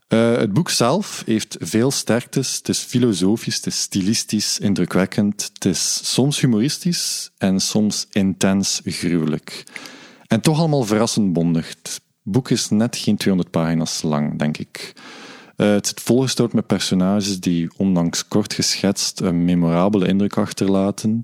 Eh, 0.08 0.36
het 0.36 0.52
boek 0.52 0.70
zelf 0.70 1.22
heeft 1.26 1.56
veel 1.60 1.90
sterktes. 1.90 2.56
Het 2.56 2.68
is 2.68 2.78
filosofisch, 2.78 3.56
het 3.56 3.66
is 3.66 3.80
stilistisch, 3.80 4.58
indrukwekkend. 4.58 5.50
Het 5.54 5.64
is 5.64 6.12
soms 6.12 6.40
humoristisch 6.40 7.30
en 7.38 7.60
soms 7.60 8.06
intens 8.10 8.80
gruwelijk. 8.84 9.64
En 10.26 10.40
toch 10.40 10.58
allemaal 10.58 10.84
verrassend 10.84 11.32
bondig. 11.32 11.68
Het 11.68 12.00
boek 12.22 12.50
is 12.50 12.68
net 12.68 12.96
geen 12.96 13.16
200 13.16 13.50
pagina's 13.50 14.02
lang, 14.02 14.38
denk 14.38 14.58
ik. 14.58 14.92
Eh, 15.56 15.70
het 15.70 15.86
zit 15.86 16.00
volgestouwd 16.00 16.52
met 16.52 16.66
personages 16.66 17.40
die, 17.40 17.70
ondanks 17.76 18.28
kort 18.28 18.52
geschetst, 18.52 19.20
een 19.20 19.44
memorabele 19.44 20.06
indruk 20.06 20.36
achterlaten. 20.36 21.20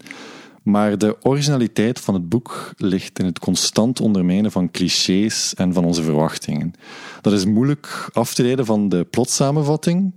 Maar 0.63 0.99
de 0.99 1.17
originaliteit 1.23 2.01
van 2.01 2.15
het 2.15 2.29
boek 2.29 2.73
ligt 2.77 3.19
in 3.19 3.25
het 3.25 3.39
constant 3.39 4.01
ondermijnen 4.01 4.51
van 4.51 4.71
clichés 4.71 5.55
en 5.55 5.73
van 5.73 5.85
onze 5.85 6.03
verwachtingen. 6.03 6.73
Dat 7.21 7.33
is 7.33 7.45
moeilijk 7.45 8.09
af 8.13 8.35
te 8.35 8.43
leiden 8.43 8.67
van 8.67 8.89
de 8.89 9.05
plotsamenvatting, 9.11 10.13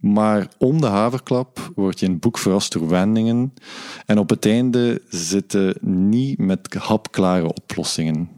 maar 0.00 0.48
om 0.58 0.80
de 0.80 0.86
haverklap 0.86 1.72
word 1.74 2.00
je 2.00 2.06
in 2.06 2.12
het 2.12 2.20
boek 2.20 2.38
verrast 2.38 2.72
door 2.72 2.88
wendingen 2.88 3.54
en 4.06 4.18
op 4.18 4.30
het 4.30 4.46
einde 4.46 5.02
zitten 5.08 5.74
niet 5.80 6.38
met 6.38 6.74
hapklare 6.74 7.48
oplossingen. 7.54 8.28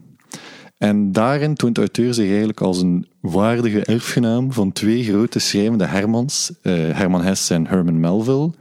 En 0.77 1.11
daarin 1.11 1.55
toont 1.55 1.75
de 1.75 1.81
auteur 1.81 2.13
zich 2.13 2.27
eigenlijk 2.27 2.61
als 2.61 2.81
een 2.81 3.07
waardige 3.19 3.83
erfgenaam 3.83 4.51
van 4.51 4.71
twee 4.71 5.03
grote 5.03 5.39
schrijvende 5.39 5.85
Hermans, 5.85 6.51
eh, 6.61 6.73
Herman 6.73 7.23
Hesse 7.23 7.53
en 7.53 7.67
Herman 7.67 7.99
Melville, 7.99 8.51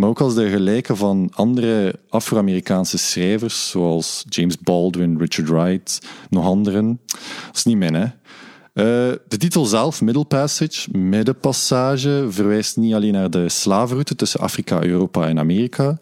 maar 0.00 0.08
ook 0.08 0.20
als 0.20 0.34
de 0.34 0.48
gelijke 0.48 0.96
van 0.96 1.30
andere 1.34 1.94
Afro-Amerikaanse 2.08 2.98
schrijvers, 2.98 3.70
zoals 3.70 4.24
James 4.28 4.58
Baldwin, 4.58 5.18
Richard 5.18 5.48
Wright, 5.48 5.98
nog 6.30 6.44
anderen. 6.44 7.00
Dat 7.46 7.56
is 7.56 7.64
niet 7.64 7.76
min, 7.76 7.94
hè. 7.94 8.04
Eh, 8.04 9.16
de 9.28 9.36
titel 9.36 9.64
zelf, 9.64 10.00
Middle 10.00 10.24
Passage, 10.24 10.90
middenpassage, 10.98 12.26
verwijst 12.28 12.76
niet 12.76 12.94
alleen 12.94 13.12
naar 13.12 13.30
de 13.30 13.48
slavenroute 13.48 14.14
tussen 14.14 14.40
Afrika, 14.40 14.82
Europa 14.82 15.28
en 15.28 15.38
Amerika, 15.38 15.98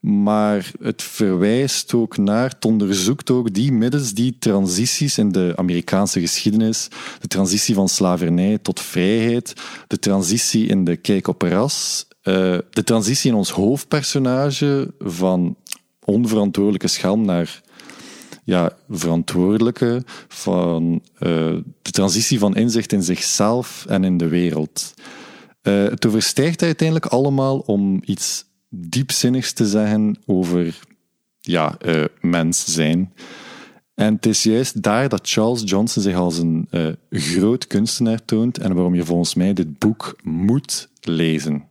maar 0.00 0.70
het 0.80 1.02
verwijst 1.02 1.94
ook 1.94 2.16
naar, 2.16 2.48
het 2.48 2.64
onderzoekt 2.64 3.30
ook 3.30 3.54
die 3.54 3.72
middens, 3.72 4.12
die 4.14 4.36
transities 4.38 5.18
in 5.18 5.32
de 5.32 5.52
Amerikaanse 5.56 6.20
geschiedenis, 6.20 6.88
de 7.20 7.28
transitie 7.28 7.74
van 7.74 7.88
slavernij 7.88 8.58
tot 8.58 8.80
vrijheid, 8.80 9.52
de 9.86 9.98
transitie 9.98 10.66
in 10.66 10.84
de 10.84 10.96
kijk 10.96 11.28
op 11.28 11.42
ras, 11.42 12.06
eh, 12.22 12.58
de 12.70 12.84
transitie 12.84 13.30
in 13.30 13.36
ons 13.36 13.50
hoofdpersonage 13.50 14.94
van 14.98 15.56
onverantwoordelijke 16.04 16.88
schelm 16.88 17.24
naar 17.24 17.62
ja, 18.44 18.72
verantwoordelijke, 18.90 20.02
van 20.28 21.02
eh, 21.18 21.28
de 21.82 21.90
transitie 21.90 22.38
van 22.38 22.56
inzicht 22.56 22.92
in 22.92 23.02
zichzelf 23.02 23.86
en 23.88 24.04
in 24.04 24.16
de 24.16 24.28
wereld. 24.28 24.94
Eh, 25.62 25.84
het 25.84 26.06
overstijgt 26.06 26.62
uiteindelijk 26.62 27.06
allemaal 27.06 27.58
om 27.58 28.00
iets 28.04 28.44
diepzinnigs 28.68 29.52
te 29.52 29.66
zeggen 29.66 30.16
over 30.26 30.78
ja, 31.40 31.76
uh, 31.86 32.04
mens 32.20 32.64
zijn. 32.64 33.12
En 33.94 34.14
het 34.14 34.26
is 34.26 34.42
juist 34.42 34.82
daar 34.82 35.08
dat 35.08 35.28
Charles 35.28 35.62
Johnson 35.64 36.02
zich 36.02 36.16
als 36.16 36.38
een 36.38 36.68
uh, 36.70 36.88
groot 37.10 37.66
kunstenaar 37.66 38.24
toont 38.24 38.58
en 38.58 38.74
waarom 38.74 38.94
je 38.94 39.04
volgens 39.04 39.34
mij 39.34 39.52
dit 39.52 39.78
boek 39.78 40.16
moet 40.22 40.88
lezen. 41.00 41.64